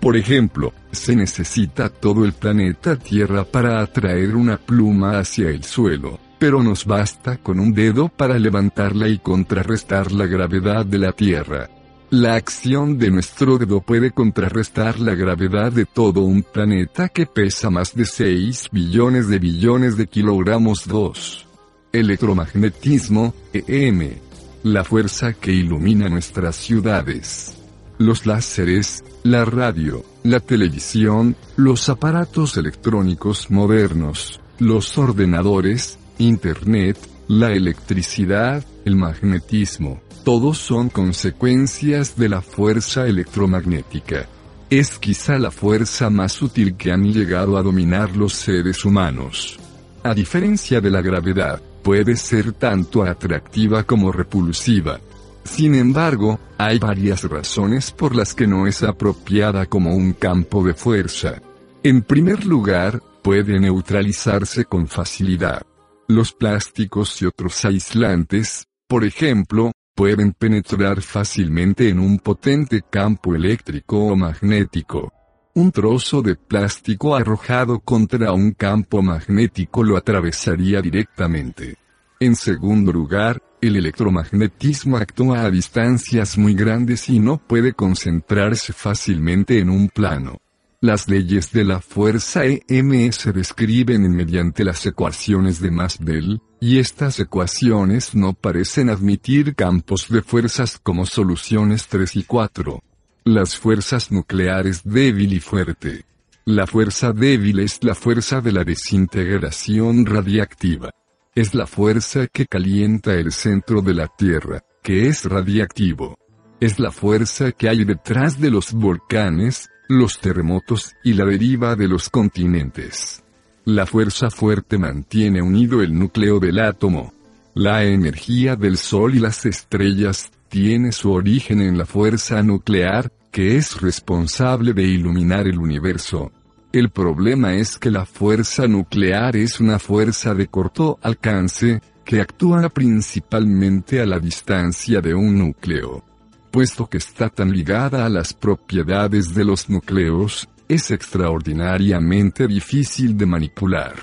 Por 0.00 0.16
ejemplo, 0.16 0.72
se 0.92 1.16
necesita 1.16 1.88
todo 1.88 2.24
el 2.24 2.32
planeta 2.32 2.96
Tierra 2.96 3.44
para 3.44 3.80
atraer 3.80 4.36
una 4.36 4.56
pluma 4.56 5.18
hacia 5.18 5.48
el 5.48 5.64
suelo, 5.64 6.20
pero 6.38 6.62
nos 6.62 6.84
basta 6.84 7.38
con 7.38 7.58
un 7.58 7.72
dedo 7.72 8.08
para 8.08 8.38
levantarla 8.38 9.08
y 9.08 9.18
contrarrestar 9.18 10.12
la 10.12 10.26
gravedad 10.26 10.86
de 10.86 10.98
la 10.98 11.10
Tierra. 11.10 11.68
La 12.10 12.36
acción 12.36 12.96
de 12.96 13.10
nuestro 13.10 13.58
dedo 13.58 13.82
puede 13.82 14.12
contrarrestar 14.12 14.98
la 14.98 15.14
gravedad 15.14 15.70
de 15.70 15.84
todo 15.84 16.22
un 16.22 16.42
planeta 16.42 17.10
que 17.10 17.26
pesa 17.26 17.68
más 17.68 17.94
de 17.94 18.06
6 18.06 18.70
billones 18.72 19.28
de 19.28 19.38
billones 19.38 19.98
de 19.98 20.06
kilogramos 20.06 20.88
2. 20.88 21.46
Electromagnetismo, 21.92 23.34
EM. 23.52 24.14
La 24.62 24.84
fuerza 24.84 25.34
que 25.34 25.52
ilumina 25.52 26.08
nuestras 26.08 26.56
ciudades. 26.56 27.58
Los 27.98 28.24
láseres, 28.24 29.04
la 29.22 29.44
radio, 29.44 30.02
la 30.22 30.40
televisión, 30.40 31.36
los 31.56 31.90
aparatos 31.90 32.56
electrónicos 32.56 33.50
modernos, 33.50 34.40
los 34.58 34.96
ordenadores, 34.96 35.98
Internet, 36.16 36.96
la 37.28 37.52
electricidad, 37.52 38.64
el 38.86 38.96
magnetismo, 38.96 40.00
todos 40.28 40.58
son 40.58 40.90
consecuencias 40.90 42.14
de 42.18 42.28
la 42.28 42.42
fuerza 42.42 43.06
electromagnética. 43.06 44.28
Es 44.68 44.98
quizá 44.98 45.38
la 45.38 45.50
fuerza 45.50 46.10
más 46.10 46.42
útil 46.42 46.76
que 46.76 46.92
han 46.92 47.10
llegado 47.10 47.56
a 47.56 47.62
dominar 47.62 48.14
los 48.14 48.34
seres 48.34 48.84
humanos. 48.84 49.58
A 50.02 50.12
diferencia 50.12 50.82
de 50.82 50.90
la 50.90 51.00
gravedad, 51.00 51.62
puede 51.82 52.14
ser 52.14 52.52
tanto 52.52 53.04
atractiva 53.04 53.84
como 53.84 54.12
repulsiva. 54.12 55.00
Sin 55.44 55.74
embargo, 55.74 56.38
hay 56.58 56.78
varias 56.78 57.24
razones 57.24 57.90
por 57.90 58.14
las 58.14 58.34
que 58.34 58.46
no 58.46 58.66
es 58.66 58.82
apropiada 58.82 59.64
como 59.64 59.94
un 59.94 60.12
campo 60.12 60.62
de 60.62 60.74
fuerza. 60.74 61.40
En 61.82 62.02
primer 62.02 62.44
lugar, 62.44 63.00
puede 63.22 63.58
neutralizarse 63.58 64.66
con 64.66 64.88
facilidad. 64.88 65.62
Los 66.06 66.34
plásticos 66.34 67.22
y 67.22 67.24
otros 67.24 67.64
aislantes, 67.64 68.66
por 68.86 69.06
ejemplo, 69.06 69.72
pueden 69.98 70.32
penetrar 70.32 71.02
fácilmente 71.02 71.88
en 71.88 71.98
un 71.98 72.20
potente 72.20 72.82
campo 72.88 73.34
eléctrico 73.34 73.98
o 73.98 74.14
magnético. 74.14 75.12
Un 75.54 75.72
trozo 75.72 76.22
de 76.22 76.36
plástico 76.36 77.16
arrojado 77.16 77.80
contra 77.80 78.30
un 78.30 78.52
campo 78.52 79.02
magnético 79.02 79.82
lo 79.82 79.96
atravesaría 79.96 80.80
directamente. 80.80 81.78
En 82.20 82.36
segundo 82.36 82.92
lugar, 82.92 83.42
el 83.60 83.74
electromagnetismo 83.74 84.98
actúa 84.98 85.40
a 85.42 85.50
distancias 85.50 86.38
muy 86.38 86.54
grandes 86.54 87.08
y 87.08 87.18
no 87.18 87.38
puede 87.38 87.72
concentrarse 87.72 88.72
fácilmente 88.72 89.58
en 89.58 89.68
un 89.68 89.88
plano. 89.88 90.40
Las 90.80 91.08
leyes 91.08 91.50
de 91.50 91.64
la 91.64 91.80
fuerza 91.80 92.42
EM 92.44 93.10
se 93.10 93.32
describen 93.32 94.08
mediante 94.14 94.62
las 94.62 94.86
ecuaciones 94.86 95.60
de 95.60 95.72
Maxwell, 95.72 96.40
y 96.60 96.78
estas 96.78 97.18
ecuaciones 97.18 98.14
no 98.14 98.32
parecen 98.32 98.88
admitir 98.88 99.56
campos 99.56 100.06
de 100.08 100.22
fuerzas 100.22 100.78
como 100.80 101.04
soluciones 101.04 101.88
3 101.88 102.14
y 102.14 102.22
4. 102.22 102.80
Las 103.24 103.56
fuerzas 103.56 104.12
nucleares 104.12 104.82
débil 104.84 105.32
y 105.32 105.40
fuerte. 105.40 106.04
La 106.44 106.68
fuerza 106.68 107.12
débil 107.12 107.58
es 107.58 107.82
la 107.82 107.96
fuerza 107.96 108.40
de 108.40 108.52
la 108.52 108.62
desintegración 108.62 110.06
radiactiva. 110.06 110.92
Es 111.34 111.56
la 111.56 111.66
fuerza 111.66 112.28
que 112.28 112.46
calienta 112.46 113.14
el 113.14 113.32
centro 113.32 113.82
de 113.82 113.94
la 113.94 114.06
Tierra, 114.06 114.62
que 114.84 115.08
es 115.08 115.24
radiactivo. 115.24 116.16
Es 116.60 116.78
la 116.78 116.92
fuerza 116.92 117.50
que 117.50 117.68
hay 117.68 117.82
detrás 117.82 118.40
de 118.40 118.50
los 118.50 118.72
volcanes, 118.72 119.68
los 119.88 120.18
terremotos 120.20 120.94
y 121.02 121.14
la 121.14 121.24
deriva 121.24 121.74
de 121.74 121.88
los 121.88 122.10
continentes. 122.10 123.24
La 123.64 123.86
fuerza 123.86 124.30
fuerte 124.30 124.76
mantiene 124.76 125.40
unido 125.40 125.82
el 125.82 125.98
núcleo 125.98 126.38
del 126.38 126.58
átomo. 126.58 127.14
La 127.54 127.84
energía 127.84 128.54
del 128.54 128.76
Sol 128.76 129.14
y 129.14 129.18
las 129.18 129.46
estrellas 129.46 130.30
tiene 130.48 130.92
su 130.92 131.10
origen 131.10 131.62
en 131.62 131.78
la 131.78 131.86
fuerza 131.86 132.42
nuclear, 132.42 133.10
que 133.30 133.56
es 133.56 133.80
responsable 133.80 134.74
de 134.74 134.82
iluminar 134.82 135.46
el 135.46 135.58
universo. 135.58 136.32
El 136.70 136.90
problema 136.90 137.54
es 137.54 137.78
que 137.78 137.90
la 137.90 138.04
fuerza 138.04 138.68
nuclear 138.68 139.36
es 139.36 139.58
una 139.58 139.78
fuerza 139.78 140.34
de 140.34 140.48
corto 140.48 140.98
alcance, 141.02 141.80
que 142.04 142.20
actúa 142.20 142.68
principalmente 142.68 144.00
a 144.00 144.06
la 144.06 144.18
distancia 144.18 145.00
de 145.00 145.14
un 145.14 145.38
núcleo 145.38 146.04
puesto 146.50 146.88
que 146.88 146.98
está 146.98 147.28
tan 147.28 147.52
ligada 147.52 148.04
a 148.04 148.08
las 148.08 148.32
propiedades 148.34 149.34
de 149.34 149.44
los 149.44 149.68
núcleos, 149.68 150.48
es 150.68 150.90
extraordinariamente 150.90 152.46
difícil 152.46 153.16
de 153.16 153.26
manipular. 153.26 153.94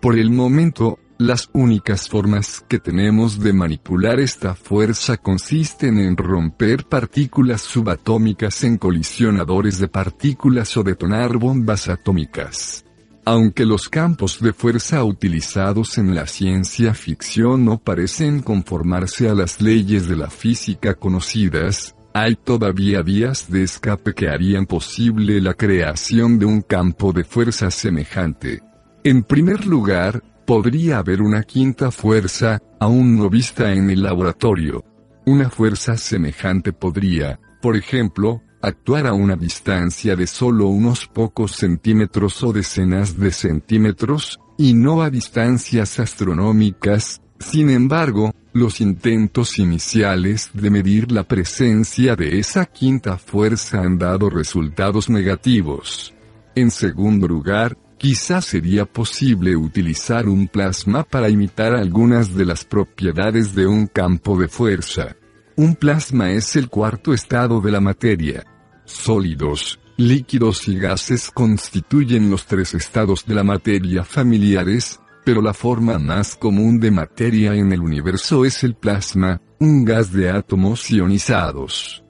Por 0.00 0.18
el 0.18 0.30
momento, 0.30 0.98
las 1.18 1.50
únicas 1.52 2.08
formas 2.08 2.64
que 2.68 2.78
tenemos 2.78 3.40
de 3.40 3.52
manipular 3.52 4.20
esta 4.20 4.54
fuerza 4.54 5.16
consisten 5.16 5.98
en 5.98 6.16
romper 6.16 6.84
partículas 6.84 7.62
subatómicas 7.62 8.62
en 8.62 8.78
colisionadores 8.78 9.80
de 9.80 9.88
partículas 9.88 10.76
o 10.76 10.84
detonar 10.84 11.36
bombas 11.36 11.88
atómicas. 11.88 12.84
Aunque 13.30 13.66
los 13.66 13.90
campos 13.90 14.40
de 14.40 14.54
fuerza 14.54 15.04
utilizados 15.04 15.98
en 15.98 16.14
la 16.14 16.26
ciencia 16.26 16.94
ficción 16.94 17.62
no 17.62 17.76
parecen 17.76 18.40
conformarse 18.40 19.28
a 19.28 19.34
las 19.34 19.60
leyes 19.60 20.08
de 20.08 20.16
la 20.16 20.30
física 20.30 20.94
conocidas, 20.94 21.94
hay 22.14 22.36
todavía 22.36 23.02
vías 23.02 23.50
de 23.50 23.64
escape 23.64 24.14
que 24.14 24.30
harían 24.30 24.64
posible 24.64 25.42
la 25.42 25.52
creación 25.52 26.38
de 26.38 26.46
un 26.46 26.62
campo 26.62 27.12
de 27.12 27.22
fuerza 27.22 27.70
semejante. 27.70 28.62
En 29.04 29.22
primer 29.22 29.66
lugar, 29.66 30.22
podría 30.46 30.96
haber 30.96 31.20
una 31.20 31.42
quinta 31.42 31.90
fuerza, 31.90 32.62
aún 32.80 33.18
no 33.18 33.28
vista 33.28 33.74
en 33.74 33.90
el 33.90 34.04
laboratorio. 34.04 34.86
Una 35.26 35.50
fuerza 35.50 35.98
semejante 35.98 36.72
podría, 36.72 37.38
por 37.60 37.76
ejemplo, 37.76 38.40
actuar 38.60 39.06
a 39.06 39.12
una 39.12 39.36
distancia 39.36 40.16
de 40.16 40.26
solo 40.26 40.66
unos 40.68 41.06
pocos 41.06 41.52
centímetros 41.52 42.42
o 42.42 42.52
decenas 42.52 43.18
de 43.18 43.30
centímetros, 43.30 44.40
y 44.56 44.74
no 44.74 45.02
a 45.02 45.10
distancias 45.10 46.00
astronómicas, 46.00 47.20
Sin 47.40 47.70
embargo, 47.70 48.34
los 48.52 48.80
intentos 48.80 49.58
iniciales 49.58 50.50
de 50.52 50.70
medir 50.70 51.12
la 51.12 51.22
presencia 51.22 52.16
de 52.16 52.38
esa 52.38 52.66
quinta 52.66 53.16
fuerza 53.16 53.80
han 53.80 53.96
dado 53.96 54.28
resultados 54.28 55.08
negativos. 55.08 56.14
En 56.56 56.72
segundo 56.72 57.28
lugar, 57.28 57.78
quizás 57.96 58.44
sería 58.46 58.84
posible 58.84 59.56
utilizar 59.56 60.28
un 60.28 60.48
plasma 60.48 61.04
para 61.04 61.28
imitar 61.28 61.74
algunas 61.74 62.34
de 62.34 62.44
las 62.44 62.64
propiedades 62.64 63.54
de 63.54 63.66
un 63.66 63.86
campo 63.86 64.36
de 64.36 64.48
fuerza. 64.48 65.17
Un 65.58 65.74
plasma 65.74 66.30
es 66.30 66.54
el 66.54 66.68
cuarto 66.68 67.12
estado 67.12 67.60
de 67.60 67.72
la 67.72 67.80
materia. 67.80 68.46
Sólidos, 68.84 69.80
líquidos 69.96 70.68
y 70.68 70.78
gases 70.78 71.32
constituyen 71.32 72.30
los 72.30 72.46
tres 72.46 72.74
estados 72.74 73.26
de 73.26 73.34
la 73.34 73.42
materia 73.42 74.04
familiares, 74.04 75.00
pero 75.24 75.42
la 75.42 75.52
forma 75.52 75.98
más 75.98 76.36
común 76.36 76.78
de 76.78 76.92
materia 76.92 77.56
en 77.56 77.72
el 77.72 77.80
universo 77.80 78.44
es 78.44 78.62
el 78.62 78.76
plasma, 78.76 79.42
un 79.58 79.84
gas 79.84 80.12
de 80.12 80.30
átomos 80.30 80.88
ionizados. 80.92 82.04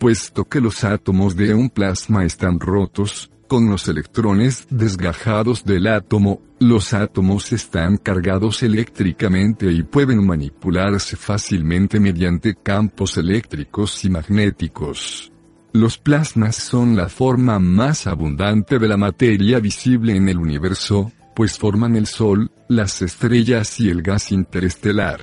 Puesto 0.00 0.46
que 0.46 0.62
los 0.62 0.82
átomos 0.82 1.36
de 1.36 1.52
un 1.52 1.68
plasma 1.68 2.24
están 2.24 2.58
rotos, 2.58 3.30
con 3.54 3.70
los 3.70 3.86
electrones 3.86 4.66
desgajados 4.68 5.64
del 5.64 5.86
átomo, 5.86 6.42
los 6.58 6.92
átomos 6.92 7.52
están 7.52 7.98
cargados 7.98 8.64
eléctricamente 8.64 9.70
y 9.70 9.84
pueden 9.84 10.26
manipularse 10.26 11.14
fácilmente 11.14 12.00
mediante 12.00 12.56
campos 12.56 13.16
eléctricos 13.16 14.04
y 14.04 14.10
magnéticos. 14.10 15.30
Los 15.72 15.98
plasmas 15.98 16.56
son 16.56 16.96
la 16.96 17.08
forma 17.08 17.60
más 17.60 18.08
abundante 18.08 18.80
de 18.80 18.88
la 18.88 18.96
materia 18.96 19.60
visible 19.60 20.16
en 20.16 20.28
el 20.28 20.38
universo, 20.38 21.12
pues 21.36 21.56
forman 21.56 21.94
el 21.94 22.08
Sol, 22.08 22.50
las 22.68 23.02
estrellas 23.02 23.78
y 23.78 23.88
el 23.88 24.02
gas 24.02 24.32
interestelar. 24.32 25.20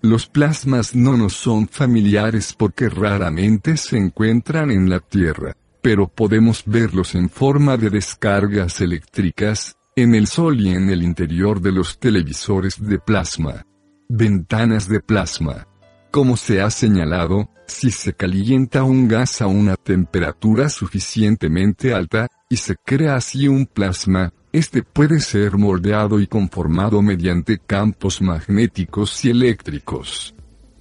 Los 0.00 0.28
plasmas 0.28 0.94
no 0.94 1.16
nos 1.16 1.32
son 1.32 1.66
familiares 1.66 2.54
porque 2.56 2.88
raramente 2.88 3.76
se 3.76 3.96
encuentran 3.96 4.70
en 4.70 4.88
la 4.88 5.00
Tierra, 5.00 5.56
pero 5.84 6.08
podemos 6.08 6.62
verlos 6.64 7.14
en 7.14 7.28
forma 7.28 7.76
de 7.76 7.90
descargas 7.90 8.80
eléctricas, 8.80 9.76
en 9.94 10.14
el 10.14 10.28
Sol 10.28 10.58
y 10.58 10.70
en 10.70 10.88
el 10.88 11.02
interior 11.02 11.60
de 11.60 11.72
los 11.72 11.98
televisores 11.98 12.82
de 12.82 12.98
plasma. 12.98 13.66
Ventanas 14.08 14.88
de 14.88 15.00
plasma. 15.00 15.68
Como 16.10 16.38
se 16.38 16.62
ha 16.62 16.70
señalado, 16.70 17.50
si 17.66 17.90
se 17.90 18.14
calienta 18.14 18.82
un 18.82 19.08
gas 19.08 19.42
a 19.42 19.46
una 19.46 19.76
temperatura 19.76 20.70
suficientemente 20.70 21.92
alta, 21.92 22.28
y 22.48 22.56
se 22.56 22.76
crea 22.82 23.16
así 23.16 23.46
un 23.46 23.66
plasma, 23.66 24.32
este 24.52 24.82
puede 24.82 25.20
ser 25.20 25.58
moldeado 25.58 26.18
y 26.18 26.26
conformado 26.26 27.02
mediante 27.02 27.58
campos 27.58 28.22
magnéticos 28.22 29.22
y 29.26 29.28
eléctricos. 29.28 30.34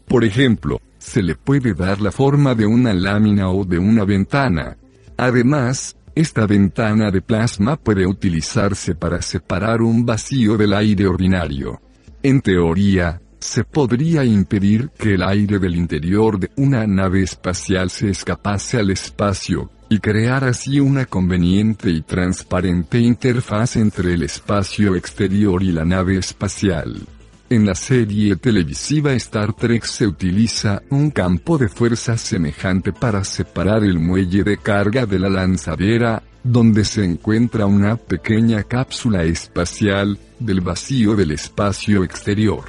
Por 0.07 0.23
ejemplo, 0.23 0.79
se 0.97 1.21
le 1.21 1.35
puede 1.35 1.73
dar 1.73 1.99
la 1.99 2.13
forma 2.13 2.55
de 2.55 2.65
una 2.65 2.93
lámina 2.93 3.49
o 3.49 3.65
de 3.65 3.79
una 3.79 4.05
ventana. 4.05 4.77
Además, 5.23 5.95
esta 6.15 6.45
ventana 6.45 7.09
de 7.09 7.21
plasma 7.21 7.77
puede 7.77 8.05
utilizarse 8.05 8.93
para 8.93 9.21
separar 9.21 9.81
un 9.81 10.05
vacío 10.05 10.57
del 10.57 10.73
aire 10.73 11.07
ordinario. 11.07 11.81
En 12.21 12.41
teoría, 12.41 13.21
se 13.39 13.63
podría 13.63 14.25
impedir 14.25 14.89
que 14.89 15.13
el 15.13 15.23
aire 15.23 15.59
del 15.59 15.77
interior 15.77 16.37
de 16.37 16.51
una 16.57 16.85
nave 16.85 17.23
espacial 17.23 17.89
se 17.89 18.09
escapase 18.09 18.79
al 18.79 18.91
espacio, 18.91 19.71
y 19.87 19.99
crear 19.99 20.43
así 20.43 20.81
una 20.81 21.05
conveniente 21.05 21.89
y 21.89 22.01
transparente 22.01 22.99
interfaz 22.99 23.77
entre 23.77 24.15
el 24.15 24.23
espacio 24.23 24.93
exterior 24.97 25.63
y 25.63 25.71
la 25.71 25.85
nave 25.85 26.17
espacial. 26.17 26.97
En 27.53 27.67
la 27.67 27.75
serie 27.75 28.35
televisiva 28.37 29.13
Star 29.13 29.53
Trek 29.53 29.85
se 29.85 30.07
utiliza 30.07 30.81
un 30.89 31.11
campo 31.11 31.59
de 31.59 31.69
fuerza 31.69 32.17
semejante 32.17 32.91
para 32.91 33.23
separar 33.23 33.83
el 33.83 33.99
muelle 33.99 34.43
de 34.43 34.57
carga 34.57 35.05
de 35.05 35.19
la 35.19 35.29
lanzadera, 35.29 36.23
donde 36.43 36.83
se 36.83 37.05
encuentra 37.05 37.67
una 37.67 37.95
pequeña 37.95 38.63
cápsula 38.63 39.23
espacial, 39.23 40.17
del 40.39 40.61
vacío 40.61 41.15
del 41.15 41.29
espacio 41.29 42.03
exterior. 42.03 42.63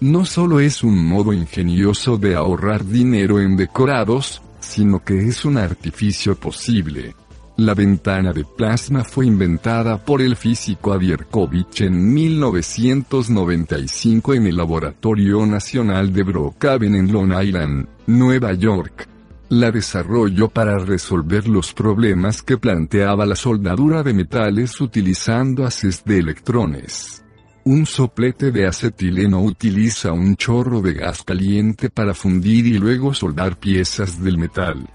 No 0.00 0.24
solo 0.24 0.58
es 0.58 0.82
un 0.82 1.06
modo 1.06 1.32
ingenioso 1.32 2.18
de 2.18 2.34
ahorrar 2.34 2.84
dinero 2.84 3.40
en 3.40 3.56
decorados, 3.56 4.42
sino 4.58 5.04
que 5.04 5.20
es 5.20 5.44
un 5.44 5.56
artificio 5.56 6.34
posible. 6.34 7.14
La 7.58 7.72
ventana 7.72 8.34
de 8.34 8.44
plasma 8.44 9.02
fue 9.02 9.24
inventada 9.24 9.96
por 9.96 10.20
el 10.20 10.36
físico 10.36 10.92
Avierkovich 10.92 11.80
en 11.80 12.12
1995 12.12 14.34
en 14.34 14.46
el 14.46 14.58
Laboratorio 14.58 15.46
Nacional 15.46 16.12
de 16.12 16.22
Brookhaven 16.22 16.94
en 16.94 17.10
Long 17.10 17.32
Island, 17.42 17.88
Nueva 18.08 18.52
York. 18.52 19.08
La 19.48 19.70
desarrolló 19.70 20.50
para 20.50 20.78
resolver 20.78 21.48
los 21.48 21.72
problemas 21.72 22.42
que 22.42 22.58
planteaba 22.58 23.24
la 23.24 23.36
soldadura 23.36 24.02
de 24.02 24.12
metales 24.12 24.78
utilizando 24.78 25.64
haces 25.64 26.04
de 26.04 26.18
electrones. 26.18 27.24
Un 27.64 27.86
soplete 27.86 28.50
de 28.50 28.66
acetileno 28.66 29.40
utiliza 29.40 30.12
un 30.12 30.36
chorro 30.36 30.82
de 30.82 30.92
gas 30.92 31.22
caliente 31.22 31.88
para 31.88 32.12
fundir 32.12 32.66
y 32.66 32.76
luego 32.76 33.14
soldar 33.14 33.58
piezas 33.58 34.22
del 34.22 34.36
metal. 34.36 34.86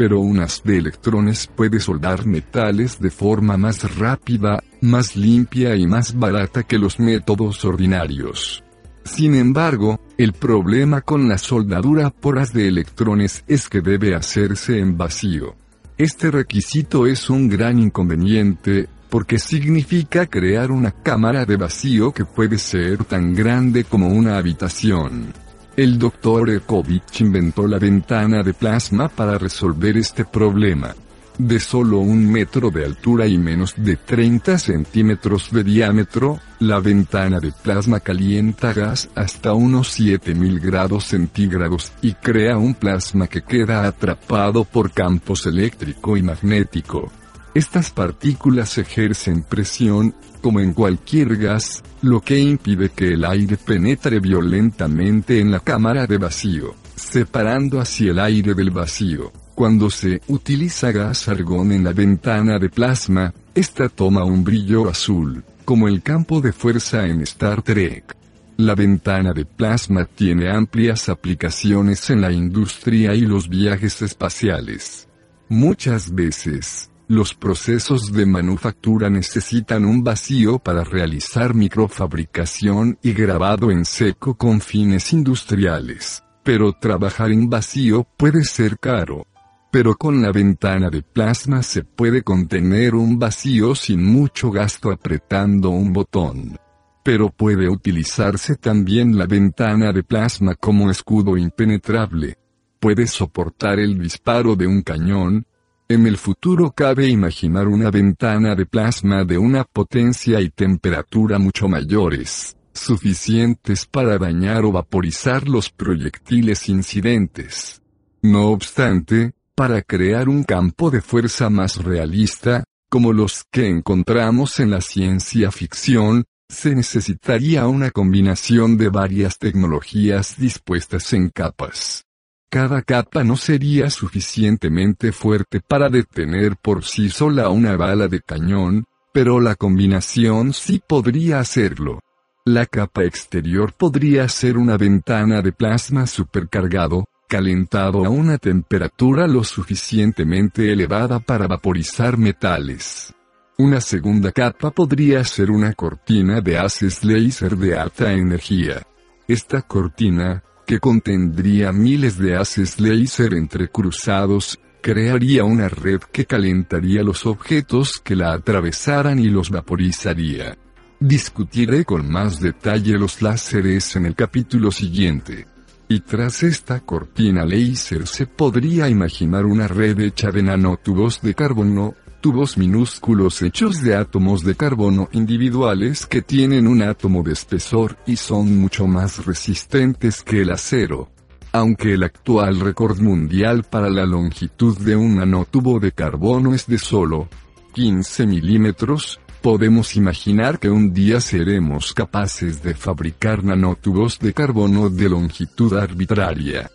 Pero 0.00 0.18
un 0.18 0.40
haz 0.40 0.62
de 0.64 0.78
electrones 0.78 1.46
puede 1.46 1.78
soldar 1.78 2.24
metales 2.24 2.98
de 3.00 3.10
forma 3.10 3.58
más 3.58 3.98
rápida, 3.98 4.64
más 4.80 5.14
limpia 5.14 5.76
y 5.76 5.86
más 5.86 6.18
barata 6.18 6.62
que 6.62 6.78
los 6.78 6.98
métodos 6.98 7.62
ordinarios. 7.66 8.64
Sin 9.04 9.34
embargo, 9.34 10.00
el 10.16 10.32
problema 10.32 11.02
con 11.02 11.28
la 11.28 11.36
soldadura 11.36 12.08
por 12.08 12.38
haz 12.38 12.54
de 12.54 12.66
electrones 12.66 13.44
es 13.46 13.68
que 13.68 13.82
debe 13.82 14.14
hacerse 14.14 14.78
en 14.78 14.96
vacío. 14.96 15.54
Este 15.98 16.30
requisito 16.30 17.06
es 17.06 17.28
un 17.28 17.50
gran 17.50 17.78
inconveniente, 17.78 18.88
porque 19.10 19.38
significa 19.38 20.24
crear 20.24 20.70
una 20.70 20.92
cámara 20.92 21.44
de 21.44 21.58
vacío 21.58 22.12
que 22.12 22.24
puede 22.24 22.56
ser 22.56 23.04
tan 23.04 23.34
grande 23.34 23.84
como 23.84 24.08
una 24.08 24.38
habitación. 24.38 25.34
El 25.76 25.98
doctor 25.98 26.50
Erkovich 26.50 27.20
inventó 27.20 27.66
la 27.66 27.78
ventana 27.78 28.42
de 28.42 28.54
plasma 28.54 29.08
para 29.08 29.38
resolver 29.38 29.96
este 29.96 30.24
problema. 30.24 30.94
De 31.38 31.58
solo 31.58 32.00
un 32.00 32.30
metro 32.30 32.70
de 32.70 32.84
altura 32.84 33.26
y 33.26 33.38
menos 33.38 33.74
de 33.76 33.96
30 33.96 34.58
centímetros 34.58 35.50
de 35.50 35.64
diámetro, 35.64 36.38
la 36.58 36.80
ventana 36.80 37.40
de 37.40 37.52
plasma 37.52 38.00
calienta 38.00 38.74
gas 38.74 39.08
hasta 39.14 39.54
unos 39.54 39.88
7000 39.88 40.60
grados 40.60 41.04
centígrados 41.04 41.92
y 42.02 42.12
crea 42.12 42.58
un 42.58 42.74
plasma 42.74 43.26
que 43.26 43.40
queda 43.40 43.86
atrapado 43.86 44.64
por 44.64 44.90
campos 44.92 45.46
eléctrico 45.46 46.16
y 46.16 46.22
magnético. 46.22 47.10
Estas 47.54 47.90
partículas 47.90 48.76
ejercen 48.76 49.42
presión, 49.42 50.14
como 50.40 50.60
en 50.60 50.72
cualquier 50.72 51.36
gas, 51.36 51.82
lo 52.02 52.20
que 52.20 52.38
impide 52.38 52.90
que 52.90 53.14
el 53.14 53.24
aire 53.24 53.56
penetre 53.56 54.20
violentamente 54.20 55.40
en 55.40 55.50
la 55.50 55.60
cámara 55.60 56.06
de 56.06 56.18
vacío, 56.18 56.74
separando 56.94 57.80
así 57.80 58.08
el 58.08 58.18
aire 58.18 58.54
del 58.54 58.70
vacío. 58.70 59.32
Cuando 59.54 59.90
se 59.90 60.22
utiliza 60.28 60.90
gas 60.90 61.28
argón 61.28 61.72
en 61.72 61.84
la 61.84 61.92
ventana 61.92 62.58
de 62.58 62.70
plasma, 62.70 63.34
esta 63.54 63.88
toma 63.88 64.24
un 64.24 64.42
brillo 64.42 64.88
azul, 64.88 65.44
como 65.64 65.86
el 65.86 66.02
campo 66.02 66.40
de 66.40 66.52
fuerza 66.52 67.06
en 67.06 67.20
Star 67.22 67.62
Trek. 67.62 68.16
La 68.56 68.74
ventana 68.74 69.32
de 69.32 69.44
plasma 69.44 70.04
tiene 70.04 70.50
amplias 70.50 71.08
aplicaciones 71.08 72.10
en 72.10 72.20
la 72.20 72.30
industria 72.30 73.14
y 73.14 73.22
los 73.22 73.48
viajes 73.48 74.02
espaciales. 74.02 75.08
Muchas 75.48 76.14
veces, 76.14 76.89
los 77.10 77.34
procesos 77.34 78.12
de 78.12 78.24
manufactura 78.24 79.10
necesitan 79.10 79.84
un 79.84 80.04
vacío 80.04 80.60
para 80.60 80.84
realizar 80.84 81.54
microfabricación 81.54 83.00
y 83.02 83.12
grabado 83.14 83.72
en 83.72 83.84
seco 83.84 84.36
con 84.36 84.60
fines 84.60 85.12
industriales. 85.12 86.22
Pero 86.44 86.72
trabajar 86.72 87.32
en 87.32 87.50
vacío 87.50 88.06
puede 88.16 88.44
ser 88.44 88.78
caro. 88.78 89.26
Pero 89.72 89.96
con 89.96 90.22
la 90.22 90.30
ventana 90.30 90.88
de 90.88 91.02
plasma 91.02 91.64
se 91.64 91.82
puede 91.82 92.22
contener 92.22 92.94
un 92.94 93.18
vacío 93.18 93.74
sin 93.74 94.04
mucho 94.04 94.52
gasto 94.52 94.92
apretando 94.92 95.70
un 95.70 95.92
botón. 95.92 96.58
Pero 97.02 97.30
puede 97.30 97.68
utilizarse 97.68 98.54
también 98.54 99.18
la 99.18 99.26
ventana 99.26 99.92
de 99.92 100.04
plasma 100.04 100.54
como 100.54 100.88
escudo 100.92 101.36
impenetrable. 101.36 102.38
Puede 102.78 103.08
soportar 103.08 103.80
el 103.80 103.98
disparo 103.98 104.54
de 104.54 104.68
un 104.68 104.82
cañón, 104.82 105.44
en 105.90 106.06
el 106.06 106.18
futuro 106.18 106.70
cabe 106.70 107.08
imaginar 107.08 107.66
una 107.66 107.90
ventana 107.90 108.54
de 108.54 108.64
plasma 108.64 109.24
de 109.24 109.38
una 109.38 109.64
potencia 109.64 110.40
y 110.40 110.48
temperatura 110.48 111.40
mucho 111.40 111.66
mayores, 111.66 112.56
suficientes 112.72 113.86
para 113.86 114.16
dañar 114.16 114.64
o 114.64 114.70
vaporizar 114.70 115.48
los 115.48 115.68
proyectiles 115.70 116.68
incidentes. 116.68 117.82
No 118.22 118.50
obstante, 118.50 119.32
para 119.56 119.82
crear 119.82 120.28
un 120.28 120.44
campo 120.44 120.92
de 120.92 121.00
fuerza 121.00 121.50
más 121.50 121.82
realista, 121.82 122.62
como 122.88 123.12
los 123.12 123.42
que 123.50 123.68
encontramos 123.68 124.60
en 124.60 124.70
la 124.70 124.82
ciencia 124.82 125.50
ficción, 125.50 126.22
se 126.48 126.72
necesitaría 126.72 127.66
una 127.66 127.90
combinación 127.90 128.76
de 128.76 128.90
varias 128.90 129.38
tecnologías 129.38 130.36
dispuestas 130.38 131.12
en 131.14 131.30
capas. 131.30 132.04
Cada 132.50 132.82
capa 132.82 133.22
no 133.22 133.36
sería 133.36 133.90
suficientemente 133.90 135.12
fuerte 135.12 135.60
para 135.60 135.88
detener 135.88 136.56
por 136.56 136.84
sí 136.84 137.08
sola 137.08 137.48
una 137.48 137.76
bala 137.76 138.08
de 138.08 138.22
cañón, 138.22 138.86
pero 139.12 139.38
la 139.38 139.54
combinación 139.54 140.52
sí 140.52 140.82
podría 140.84 141.38
hacerlo. 141.38 142.00
La 142.44 142.66
capa 142.66 143.04
exterior 143.04 143.72
podría 143.72 144.28
ser 144.28 144.58
una 144.58 144.76
ventana 144.76 145.42
de 145.42 145.52
plasma 145.52 146.08
supercargado, 146.08 147.04
calentado 147.28 148.04
a 148.04 148.08
una 148.08 148.36
temperatura 148.36 149.28
lo 149.28 149.44
suficientemente 149.44 150.72
elevada 150.72 151.20
para 151.20 151.46
vaporizar 151.46 152.18
metales. 152.18 153.14
Una 153.58 153.80
segunda 153.80 154.32
capa 154.32 154.72
podría 154.72 155.22
ser 155.22 155.52
una 155.52 155.72
cortina 155.74 156.40
de 156.40 156.58
haces 156.58 157.04
láser 157.04 157.56
de 157.56 157.78
alta 157.78 158.12
energía. 158.12 158.82
Esta 159.28 159.62
cortina, 159.62 160.42
que 160.70 160.78
contendría 160.78 161.72
miles 161.72 162.16
de 162.16 162.36
haces 162.36 162.78
láser 162.78 163.34
entrecruzados, 163.34 164.60
crearía 164.80 165.42
una 165.42 165.68
red 165.68 165.98
que 166.12 166.26
calentaría 166.26 167.02
los 167.02 167.26
objetos 167.26 168.00
que 168.04 168.14
la 168.14 168.34
atravesaran 168.34 169.18
y 169.18 169.30
los 169.30 169.50
vaporizaría. 169.50 170.56
Discutiré 171.00 171.84
con 171.84 172.08
más 172.08 172.38
detalle 172.38 172.96
los 172.96 173.20
láseres 173.20 173.96
en 173.96 174.06
el 174.06 174.14
capítulo 174.14 174.70
siguiente. 174.70 175.48
Y 175.88 176.02
tras 176.02 176.44
esta 176.44 176.78
cortina 176.78 177.44
láser 177.44 178.06
se 178.06 178.28
podría 178.28 178.88
imaginar 178.88 179.46
una 179.46 179.66
red 179.66 179.98
hecha 179.98 180.30
de 180.30 180.44
nanotubos 180.44 181.20
de 181.20 181.34
carbono, 181.34 181.96
tubos 182.20 182.58
minúsculos 182.58 183.42
hechos 183.42 183.82
de 183.82 183.96
átomos 183.96 184.44
de 184.44 184.54
carbono 184.54 185.08
individuales 185.12 186.06
que 186.06 186.22
tienen 186.22 186.66
un 186.66 186.82
átomo 186.82 187.22
de 187.22 187.32
espesor 187.32 187.96
y 188.06 188.16
son 188.16 188.58
mucho 188.58 188.86
más 188.86 189.24
resistentes 189.24 190.22
que 190.22 190.42
el 190.42 190.50
acero. 190.50 191.08
Aunque 191.52 191.94
el 191.94 192.04
actual 192.04 192.60
récord 192.60 193.00
mundial 193.00 193.64
para 193.64 193.90
la 193.90 194.06
longitud 194.06 194.78
de 194.78 194.96
un 194.96 195.16
nanotubo 195.16 195.80
de 195.80 195.92
carbono 195.92 196.54
es 196.54 196.66
de 196.66 196.78
solo 196.78 197.28
15 197.74 198.26
milímetros, 198.26 199.20
podemos 199.40 199.96
imaginar 199.96 200.58
que 200.58 200.70
un 200.70 200.92
día 200.92 201.20
seremos 201.20 201.94
capaces 201.94 202.62
de 202.62 202.74
fabricar 202.74 203.42
nanotubos 203.42 204.18
de 204.18 204.32
carbono 204.32 204.90
de 204.90 205.08
longitud 205.08 205.76
arbitraria. 205.76 206.70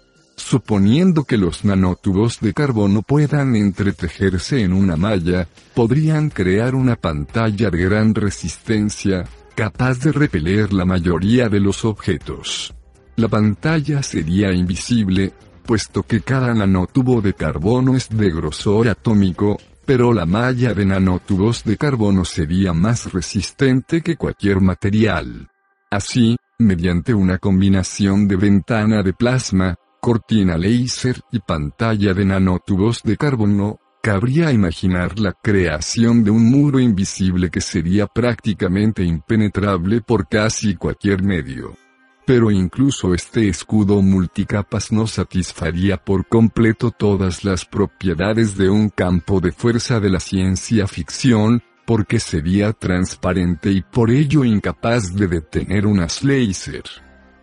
Suponiendo 0.48 1.24
que 1.24 1.40
los 1.40 1.66
nanotubos 1.66 2.40
de 2.40 2.54
carbono 2.54 3.02
puedan 3.02 3.56
entretejerse 3.56 4.62
en 4.62 4.74
una 4.74 4.96
malla, 4.96 5.48
podrían 5.74 6.30
crear 6.30 6.76
una 6.76 6.96
pantalla 6.96 7.72
de 7.72 7.84
gran 7.84 8.14
resistencia, 8.14 9.24
capaz 9.56 10.02
de 10.02 10.12
repeler 10.12 10.72
la 10.72 10.86
mayoría 10.86 11.50
de 11.50 11.60
los 11.60 11.84
objetos. 11.84 12.76
La 13.16 13.28
pantalla 13.28 14.04
sería 14.04 14.54
invisible, 14.54 15.34
puesto 15.66 16.04
que 16.04 16.22
cada 16.22 16.54
nanotubo 16.54 17.22
de 17.22 17.34
carbono 17.34 17.96
es 17.96 18.08
de 18.10 18.30
grosor 18.30 18.88
atómico, 18.88 19.58
pero 19.84 20.14
la 20.14 20.28
malla 20.28 20.76
de 20.76 20.86
nanotubos 20.86 21.64
de 21.64 21.76
carbono 21.76 22.24
sería 22.24 22.72
más 22.72 23.12
resistente 23.12 24.02
que 24.02 24.16
cualquier 24.16 24.62
material. 24.62 25.50
Así, 25.90 26.38
mediante 26.60 27.16
una 27.16 27.40
combinación 27.40 28.28
de 28.28 28.36
ventana 28.36 29.02
de 29.02 29.14
plasma, 29.14 29.76
cortina 30.06 30.56
láser 30.56 31.20
y 31.32 31.40
pantalla 31.40 32.14
de 32.14 32.26
nanotubos 32.26 33.02
de 33.02 33.18
carbono, 33.18 33.80
cabría 34.04 34.52
imaginar 34.52 35.18
la 35.18 35.34
creación 35.34 36.24
de 36.24 36.30
un 36.30 36.44
muro 36.52 36.80
invisible 36.80 37.50
que 37.50 37.60
sería 37.60 38.06
prácticamente 38.06 39.04
impenetrable 39.04 40.02
por 40.02 40.28
casi 40.28 40.76
cualquier 40.76 41.24
medio. 41.24 41.76
Pero 42.24 42.52
incluso 42.52 43.16
este 43.16 43.50
escudo 43.50 44.04
multicapas 44.04 44.92
no 44.92 45.08
satisfaría 45.08 45.98
por 45.98 46.28
completo 46.28 46.92
todas 46.92 47.44
las 47.44 47.66
propiedades 47.66 48.56
de 48.56 48.70
un 48.70 48.90
campo 48.90 49.40
de 49.40 49.52
fuerza 49.52 50.00
de 50.00 50.12
la 50.12 50.20
ciencia 50.20 50.86
ficción, 50.86 51.64
porque 51.88 52.20
sería 52.20 52.74
transparente 52.74 53.72
y 53.72 53.82
por 53.82 54.12
ello 54.12 54.44
incapaz 54.44 55.16
de 55.16 55.28
detener 55.28 55.88
unas 55.88 56.24
láser. 56.24 56.84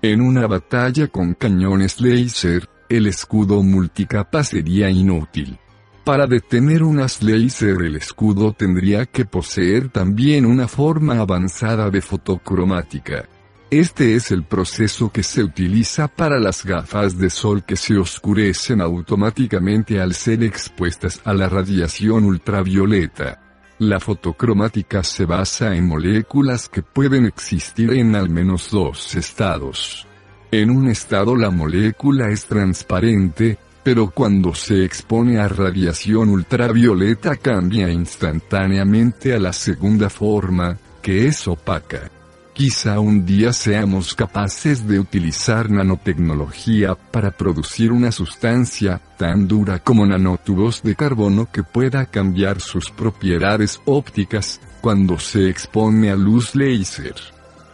En 0.05 0.21
una 0.21 0.49
batalla 0.49 1.07
con 1.07 1.35
cañones 1.35 2.01
láser, 2.01 2.69
el 2.89 3.07
escudo 3.07 3.63
multicapa 3.63 4.43
sería 4.43 4.91
inútil. 4.91 5.61
Para 6.05 6.27
detener 6.27 6.83
unas 6.83 7.23
láser 7.23 7.81
el 7.83 7.95
escudo 7.95 8.53
tendría 8.53 9.07
que 9.07 9.25
poseer 9.25 9.91
también 9.91 10.45
una 10.45 10.67
forma 10.67 11.21
avanzada 11.21 11.89
de 11.89 12.01
fotocromática. 12.01 13.29
Este 13.71 14.17
es 14.17 14.33
el 14.33 14.43
proceso 14.43 15.13
que 15.13 15.23
se 15.23 15.45
utiliza 15.45 16.09
para 16.09 16.41
las 16.41 16.65
gafas 16.65 17.17
de 17.17 17.31
sol 17.31 17.65
que 17.65 17.77
se 17.77 17.97
oscurecen 17.97 18.81
automáticamente 18.81 20.01
al 20.01 20.15
ser 20.15 20.43
expuestas 20.43 21.21
a 21.25 21.33
la 21.33 21.49
radiación 21.49 22.25
ultravioleta. 22.25 23.42
La 23.83 23.99
fotocromática 23.99 25.03
se 25.03 25.25
basa 25.25 25.75
en 25.75 25.89
moléculas 25.89 26.69
que 26.69 26.83
pueden 26.83 27.27
existir 27.27 27.93
en 27.95 28.15
al 28.15 28.31
menos 28.31 28.71
dos 28.71 29.17
estados. 29.17 30.07
En 30.53 30.71
un 30.71 30.89
estado 30.89 31.35
la 31.35 31.51
molécula 31.51 32.29
es 32.29 32.47
transparente, 32.47 33.59
pero 33.83 34.13
cuando 34.13 34.55
se 34.55 34.85
expone 34.85 35.41
a 35.41 35.49
radiación 35.49 36.29
ultravioleta 36.29 37.35
cambia 37.35 37.91
instantáneamente 37.91 39.35
a 39.35 39.41
la 39.41 39.53
segunda 39.53 40.09
forma, 40.09 40.79
que 41.03 41.27
es 41.27 41.49
opaca. 41.49 42.22
Quizá 42.55 43.01
un 43.01 43.25
día 43.25 43.55
seamos 43.55 44.15
capaces 44.15 44.87
de 44.87 45.01
utilizar 45.01 45.71
nanotecnología 45.71 46.95
para 46.95 47.31
producir 47.31 47.91
una 47.91 48.13
sustancia 48.13 49.01
tan 49.17 49.49
dura 49.49 49.79
como 49.79 50.05
nanotubos 50.05 50.83
de 50.83 50.95
carbono 50.95 51.49
que 51.51 51.63
pueda 51.63 52.05
cambiar 52.05 52.61
sus 52.61 52.91
propiedades 52.91 53.81
ópticas 53.87 54.61
cuando 54.83 55.19
se 55.19 55.49
expone 55.49 56.11
a 56.11 56.17
luz 56.17 56.55
láser. 56.55 57.15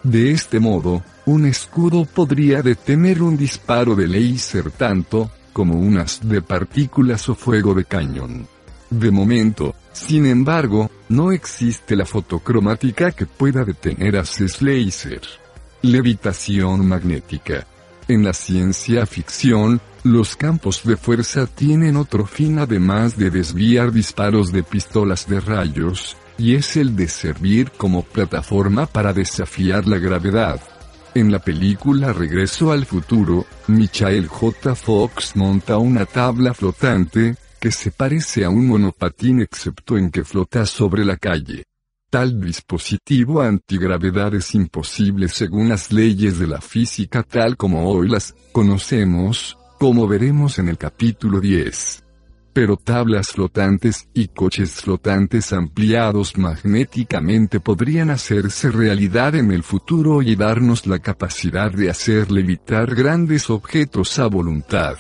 De 0.05 0.31
este 0.31 0.61
modo, 0.61 1.03
un 1.27 1.47
escudo 1.47 2.05
podría 2.05 2.63
detener 2.63 3.21
un 3.21 3.37
disparo 3.37 3.97
de 3.97 4.07
láser 4.07 4.71
tanto 4.71 5.29
como 5.53 5.75
unas 5.75 6.21
de 6.23 6.41
partículas 6.41 7.29
o 7.29 7.35
fuego 7.35 7.75
de 7.75 7.85
cañón. 7.85 8.47
De 8.91 9.11
momento, 9.11 9.75
sin 9.93 10.25
embargo, 10.25 10.89
no 11.09 11.33
existe 11.33 11.97
la 11.97 12.05
fotocromática 12.05 13.13
que 13.13 13.27
pueda 13.27 13.65
detener 13.65 14.17
a 14.17 14.25
ces 14.25 14.61
láser. 14.63 15.23
Levitación 15.83 16.87
magnética. 16.87 17.67
En 18.09 18.25
la 18.25 18.33
ciencia 18.33 19.07
ficción, 19.07 19.81
los 20.03 20.37
campos 20.37 20.83
de 20.85 20.97
fuerza 20.97 21.47
tienen 21.47 21.97
otro 21.97 22.25
fin 22.27 22.59
además 22.59 23.17
de 23.17 23.31
desviar 23.31 23.93
disparos 23.93 24.53
de 24.53 24.63
pistolas 24.63 25.29
de 25.29 25.41
rayos, 25.41 26.17
y 26.39 26.55
es 26.55 26.77
el 26.77 26.97
de 26.97 27.09
servir 27.09 27.73
como 27.77 28.03
plataforma 28.03 28.87
para 28.87 29.13
desafiar 29.13 29.87
la 29.87 29.99
gravedad. 29.99 30.61
En 31.15 31.33
la 31.33 31.41
película 31.41 32.13
Regreso 32.13 32.71
al 32.71 32.87
futuro, 32.87 33.47
Michael 33.67 34.29
J. 34.29 34.75
Fox 34.75 35.37
monta 35.37 35.79
una 35.79 36.07
tabla 36.07 36.55
flotante, 36.55 37.37
que 37.61 37.73
se 37.73 37.91
parece 37.91 38.45
a 38.45 38.51
un 38.51 38.67
monopatín 38.67 39.41
excepto 39.41 39.99
en 39.99 40.11
que 40.11 40.25
flota 40.25 40.65
sobre 40.67 41.05
la 41.05 41.17
calle. 41.17 41.65
Tal 42.11 42.41
dispositivo 42.41 43.43
antigravedad 43.43 44.35
es 44.35 44.55
imposible 44.55 45.29
según 45.29 45.69
las 45.69 45.93
leyes 45.93 46.39
de 46.39 46.47
la 46.47 46.61
física 46.61 47.23
tal 47.23 47.57
como 47.59 47.87
hoy 47.91 48.09
las 48.09 48.35
conocemos, 48.51 49.59
como 49.79 50.09
veremos 50.09 50.59
en 50.59 50.69
el 50.69 50.79
capítulo 50.79 51.39
10. 51.39 52.05
Pero 52.55 52.79
tablas 52.79 53.29
flotantes 53.29 54.09
y 54.15 54.29
coches 54.29 54.81
flotantes 54.81 55.53
ampliados 55.53 56.39
magnéticamente 56.39 57.61
podrían 57.61 58.09
hacerse 58.09 58.71
realidad 58.71 59.35
en 59.35 59.53
el 59.53 59.63
futuro 59.63 60.23
y 60.23 60.35
darnos 60.35 60.87
la 60.87 61.01
capacidad 61.01 61.71
de 61.71 61.91
hacer 61.91 62.33
levitar 62.33 62.95
grandes 62.95 63.51
objetos 63.51 64.19
a 64.19 64.29
voluntad. 64.29 64.97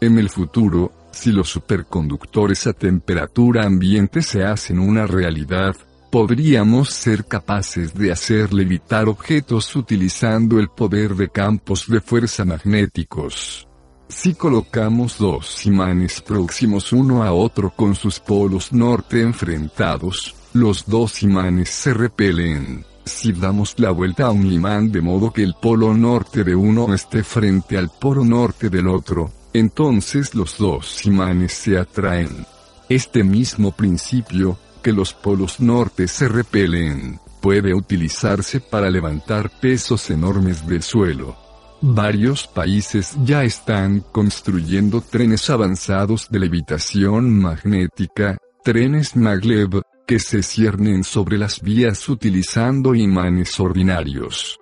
En 0.00 0.18
el 0.18 0.30
futuro, 0.30 0.90
si 1.16 1.32
los 1.32 1.48
superconductores 1.48 2.66
a 2.66 2.74
temperatura 2.74 3.64
ambiente 3.64 4.20
se 4.20 4.44
hacen 4.44 4.78
una 4.78 5.06
realidad, 5.06 5.74
podríamos 6.10 6.90
ser 6.90 7.24
capaces 7.24 7.94
de 7.94 8.12
hacer 8.12 8.52
levitar 8.52 9.08
objetos 9.08 9.74
utilizando 9.74 10.60
el 10.60 10.68
poder 10.68 11.14
de 11.14 11.30
campos 11.30 11.86
de 11.88 12.00
fuerza 12.00 12.44
magnéticos. 12.44 13.66
Si 14.08 14.34
colocamos 14.34 15.16
dos 15.18 15.64
imanes 15.64 16.20
próximos 16.20 16.92
uno 16.92 17.24
a 17.24 17.32
otro 17.32 17.70
con 17.70 17.94
sus 17.94 18.20
polos 18.20 18.72
norte 18.72 19.22
enfrentados, 19.22 20.34
los 20.52 20.84
dos 20.86 21.22
imanes 21.22 21.70
se 21.70 21.94
repelen. 21.94 22.84
Si 23.04 23.32
damos 23.32 23.74
la 23.78 23.90
vuelta 23.90 24.26
a 24.26 24.30
un 24.32 24.52
imán 24.52 24.92
de 24.92 25.00
modo 25.00 25.32
que 25.32 25.42
el 25.42 25.54
polo 25.60 25.94
norte 25.94 26.44
de 26.44 26.54
uno 26.54 26.92
esté 26.94 27.24
frente 27.24 27.78
al 27.78 27.88
polo 27.88 28.24
norte 28.24 28.68
del 28.68 28.88
otro, 28.88 29.30
entonces 29.52 30.34
los 30.34 30.58
dos 30.58 31.04
imanes 31.06 31.52
se 31.52 31.78
atraen. 31.78 32.46
Este 32.88 33.24
mismo 33.24 33.72
principio, 33.72 34.58
que 34.82 34.92
los 34.92 35.12
polos 35.12 35.60
norte 35.60 36.06
se 36.08 36.28
repelen, 36.28 37.18
puede 37.40 37.74
utilizarse 37.74 38.60
para 38.60 38.90
levantar 38.90 39.50
pesos 39.60 40.10
enormes 40.10 40.66
del 40.66 40.82
suelo. 40.82 41.36
Varios 41.80 42.46
países 42.46 43.14
ya 43.24 43.44
están 43.44 44.00
construyendo 44.00 45.00
trenes 45.00 45.50
avanzados 45.50 46.28
de 46.30 46.40
levitación 46.40 47.38
magnética, 47.38 48.38
trenes 48.64 49.14
maglev, 49.14 49.82
que 50.06 50.18
se 50.20 50.42
ciernen 50.42 51.04
sobre 51.04 51.36
las 51.36 51.60
vías 51.60 52.08
utilizando 52.08 52.94
imanes 52.94 53.58
ordinarios. 53.58 54.58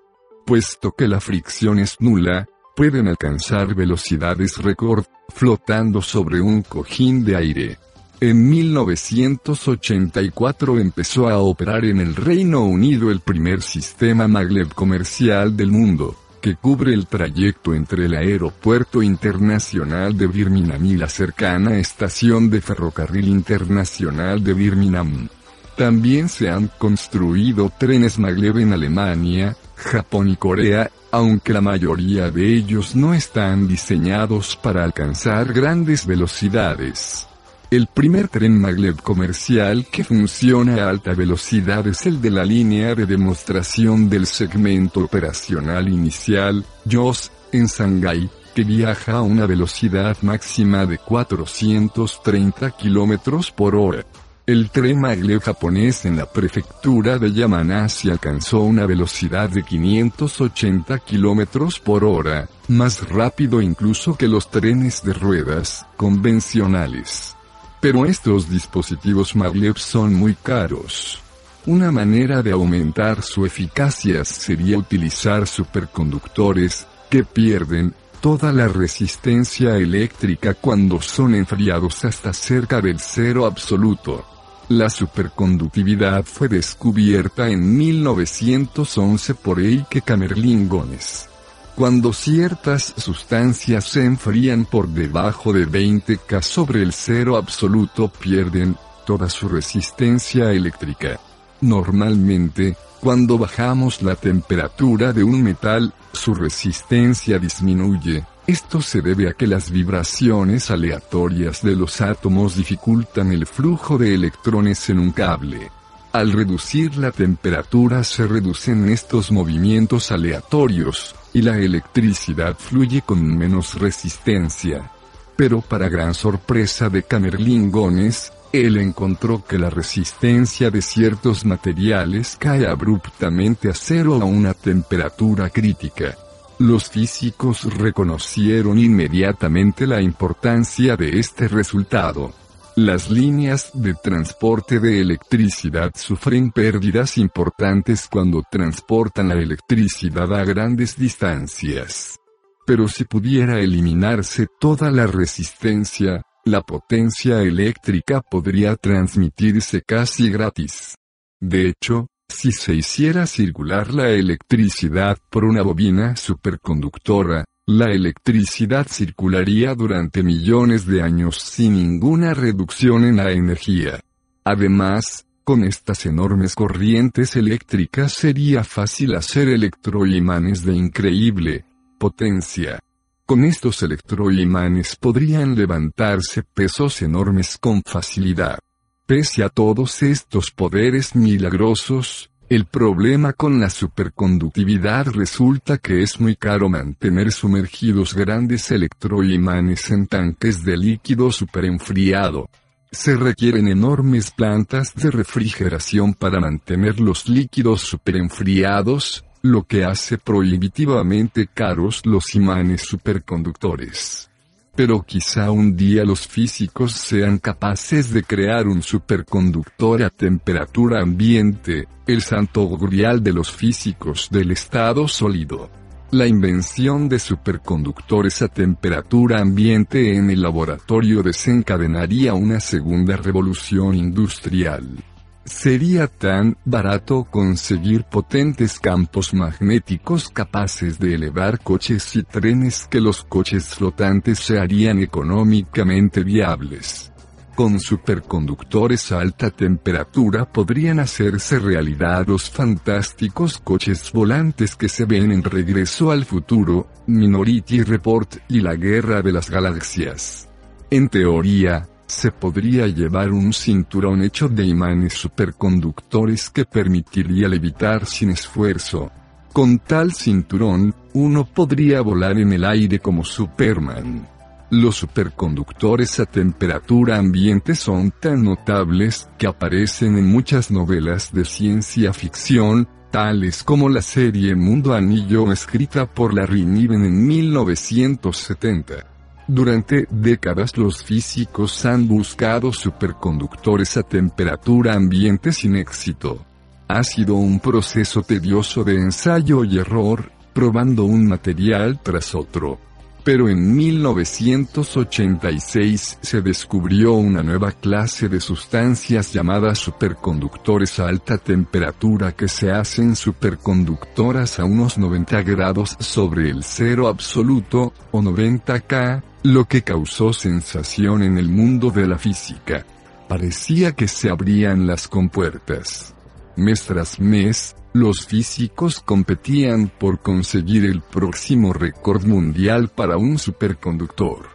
Puesto 0.46 0.92
que 0.92 1.06
la 1.06 1.20
fricción 1.20 1.78
es 1.78 1.96
nula, 2.00 2.46
pueden 2.74 3.08
alcanzar 3.08 3.74
velocidades 3.74 4.58
récord, 4.58 5.04
flotando 5.28 6.00
sobre 6.02 6.40
un 6.40 6.62
cojín 6.62 7.24
de 7.24 7.36
aire. 7.36 7.78
En 8.20 8.48
1984 8.48 10.78
empezó 10.78 11.28
a 11.28 11.38
operar 11.38 11.84
en 11.84 12.00
el 12.00 12.14
Reino 12.16 12.64
Unido 12.64 13.10
el 13.10 13.20
primer 13.20 13.60
sistema 13.60 14.26
maglev 14.28 14.72
comercial 14.74 15.54
del 15.56 15.70
mundo, 15.70 16.16
que 16.40 16.56
cubre 16.56 16.94
el 16.94 17.06
trayecto 17.06 17.74
entre 17.74 18.06
el 18.06 18.14
Aeropuerto 18.14 19.02
Internacional 19.02 20.16
de 20.16 20.26
Birmingham 20.26 20.82
y 20.84 20.96
la 20.96 21.08
cercana 21.08 21.78
estación 21.78 22.50
de 22.50 22.60
ferrocarril 22.60 23.28
internacional 23.28 24.42
de 24.44 24.54
Birmingham. 24.54 25.28
También 25.76 26.28
se 26.28 26.50
han 26.50 26.70
construido 26.78 27.72
trenes 27.78 28.18
maglev 28.18 28.58
en 28.58 28.72
Alemania, 28.72 29.56
Japón 29.74 30.28
y 30.28 30.36
Corea, 30.36 30.90
aunque 31.14 31.52
la 31.52 31.60
mayoría 31.60 32.28
de 32.28 32.56
ellos 32.56 32.96
no 32.96 33.14
están 33.14 33.68
diseñados 33.68 34.56
para 34.56 34.82
alcanzar 34.82 35.52
grandes 35.52 36.06
velocidades. 36.06 37.28
El 37.70 37.86
primer 37.86 38.26
tren 38.26 38.60
maglev 38.60 39.00
comercial 39.00 39.86
que 39.86 40.02
funciona 40.02 40.82
a 40.82 40.88
alta 40.90 41.14
velocidad 41.14 41.86
es 41.86 42.04
el 42.06 42.20
de 42.20 42.32
la 42.32 42.44
línea 42.44 42.96
de 42.96 43.06
demostración 43.06 44.10
del 44.10 44.26
segmento 44.26 45.04
operacional 45.04 45.88
inicial, 45.88 46.64
JOS, 46.84 47.30
en 47.52 47.66
Shanghái, 47.66 48.28
que 48.52 48.64
viaja 48.64 49.12
a 49.12 49.22
una 49.22 49.46
velocidad 49.46 50.16
máxima 50.22 50.84
de 50.84 50.98
430 50.98 52.72
km 52.72 53.52
por 53.54 53.76
hora. 53.76 54.04
El 54.46 54.68
tren 54.68 55.00
maglev 55.00 55.40
japonés 55.40 56.04
en 56.04 56.18
la 56.18 56.26
prefectura 56.30 57.18
de 57.18 57.32
Yamanashi 57.32 58.10
alcanzó 58.10 58.60
una 58.60 58.84
velocidad 58.84 59.48
de 59.48 59.62
580 59.62 60.98
km 60.98 61.80
por 61.80 62.04
hora, 62.04 62.46
más 62.68 63.08
rápido 63.08 63.62
incluso 63.62 64.18
que 64.18 64.28
los 64.28 64.50
trenes 64.50 65.02
de 65.02 65.14
ruedas 65.14 65.86
convencionales. 65.96 67.34
Pero 67.80 68.04
estos 68.04 68.50
dispositivos 68.50 69.34
maglev 69.34 69.78
son 69.78 70.12
muy 70.12 70.34
caros. 70.34 71.22
Una 71.64 71.90
manera 71.90 72.42
de 72.42 72.52
aumentar 72.52 73.22
su 73.22 73.46
eficacia 73.46 74.26
sería 74.26 74.76
utilizar 74.76 75.46
superconductores, 75.46 76.86
que 77.08 77.24
pierden, 77.24 77.94
toda 78.20 78.52
la 78.52 78.68
resistencia 78.68 79.78
eléctrica 79.78 80.52
cuando 80.52 81.00
son 81.00 81.34
enfriados 81.34 82.04
hasta 82.04 82.34
cerca 82.34 82.82
del 82.82 83.00
cero 83.00 83.46
absoluto. 83.46 84.33
La 84.68 84.88
superconductividad 84.88 86.24
fue 86.24 86.48
descubierta 86.48 87.50
en 87.50 87.76
1911 87.76 89.34
por 89.34 89.60
Eike 89.60 90.00
Kamerlingones. 90.00 91.28
Cuando 91.74 92.14
ciertas 92.14 92.94
sustancias 92.96 93.84
se 93.84 94.04
enfrían 94.06 94.64
por 94.64 94.88
debajo 94.88 95.52
de 95.52 95.66
20 95.66 96.16
K 96.16 96.40
sobre 96.40 96.82
el 96.82 96.94
cero 96.94 97.36
absoluto 97.36 98.08
pierden 98.08 98.76
toda 99.04 99.28
su 99.28 99.50
resistencia 99.50 100.50
eléctrica. 100.52 101.20
Normalmente, 101.60 102.74
cuando 103.00 103.36
bajamos 103.36 104.00
la 104.00 104.14
temperatura 104.14 105.12
de 105.12 105.24
un 105.24 105.42
metal, 105.42 105.92
su 106.14 106.34
resistencia 106.34 107.38
disminuye, 107.38 108.24
esto 108.46 108.82
se 108.82 109.00
debe 109.00 109.28
a 109.28 109.32
que 109.32 109.46
las 109.46 109.70
vibraciones 109.70 110.70
aleatorias 110.70 111.62
de 111.62 111.76
los 111.76 112.00
átomos 112.00 112.56
dificultan 112.56 113.32
el 113.32 113.46
flujo 113.46 113.96
de 113.96 114.14
electrones 114.14 114.90
en 114.90 114.98
un 114.98 115.12
cable. 115.12 115.70
Al 116.12 116.32
reducir 116.32 116.96
la 116.96 117.10
temperatura 117.10 118.04
se 118.04 118.26
reducen 118.26 118.88
estos 118.88 119.32
movimientos 119.32 120.12
aleatorios, 120.12 121.14
y 121.32 121.42
la 121.42 121.58
electricidad 121.58 122.56
fluye 122.56 123.02
con 123.02 123.36
menos 123.36 123.74
resistencia. 123.80 124.90
Pero 125.36 125.60
para 125.60 125.88
gran 125.88 126.14
sorpresa 126.14 126.88
de 126.88 127.02
Camerlingones, 127.02 128.32
él 128.52 128.76
encontró 128.76 129.44
que 129.44 129.58
la 129.58 129.68
resistencia 129.70 130.70
de 130.70 130.80
ciertos 130.80 131.44
materiales 131.44 132.36
cae 132.38 132.68
abruptamente 132.68 133.68
a 133.68 133.74
cero 133.74 134.20
a 134.22 134.24
una 134.24 134.54
temperatura 134.54 135.50
crítica. 135.50 136.16
Los 136.58 136.88
físicos 136.88 137.64
reconocieron 137.78 138.78
inmediatamente 138.78 139.88
la 139.88 140.00
importancia 140.00 140.96
de 140.96 141.18
este 141.18 141.48
resultado. 141.48 142.32
Las 142.76 143.10
líneas 143.10 143.70
de 143.74 143.94
transporte 143.94 144.78
de 144.78 145.00
electricidad 145.00 145.90
sufren 145.96 146.52
pérdidas 146.52 147.18
importantes 147.18 148.08
cuando 148.08 148.44
transportan 148.48 149.28
la 149.30 149.34
electricidad 149.34 150.32
a 150.32 150.44
grandes 150.44 150.96
distancias. 150.96 152.18
Pero 152.64 152.86
si 152.86 153.04
pudiera 153.04 153.58
eliminarse 153.58 154.46
toda 154.60 154.92
la 154.92 155.08
resistencia, 155.08 156.22
la 156.44 156.60
potencia 156.60 157.42
eléctrica 157.42 158.20
podría 158.20 158.76
transmitirse 158.76 159.82
casi 159.82 160.30
gratis. 160.30 160.94
De 161.40 161.68
hecho, 161.68 162.06
si 162.28 162.52
se 162.52 162.74
hiciera 162.74 163.26
circular 163.26 163.94
la 163.94 164.10
electricidad 164.10 165.18
por 165.30 165.44
una 165.44 165.62
bobina 165.62 166.16
superconductora, 166.16 167.44
la 167.66 167.86
electricidad 167.86 168.86
circularía 168.88 169.74
durante 169.74 170.22
millones 170.22 170.86
de 170.86 171.02
años 171.02 171.38
sin 171.38 171.74
ninguna 171.74 172.34
reducción 172.34 173.04
en 173.04 173.16
la 173.16 173.32
energía. 173.32 174.00
Además, 174.44 175.26
con 175.44 175.64
estas 175.64 176.06
enormes 176.06 176.54
corrientes 176.54 177.36
eléctricas 177.36 178.12
sería 178.12 178.64
fácil 178.64 179.14
hacer 179.14 179.48
electroimanes 179.48 180.64
de 180.64 180.74
increíble 180.74 181.64
potencia. 181.98 182.80
Con 183.26 183.44
estos 183.44 183.82
electroimanes 183.82 184.96
podrían 184.96 185.54
levantarse 185.54 186.42
pesos 186.42 187.00
enormes 187.00 187.56
con 187.58 187.82
facilidad. 187.82 188.58
Pese 189.06 189.44
a 189.44 189.50
todos 189.50 190.02
estos 190.02 190.50
poderes 190.50 191.14
milagrosos, 191.14 192.30
el 192.48 192.64
problema 192.64 193.34
con 193.34 193.60
la 193.60 193.68
superconductividad 193.68 195.08
resulta 195.08 195.76
que 195.76 196.02
es 196.02 196.20
muy 196.20 196.36
caro 196.36 196.70
mantener 196.70 197.30
sumergidos 197.30 198.14
grandes 198.14 198.70
electroimanes 198.70 199.90
en 199.90 200.06
tanques 200.06 200.64
de 200.64 200.78
líquido 200.78 201.30
superenfriado. 201.32 202.48
Se 202.90 203.14
requieren 203.14 203.68
enormes 203.68 204.30
plantas 204.30 204.94
de 204.94 205.10
refrigeración 205.10 206.14
para 206.14 206.40
mantener 206.40 206.98
los 206.98 207.28
líquidos 207.28 207.82
superenfriados, 207.82 209.22
lo 209.42 209.64
que 209.64 209.84
hace 209.84 210.16
prohibitivamente 210.16 211.46
caros 211.52 212.06
los 212.06 212.34
imanes 212.34 212.80
superconductores. 212.80 214.30
Pero 214.76 215.02
quizá 215.02 215.52
un 215.52 215.76
día 215.76 216.04
los 216.04 216.26
físicos 216.26 216.92
sean 216.92 217.38
capaces 217.38 218.12
de 218.12 218.24
crear 218.24 218.66
un 218.66 218.82
superconductor 218.82 220.02
a 220.02 220.10
temperatura 220.10 221.00
ambiente, 221.00 221.86
el 222.06 222.22
santo 222.22 222.68
grial 222.76 223.22
de 223.22 223.32
los 223.32 223.52
físicos 223.52 224.28
del 224.32 224.50
estado 224.50 225.06
sólido. 225.06 225.70
La 226.10 226.26
invención 226.26 227.08
de 227.08 227.18
superconductores 227.18 228.42
a 228.42 228.48
temperatura 228.48 229.40
ambiente 229.40 230.16
en 230.16 230.30
el 230.30 230.42
laboratorio 230.42 231.22
desencadenaría 231.22 232.34
una 232.34 232.58
segunda 232.58 233.16
revolución 233.16 233.94
industrial. 233.94 235.04
Sería 235.44 236.06
tan 236.06 236.56
barato 236.64 237.24
conseguir 237.24 238.04
potentes 238.04 238.80
campos 238.80 239.34
magnéticos 239.34 240.30
capaces 240.30 240.98
de 240.98 241.14
elevar 241.14 241.60
coches 241.60 242.16
y 242.16 242.22
trenes 242.22 242.86
que 242.86 243.00
los 243.00 243.24
coches 243.24 243.74
flotantes 243.74 244.38
se 244.38 244.58
harían 244.58 245.00
económicamente 245.00 246.24
viables. 246.24 247.12
Con 247.54 247.78
superconductores 247.78 249.12
a 249.12 249.20
alta 249.20 249.50
temperatura 249.50 250.44
podrían 250.50 250.98
hacerse 250.98 251.58
realidad 251.60 252.26
los 252.26 252.50
fantásticos 252.50 253.58
coches 253.58 254.10
volantes 254.12 254.74
que 254.74 254.88
se 254.88 255.04
ven 255.04 255.30
en 255.30 255.44
Regreso 255.44 256.10
al 256.10 256.24
Futuro, 256.24 256.88
Minority 257.06 257.82
Report 257.82 258.38
y 258.48 258.60
la 258.60 258.74
Guerra 258.74 259.22
de 259.22 259.32
las 259.32 259.50
Galaxias. 259.50 260.48
En 260.90 261.08
teoría, 261.08 261.86
se 262.14 262.30
podría 262.30 262.86
llevar 262.86 263.32
un 263.32 263.52
cinturón 263.52 264.22
hecho 264.22 264.48
de 264.48 264.64
imanes 264.64 265.14
superconductores 265.14 266.48
que 266.48 266.64
permitiría 266.64 267.48
levitar 267.48 268.06
sin 268.06 268.30
esfuerzo. 268.30 269.10
Con 269.52 269.80
tal 269.80 270.12
cinturón, 270.12 270.94
uno 271.12 271.44
podría 271.44 272.00
volar 272.00 272.38
en 272.38 272.52
el 272.52 272.64
aire 272.64 273.00
como 273.00 273.24
Superman. 273.24 274.28
Los 274.70 274.96
superconductores 274.96 276.18
a 276.20 276.26
temperatura 276.26 277.18
ambiente 277.18 277.74
son 277.74 278.12
tan 278.12 278.42
notables 278.42 279.28
que 279.36 279.46
aparecen 279.46 280.16
en 280.16 280.26
muchas 280.26 280.70
novelas 280.70 281.32
de 281.32 281.44
ciencia 281.44 282.12
ficción, 282.12 282.88
tales 283.10 283.62
como 283.62 283.88
la 283.88 284.02
serie 284.02 284.54
Mundo 284.54 284.94
Anillo 284.94 285.52
escrita 285.52 286.06
por 286.06 286.32
Larry 286.32 286.64
Niven 286.64 287.04
en 287.04 287.26
1970. 287.26 289.13
Durante 289.46 290.06
décadas 290.10 290.76
los 290.76 291.04
físicos 291.04 291.84
han 291.84 292.08
buscado 292.08 292.72
superconductores 292.72 293.96
a 293.96 294.02
temperatura 294.02 294.94
ambiente 294.94 295.52
sin 295.52 295.76
éxito. 295.76 296.44
Ha 296.88 297.02
sido 297.02 297.34
un 297.34 297.60
proceso 297.60 298.22
tedioso 298.22 298.84
de 298.84 298.94
ensayo 298.94 299.64
y 299.64 299.78
error, 299.78 300.30
probando 300.52 301.04
un 301.04 301.26
material 301.26 302.00
tras 302.02 302.34
otro 302.34 302.78
pero 303.24 303.48
en 303.48 303.74
1986 303.74 306.18
se 306.20 306.42
descubrió 306.42 307.14
una 307.14 307.42
nueva 307.42 307.72
clase 307.72 308.28
de 308.28 308.38
sustancias 308.38 309.32
llamadas 309.32 309.78
superconductores 309.78 311.00
a 311.00 311.08
alta 311.08 311.38
temperatura 311.38 312.32
que 312.32 312.48
se 312.48 312.70
hacen 312.70 313.16
superconductoras 313.16 314.60
a 314.60 314.66
unos 314.66 314.98
90 314.98 315.40
grados 315.42 315.96
sobre 315.98 316.50
el 316.50 316.62
cero 316.62 317.08
absoluto, 317.08 317.94
o 318.10 318.20
90 318.20 318.80
K, 318.80 319.24
lo 319.44 319.66
que 319.66 319.82
causó 319.82 320.32
sensación 320.32 321.22
en 321.22 321.36
el 321.36 321.50
mundo 321.50 321.90
de 321.90 322.06
la 322.06 322.16
física. 322.16 322.86
Parecía 323.28 323.92
que 323.92 324.08
se 324.08 324.30
abrían 324.30 324.86
las 324.86 325.06
compuertas. 325.06 326.14
Mes 326.56 326.84
tras 326.86 327.20
mes, 327.20 327.76
los 327.92 328.24
físicos 328.24 329.00
competían 329.00 329.88
por 329.98 330.20
conseguir 330.20 330.86
el 330.86 331.02
próximo 331.02 331.74
récord 331.74 332.24
mundial 332.24 332.88
para 332.88 333.18
un 333.18 333.36
superconductor. 333.36 334.48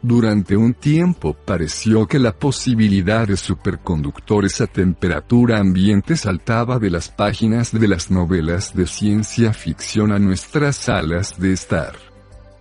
Durante 0.00 0.56
un 0.56 0.74
tiempo 0.74 1.34
pareció 1.34 2.06
que 2.06 2.20
la 2.20 2.30
posibilidad 2.30 3.26
de 3.26 3.36
superconductores 3.36 4.60
a 4.60 4.68
temperatura 4.68 5.58
ambiente 5.58 6.16
saltaba 6.16 6.78
de 6.78 6.90
las 6.90 7.08
páginas 7.08 7.72
de 7.72 7.88
las 7.88 8.12
novelas 8.12 8.76
de 8.76 8.86
ciencia 8.86 9.52
ficción 9.52 10.12
a 10.12 10.20
nuestras 10.20 10.76
salas 10.76 11.36
de 11.40 11.52
estar. 11.52 12.05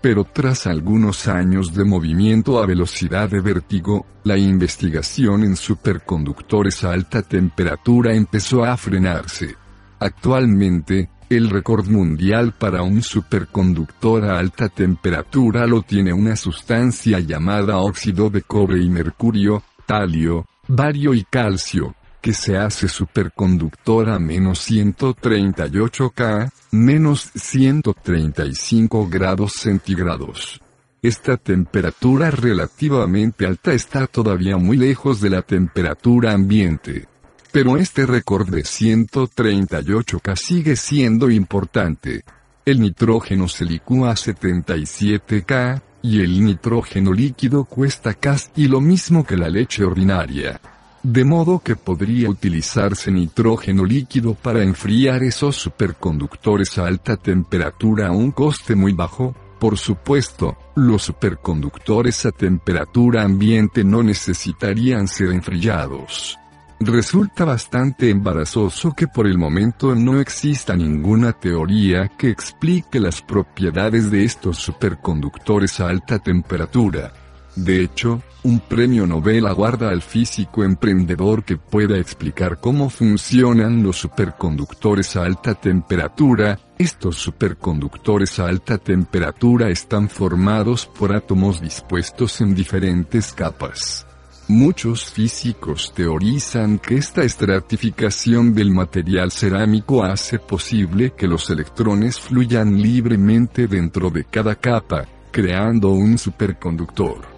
Pero 0.06 0.24
tras 0.24 0.68
algunos 0.68 1.28
años 1.28 1.74
de 1.74 1.84
movimiento 1.84 2.62
a 2.62 2.68
velocidad 2.68 3.28
de 3.28 3.42
vértigo, 3.42 4.06
la 4.24 4.38
investigación 4.38 5.44
en 5.44 5.56
superconductores 5.56 6.84
a 6.84 6.92
alta 6.92 7.24
temperatura 7.24 8.14
empezó 8.14 8.64
a 8.64 8.78
frenarse. 8.78 9.56
Actualmente, 9.98 11.10
el 11.28 11.50
récord 11.50 11.88
mundial 11.88 12.54
para 12.54 12.84
un 12.84 13.02
superconductor 13.02 14.26
a 14.26 14.38
alta 14.38 14.70
temperatura 14.70 15.66
lo 15.66 15.82
tiene 15.82 16.14
una 16.14 16.36
sustancia 16.36 17.20
llamada 17.20 17.80
óxido 17.80 18.30
de 18.30 18.44
cobre 18.44 18.84
y 18.84 18.90
mercurio, 18.92 19.64
talio, 19.88 20.46
bario 20.68 21.16
y 21.16 21.24
calcio, 21.24 21.96
que 22.26 22.34
se 22.34 22.58
hace 22.58 22.88
superconductor 22.88 24.10
a 24.10 24.18
menos 24.18 24.58
138 24.62 26.10
K, 26.10 26.52
menos 26.72 27.30
135 27.36 29.08
grados 29.08 29.54
centígrados. 29.54 30.60
Esta 31.04 31.38
temperatura 31.38 32.32
relativamente 32.32 33.46
alta 33.46 33.74
está 33.74 34.08
todavía 34.08 34.58
muy 34.58 34.76
lejos 34.76 35.22
de 35.22 35.30
la 35.30 35.44
temperatura 35.44 36.32
ambiente. 36.32 37.08
Pero 37.52 37.78
este 37.78 38.08
récord 38.08 38.50
de 38.50 38.64
138K 38.64 40.36
sigue 40.36 40.76
siendo 40.78 41.30
importante. 41.30 42.24
El 42.66 42.80
nitrógeno 42.82 43.48
se 43.48 43.66
licúa 43.66 44.10
a 44.10 44.16
77K, 44.16 45.80
y 46.02 46.22
el 46.22 46.44
nitrógeno 46.44 47.14
líquido 47.14 47.66
cuesta 47.66 48.16
casi 48.16 48.68
lo 48.68 48.82
mismo 48.82 49.24
que 49.24 49.38
la 49.38 49.48
leche 49.48 49.84
ordinaria. 49.84 50.60
De 51.08 51.24
modo 51.24 51.60
que 51.60 51.76
podría 51.76 52.32
utilizarse 52.32 53.12
nitrógeno 53.12 53.86
líquido 53.86 54.34
para 54.34 54.64
enfriar 54.64 55.22
esos 55.22 55.56
superconductores 55.56 56.80
a 56.80 56.88
alta 56.88 57.16
temperatura 57.16 58.08
a 58.08 58.12
un 58.12 58.32
coste 58.32 58.74
muy 58.74 58.92
bajo. 58.94 59.36
Por 59.60 59.78
supuesto, 59.78 60.58
los 60.74 61.04
superconductores 61.04 62.26
a 62.26 62.32
temperatura 62.32 63.22
ambiente 63.22 63.84
no 63.84 64.02
necesitarían 64.02 65.08
ser 65.08 65.30
enfriados. 65.30 66.40
Resulta 66.80 67.46
bastante 67.46 68.10
embarazoso 68.10 68.94
que 68.94 69.08
por 69.08 69.28
el 69.28 69.38
momento 69.38 69.94
no 69.94 70.20
exista 70.20 70.76
ninguna 70.76 71.34
teoría 71.34 72.08
que 72.18 72.32
explique 72.32 73.00
las 73.00 73.22
propiedades 73.22 74.10
de 74.10 74.24
estos 74.24 74.58
superconductores 74.58 75.80
a 75.82 75.88
alta 75.88 76.18
temperatura. 76.18 77.14
De 77.56 77.82
hecho, 77.82 78.22
un 78.44 78.60
premio 78.60 79.08
Nobel 79.08 79.48
aguarda 79.48 79.90
al 79.90 80.02
físico 80.02 80.64
emprendedor 80.64 81.44
que 81.44 81.58
pueda 81.58 81.98
explicar 81.98 82.60
cómo 82.60 82.90
funcionan 82.90 83.82
los 83.82 83.98
superconductores 83.98 85.16
a 85.16 85.24
alta 85.24 85.56
temperatura. 85.56 86.60
Estos 86.78 87.16
superconductores 87.16 88.38
a 88.40 88.48
alta 88.48 88.78
temperatura 88.78 89.70
están 89.70 90.10
formados 90.10 90.86
por 90.86 91.16
átomos 91.16 91.62
dispuestos 91.62 92.42
en 92.42 92.54
diferentes 92.54 93.34
capas. 93.34 94.06
Muchos 94.48 95.06
físicos 95.06 95.92
teorizan 95.96 96.78
que 96.78 96.98
esta 96.98 97.24
estratificación 97.24 98.54
del 98.54 98.70
material 98.70 99.32
cerámico 99.32 100.04
hace 100.04 100.38
posible 100.38 101.14
que 101.18 101.28
los 101.28 101.50
electrones 101.50 102.20
fluyan 102.20 102.80
libremente 102.80 103.68
dentro 103.68 104.12
de 104.12 104.26
cada 104.26 104.54
capa, 104.54 105.06
creando 105.32 105.90
un 105.90 106.20
superconductor. 106.20 107.35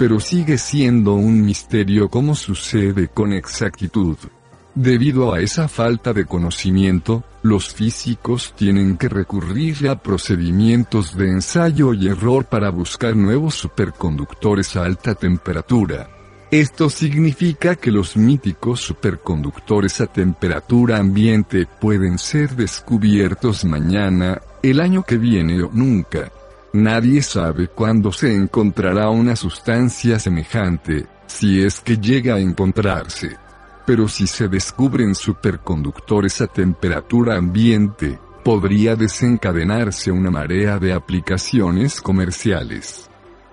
Pero 0.00 0.18
sigue 0.18 0.56
siendo 0.56 1.12
un 1.12 1.44
misterio 1.44 2.08
cómo 2.08 2.34
sucede 2.34 3.08
con 3.08 3.34
exactitud. 3.34 4.16
Debido 4.74 5.34
a 5.34 5.40
esa 5.40 5.68
falta 5.68 6.14
de 6.14 6.24
conocimiento, 6.24 7.22
los 7.42 7.68
físicos 7.68 8.54
tienen 8.56 8.96
que 8.96 9.10
recurrir 9.10 9.90
a 9.90 9.96
procedimientos 10.02 11.14
de 11.18 11.28
ensayo 11.28 11.92
y 11.92 12.08
error 12.08 12.46
para 12.46 12.70
buscar 12.70 13.14
nuevos 13.14 13.56
superconductores 13.56 14.74
a 14.74 14.86
alta 14.86 15.14
temperatura. 15.14 16.08
Esto 16.50 16.88
significa 16.88 17.76
que 17.76 17.90
los 17.90 18.16
míticos 18.16 18.80
superconductores 18.80 20.00
a 20.00 20.06
temperatura 20.06 20.96
ambiente 20.96 21.66
pueden 21.78 22.16
ser 22.16 22.56
descubiertos 22.56 23.66
mañana, 23.66 24.40
el 24.62 24.80
año 24.80 25.02
que 25.02 25.18
viene 25.18 25.62
o 25.62 25.70
nunca. 25.70 26.32
Nadie 26.72 27.22
sabe 27.22 27.68
cuándo 27.68 28.12
se 28.12 28.34
encontrará 28.34 29.10
una 29.10 29.34
sustancia 29.36 30.18
semejante, 30.18 31.06
si 31.26 31.62
es 31.62 31.80
que 31.80 31.96
llega 31.96 32.36
a 32.36 32.40
encontrarse. 32.40 33.36
Pero 33.86 34.06
si 34.08 34.26
se 34.26 34.48
descubren 34.48 35.14
superconductores 35.14 36.40
a 36.40 36.46
temperatura 36.46 37.36
ambiente, 37.36 38.18
podría 38.44 38.94
desencadenarse 38.94 40.12
una 40.12 40.30
marea 40.30 40.78
de 40.78 40.92
aplicaciones 40.92 42.00
comerciales 42.00 43.10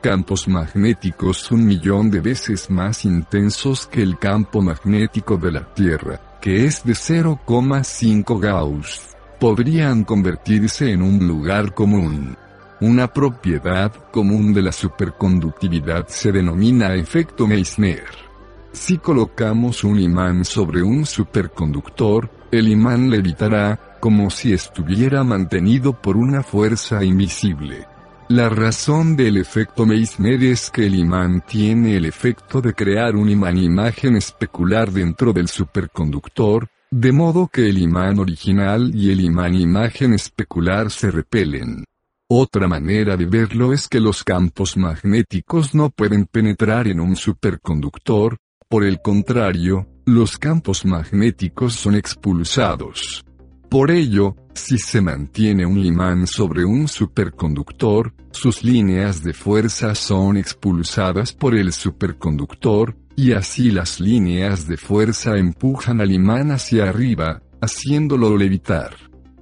campos 0.07 0.47
magnéticos 0.47 1.51
un 1.51 1.65
millón 1.65 2.09
de 2.09 2.22
veces 2.22 2.70
más 2.70 3.03
intensos 3.03 3.88
que 3.88 4.01
el 4.01 4.18
campo 4.18 4.61
magnético 4.61 5.36
de 5.36 5.51
la 5.51 5.74
Tierra, 5.74 6.38
que 6.39 6.65
es 6.65 6.86
de 6.86 6.93
0,5 6.93 8.39
Gauss, 8.39 9.18
podrían 9.38 10.05
convertirse 10.05 10.91
en 10.91 11.01
un 11.01 11.28
lugar 11.28 11.74
común. 11.74 12.38
Una 12.80 13.12
propiedad 13.12 13.92
común 14.12 14.54
de 14.54 14.62
la 14.62 14.72
superconductividad 14.72 16.08
se 16.10 16.32
denomina 16.32 16.94
efecto 16.94 17.48
Meissner. 17.48 18.06
Si 18.72 19.00
colocamos 19.00 19.84
un 19.84 20.00
imán 20.00 20.46
sobre 20.46 20.84
un 20.84 21.08
superconductor, 21.08 22.30
el 22.52 22.68
imán 22.68 23.10
levitará, 23.10 23.98
como 23.99 24.30
si 24.30 24.54
estuviera 24.54 25.24
mantenido 25.24 25.99
por 25.99 26.18
una 26.18 26.44
fuerza 26.44 27.04
invisible. 27.04 27.88
La 28.30 28.48
razón 28.48 29.16
del 29.16 29.38
efecto 29.38 29.88
Meissner 29.88 30.44
es 30.44 30.70
que 30.70 30.86
el 30.86 30.94
imán 30.94 31.44
tiene 31.48 31.98
el 31.98 32.06
efecto 32.06 32.62
de 32.62 32.76
crear 32.76 33.16
un 33.16 33.28
imán 33.28 33.58
imagen 33.58 34.16
especular 34.16 34.91
dentro 34.91 35.34
del 35.34 35.48
superconductor, 35.48 36.68
de 36.91 37.12
modo 37.12 37.48
que 37.48 37.70
el 37.70 37.80
imán 37.80 38.20
original 38.20 38.91
y 38.94 39.12
el 39.12 39.22
imán 39.22 39.56
imagen 39.56 40.14
especular 40.14 40.91
se 40.91 41.10
repelen. 41.10 41.86
Otra 42.30 42.68
manera 42.68 43.16
de 43.16 43.26
verlo 43.26 43.72
es 43.72 43.88
que 43.88 44.02
los 44.02 44.26
campos 44.26 44.76
magnéticos 44.76 45.74
no 45.74 45.90
pueden 45.90 46.26
penetrar 46.26 46.90
en 46.90 46.99
un 46.99 47.16
superconductor, 47.16 48.36
por 48.68 48.84
el 48.84 49.02
contrario, 49.02 49.88
los 50.06 50.38
campos 50.38 50.84
magnéticos 50.84 51.76
son 51.76 51.95
expulsados. 51.95 53.24
Por 53.70 53.91
ello, 53.91 54.36
si 54.54 54.78
se 54.78 54.99
mantiene 54.99 55.66
un 55.66 55.78
imán 55.78 56.28
sobre 56.28 56.66
un 56.66 56.90
superconductor, 56.90 58.14
sus 58.32 58.62
líneas 58.62 59.24
de 59.24 59.32
fuerza 59.32 59.95
son 59.95 60.36
expulsadas 60.36 61.32
por 61.32 61.56
el 61.56 61.72
superconductor, 61.72 62.98
y 63.16 63.32
así 63.32 63.72
las 63.72 64.02
líneas 64.02 64.68
de 64.68 64.76
fuerza 64.76 65.38
empujan 65.38 66.02
al 66.02 66.12
imán 66.12 66.52
hacia 66.52 66.90
arriba, 66.90 67.41
haciéndolo 67.62 68.36
levitar. 68.36 68.98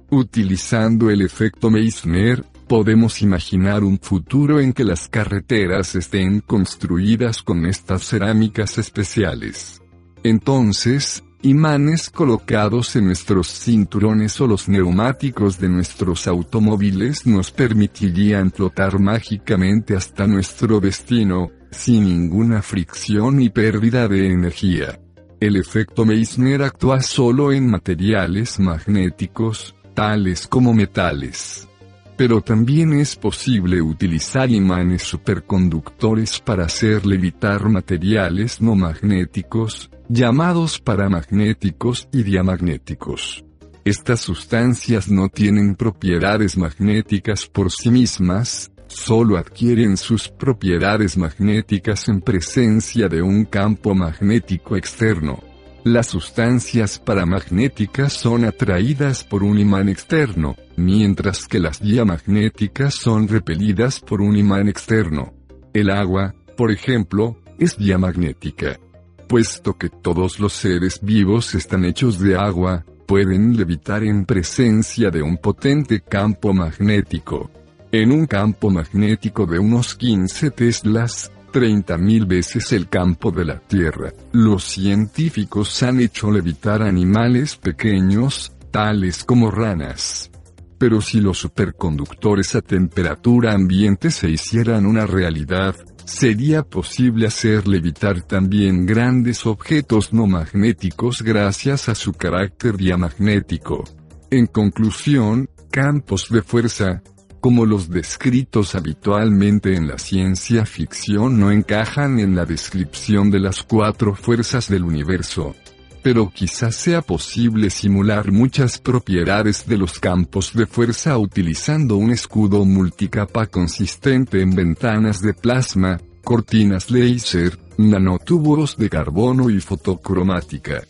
Utilizando 0.08 1.10
el 1.10 1.22
efecto 1.22 1.68
Meissner, 1.68 2.44
Podemos 2.68 3.22
imaginar 3.22 3.84
un 3.84 4.00
futuro 4.00 4.58
en 4.58 4.72
que 4.72 4.82
las 4.82 5.08
carreteras 5.08 5.94
estén 5.94 6.40
construidas 6.40 7.40
con 7.42 7.64
estas 7.64 8.02
cerámicas 8.02 8.76
especiales. 8.78 9.80
Entonces, 10.24 11.22
imanes 11.42 12.10
colocados 12.10 12.96
en 12.96 13.06
nuestros 13.06 13.46
cinturones 13.46 14.40
o 14.40 14.48
los 14.48 14.68
neumáticos 14.68 15.60
de 15.60 15.68
nuestros 15.68 16.26
automóviles 16.26 17.24
nos 17.24 17.52
permitirían 17.52 18.50
flotar 18.50 18.98
mágicamente 18.98 19.94
hasta 19.94 20.26
nuestro 20.26 20.80
destino, 20.80 21.52
sin 21.70 22.02
ninguna 22.02 22.62
fricción 22.62 23.40
y 23.40 23.48
pérdida 23.48 24.08
de 24.08 24.26
energía. 24.26 24.98
El 25.38 25.54
efecto 25.54 26.04
Meissner 26.04 26.62
actúa 26.62 27.00
solo 27.00 27.52
en 27.52 27.70
materiales 27.70 28.58
magnéticos, 28.58 29.76
tales 29.94 30.48
como 30.48 30.72
metales. 30.74 31.68
Pero 32.16 32.40
también 32.40 32.94
es 32.94 33.14
posible 33.14 33.82
utilizar 33.82 34.50
imanes 34.50 35.02
superconductores 35.02 36.40
para 36.40 36.64
hacer 36.64 37.04
levitar 37.04 37.68
materiales 37.68 38.60
no 38.62 38.74
magnéticos, 38.74 39.90
llamados 40.08 40.80
paramagnéticos 40.80 42.08
y 42.12 42.22
diamagnéticos. 42.22 43.44
Estas 43.84 44.20
sustancias 44.20 45.08
no 45.08 45.28
tienen 45.28 45.76
propiedades 45.76 46.56
magnéticas 46.56 47.46
por 47.46 47.70
sí 47.70 47.90
mismas, 47.90 48.72
solo 48.88 49.36
adquieren 49.36 49.96
sus 49.96 50.28
propiedades 50.28 51.16
magnéticas 51.16 52.08
en 52.08 52.20
presencia 52.20 53.08
de 53.08 53.22
un 53.22 53.44
campo 53.44 53.94
magnético 53.94 54.76
externo. 54.76 55.45
Las 55.86 56.08
sustancias 56.08 56.98
paramagnéticas 56.98 58.12
son 58.12 58.44
atraídas 58.44 59.22
por 59.22 59.44
un 59.44 59.56
imán 59.56 59.88
externo, 59.88 60.56
mientras 60.74 61.46
que 61.46 61.60
las 61.60 61.80
diamagnéticas 61.80 62.92
son 62.92 63.28
repelidas 63.28 64.00
por 64.00 64.20
un 64.20 64.36
imán 64.36 64.68
externo. 64.68 65.32
El 65.72 65.90
agua, 65.90 66.34
por 66.56 66.72
ejemplo, 66.72 67.40
es 67.60 67.78
diamagnética. 67.78 68.80
Puesto 69.28 69.74
que 69.78 69.88
todos 69.88 70.40
los 70.40 70.54
seres 70.54 70.98
vivos 71.02 71.54
están 71.54 71.84
hechos 71.84 72.18
de 72.18 72.34
agua, 72.36 72.84
pueden 73.06 73.56
levitar 73.56 74.02
en 74.02 74.26
presencia 74.26 75.12
de 75.12 75.22
un 75.22 75.36
potente 75.36 76.00
campo 76.00 76.52
magnético. 76.52 77.48
En 77.92 78.10
un 78.10 78.26
campo 78.26 78.70
magnético 78.70 79.46
de 79.46 79.60
unos 79.60 79.94
15 79.94 80.50
teslas, 80.50 81.30
30.000 81.56 82.26
veces 82.26 82.70
el 82.72 82.86
campo 82.86 83.30
de 83.30 83.46
la 83.46 83.58
Tierra. 83.58 84.12
Los 84.32 84.62
científicos 84.64 85.82
han 85.82 86.00
hecho 86.00 86.30
levitar 86.30 86.82
animales 86.82 87.56
pequeños, 87.56 88.52
tales 88.70 89.24
como 89.24 89.50
ranas. 89.50 90.30
Pero 90.76 91.00
si 91.00 91.18
los 91.18 91.38
superconductores 91.38 92.54
a 92.56 92.60
temperatura 92.60 93.54
ambiente 93.54 94.10
se 94.10 94.28
hicieran 94.28 94.84
una 94.84 95.06
realidad, 95.06 95.74
sería 96.04 96.62
posible 96.62 97.26
hacer 97.26 97.66
levitar 97.66 98.20
también 98.20 98.84
grandes 98.84 99.46
objetos 99.46 100.12
no 100.12 100.26
magnéticos 100.26 101.22
gracias 101.22 101.88
a 101.88 101.94
su 101.94 102.12
carácter 102.12 102.76
diamagnético. 102.76 103.82
En 104.30 104.44
conclusión, 104.46 105.48
campos 105.70 106.28
de 106.28 106.42
fuerza, 106.42 107.02
como 107.40 107.66
los 107.66 107.90
descritos 107.90 108.74
habitualmente 108.74 109.74
en 109.74 109.88
la 109.88 109.98
ciencia 109.98 110.66
ficción 110.66 111.38
no 111.38 111.50
encajan 111.50 112.18
en 112.18 112.34
la 112.34 112.44
descripción 112.44 113.30
de 113.30 113.40
las 113.40 113.62
cuatro 113.62 114.14
fuerzas 114.14 114.68
del 114.68 114.84
universo. 114.84 115.54
Pero 116.02 116.30
quizás 116.30 116.76
sea 116.76 117.02
posible 117.02 117.70
simular 117.70 118.30
muchas 118.30 118.78
propiedades 118.78 119.66
de 119.66 119.76
los 119.76 119.98
campos 119.98 120.52
de 120.54 120.66
fuerza 120.66 121.18
utilizando 121.18 121.96
un 121.96 122.10
escudo 122.10 122.64
multicapa 122.64 123.46
consistente 123.46 124.40
en 124.40 124.54
ventanas 124.54 125.20
de 125.20 125.34
plasma, 125.34 126.00
cortinas 126.22 126.90
láser, 126.90 127.58
nanotubos 127.76 128.76
de 128.76 128.88
carbono 128.88 129.50
y 129.50 129.60
fotocromática. 129.60 130.82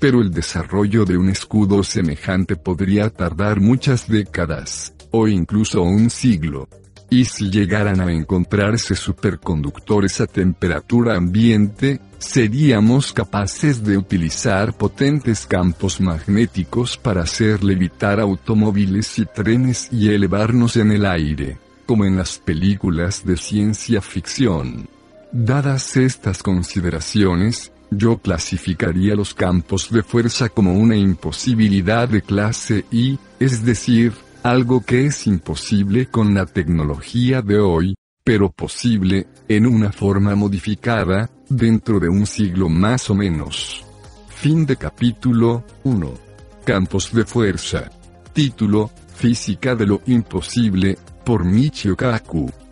Pero 0.00 0.20
el 0.20 0.30
desarrollo 0.32 1.04
de 1.04 1.16
un 1.16 1.28
escudo 1.28 1.82
semejante 1.82 2.56
podría 2.56 3.10
tardar 3.10 3.60
muchas 3.60 4.08
décadas 4.08 4.93
o 5.16 5.28
incluso 5.28 5.80
un 5.80 6.10
siglo. 6.10 6.68
Y 7.08 7.24
si 7.26 7.48
llegaran 7.48 8.00
a 8.00 8.12
encontrarse 8.12 8.96
superconductores 8.96 10.20
a 10.20 10.26
temperatura 10.26 11.14
ambiente, 11.14 12.00
seríamos 12.18 13.12
capaces 13.12 13.84
de 13.84 13.96
utilizar 13.96 14.76
potentes 14.76 15.46
campos 15.46 16.00
magnéticos 16.00 16.96
para 16.96 17.22
hacer 17.22 17.62
levitar 17.62 18.18
automóviles 18.18 19.16
y 19.20 19.26
trenes 19.26 19.88
y 19.92 20.08
elevarnos 20.08 20.76
en 20.76 20.90
el 20.90 21.06
aire, 21.06 21.58
como 21.86 22.04
en 22.04 22.16
las 22.16 22.40
películas 22.40 23.24
de 23.24 23.36
ciencia 23.36 24.00
ficción. 24.00 24.88
Dadas 25.30 25.96
estas 25.96 26.42
consideraciones, 26.42 27.70
yo 27.92 28.18
clasificaría 28.18 29.14
los 29.14 29.32
campos 29.32 29.92
de 29.92 30.02
fuerza 30.02 30.48
como 30.48 30.74
una 30.74 30.96
imposibilidad 30.96 32.08
de 32.08 32.22
clase 32.22 32.84
I, 32.90 33.16
es 33.38 33.64
decir, 33.64 34.12
algo 34.44 34.84
que 34.84 35.06
es 35.06 35.26
imposible 35.26 36.06
con 36.06 36.34
la 36.34 36.44
tecnología 36.44 37.40
de 37.40 37.58
hoy, 37.58 37.94
pero 38.22 38.50
posible, 38.50 39.26
en 39.48 39.66
una 39.66 39.90
forma 39.90 40.34
modificada, 40.34 41.30
dentro 41.48 41.98
de 41.98 42.10
un 42.10 42.26
siglo 42.26 42.68
más 42.68 43.08
o 43.08 43.14
menos. 43.14 43.82
Fin 44.28 44.66
de 44.66 44.76
capítulo 44.76 45.64
1. 45.84 46.12
Campos 46.62 47.10
de 47.14 47.24
fuerza. 47.24 47.90
Título, 48.34 48.90
Física 49.14 49.74
de 49.74 49.86
lo 49.86 50.02
imposible, 50.06 50.98
por 51.24 51.44
Michio 51.44 51.96
Kaku. 51.96 52.63